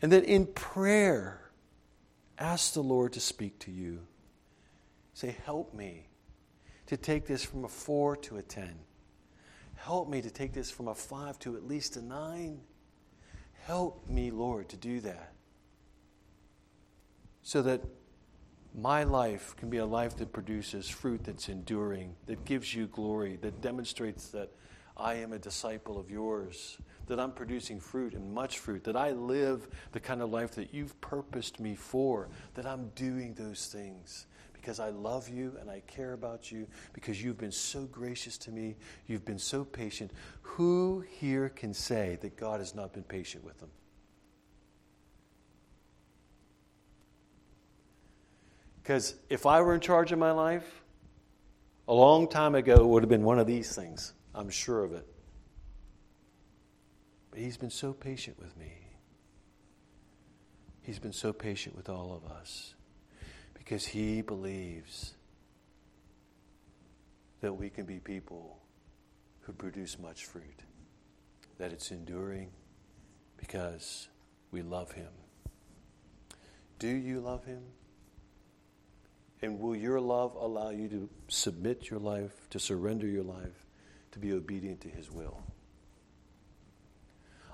and 0.00 0.12
then 0.12 0.22
in 0.22 0.46
prayer, 0.46 1.50
ask 2.38 2.74
the 2.74 2.82
Lord 2.82 3.14
to 3.14 3.20
speak 3.20 3.58
to 3.60 3.72
you. 3.72 4.06
Say, 5.14 5.36
Help 5.44 5.74
me 5.74 6.06
to 6.86 6.96
take 6.96 7.26
this 7.26 7.44
from 7.44 7.64
a 7.64 7.68
four 7.68 8.16
to 8.16 8.36
a 8.36 8.42
10. 8.42 8.72
Help 9.84 10.10
me 10.10 10.20
to 10.20 10.30
take 10.30 10.52
this 10.52 10.70
from 10.70 10.88
a 10.88 10.94
five 10.94 11.38
to 11.38 11.56
at 11.56 11.66
least 11.66 11.96
a 11.96 12.02
nine. 12.02 12.60
Help 13.64 14.06
me, 14.06 14.30
Lord, 14.30 14.68
to 14.68 14.76
do 14.76 15.00
that. 15.00 15.32
So 17.42 17.62
that 17.62 17.80
my 18.74 19.04
life 19.04 19.56
can 19.56 19.70
be 19.70 19.78
a 19.78 19.86
life 19.86 20.18
that 20.18 20.32
produces 20.32 20.88
fruit 20.88 21.24
that's 21.24 21.48
enduring, 21.48 22.14
that 22.26 22.44
gives 22.44 22.74
you 22.74 22.88
glory, 22.88 23.36
that 23.36 23.62
demonstrates 23.62 24.28
that 24.28 24.52
I 24.98 25.14
am 25.14 25.32
a 25.32 25.38
disciple 25.38 25.98
of 25.98 26.10
yours, 26.10 26.76
that 27.06 27.18
I'm 27.18 27.32
producing 27.32 27.80
fruit 27.80 28.12
and 28.12 28.34
much 28.34 28.58
fruit, 28.58 28.84
that 28.84 28.96
I 28.96 29.12
live 29.12 29.66
the 29.92 30.00
kind 30.00 30.20
of 30.20 30.30
life 30.30 30.52
that 30.56 30.74
you've 30.74 31.00
purposed 31.00 31.58
me 31.58 31.74
for, 31.74 32.28
that 32.52 32.66
I'm 32.66 32.90
doing 32.90 33.32
those 33.32 33.66
things 33.66 34.26
because 34.60 34.78
I 34.78 34.90
love 34.90 35.28
you 35.28 35.56
and 35.58 35.70
I 35.70 35.80
care 35.86 36.12
about 36.12 36.52
you, 36.52 36.66
because 36.92 37.22
you've 37.22 37.38
been 37.38 37.52
so 37.52 37.84
gracious 37.86 38.36
to 38.38 38.50
me, 38.50 38.76
you've 39.06 39.24
been 39.24 39.38
so 39.38 39.64
patient. 39.64 40.10
Who 40.42 41.02
here 41.08 41.48
can 41.48 41.72
say 41.72 42.18
that 42.20 42.36
God 42.36 42.60
has 42.60 42.74
not 42.74 42.92
been 42.92 43.02
patient 43.02 43.42
with 43.42 43.58
them? 43.58 43.70
Because 48.82 49.14
if 49.30 49.46
I 49.46 49.62
were 49.62 49.74
in 49.74 49.80
charge 49.80 50.12
of 50.12 50.18
my 50.18 50.32
life, 50.32 50.82
a 51.88 51.94
long 51.94 52.28
time 52.28 52.54
ago, 52.54 52.74
it 52.74 52.86
would 52.86 53.02
have 53.02 53.10
been 53.10 53.24
one 53.24 53.38
of 53.38 53.46
these 53.46 53.74
things. 53.74 54.12
I'm 54.34 54.50
sure 54.50 54.84
of 54.84 54.92
it. 54.92 55.06
But 57.30 57.40
He's 57.40 57.56
been 57.56 57.70
so 57.70 57.94
patient 57.94 58.38
with 58.38 58.56
me. 58.58 58.72
He's 60.82 60.98
been 60.98 61.12
so 61.12 61.32
patient 61.32 61.76
with 61.76 61.88
all 61.88 62.12
of 62.12 62.30
us 62.30 62.74
because 63.70 63.86
he 63.86 64.20
believes 64.20 65.14
that 67.40 67.52
we 67.52 67.70
can 67.70 67.86
be 67.86 68.00
people 68.00 68.58
who 69.42 69.52
produce 69.52 69.96
much 69.96 70.24
fruit, 70.24 70.64
that 71.56 71.70
it's 71.70 71.92
enduring 71.92 72.50
because 73.36 74.08
we 74.50 74.60
love 74.60 74.90
him. 74.90 75.12
Do 76.80 76.88
you 76.88 77.20
love 77.20 77.44
him? 77.44 77.62
And 79.40 79.60
will 79.60 79.76
your 79.76 80.00
love 80.00 80.34
allow 80.34 80.70
you 80.70 80.88
to 80.88 81.08
submit 81.28 81.88
your 81.90 82.00
life, 82.00 82.50
to 82.50 82.58
surrender 82.58 83.06
your 83.06 83.22
life, 83.22 83.66
to 84.10 84.18
be 84.18 84.32
obedient 84.32 84.80
to 84.80 84.88
his 84.88 85.12
will? 85.12 85.44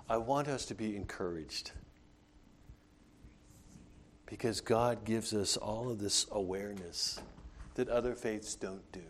I 0.08 0.16
want 0.16 0.48
us 0.48 0.64
to 0.64 0.74
be 0.74 0.96
encouraged 0.96 1.72
because 4.26 4.60
God 4.60 5.04
gives 5.04 5.32
us 5.32 5.56
all 5.56 5.90
of 5.90 5.98
this 5.98 6.26
awareness 6.30 7.20
that 7.74 7.88
other 7.88 8.14
faiths 8.14 8.54
don't 8.54 8.90
do 8.92 9.04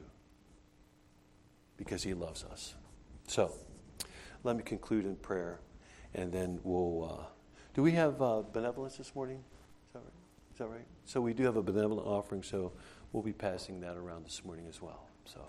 because 1.77 2.03
He 2.03 2.15
loves 2.15 2.45
us. 2.45 2.75
So, 3.27 3.53
let 4.45 4.57
me 4.57 4.63
conclude 4.63 5.05
in 5.05 5.17
prayer 5.17 5.61
and 6.15 6.33
then 6.33 6.61
we'll. 6.63 7.19
Uh, 7.19 7.25
do 7.75 7.83
we 7.83 7.93
have 7.93 8.23
uh, 8.23 8.43
benevolence 8.53 8.97
this 8.97 9.15
morning? 9.15 9.43
Is 9.89 9.93
that 9.93 9.99
right? 9.99 10.13
Is 10.53 10.59
that 10.59 10.67
right? 10.69 10.87
So, 11.05 11.21
we 11.21 11.35
do 11.35 11.45
have 11.45 11.57
a 11.57 11.63
benevolent 11.63 12.07
offering, 12.07 12.43
so 12.43 12.73
we'll 13.13 13.23
be 13.23 13.33
passing 13.33 13.81
that 13.81 13.97
around 13.97 14.25
this 14.25 14.45
morning 14.45 14.67
as 14.69 14.81
well. 14.81 15.09
So. 15.25 15.41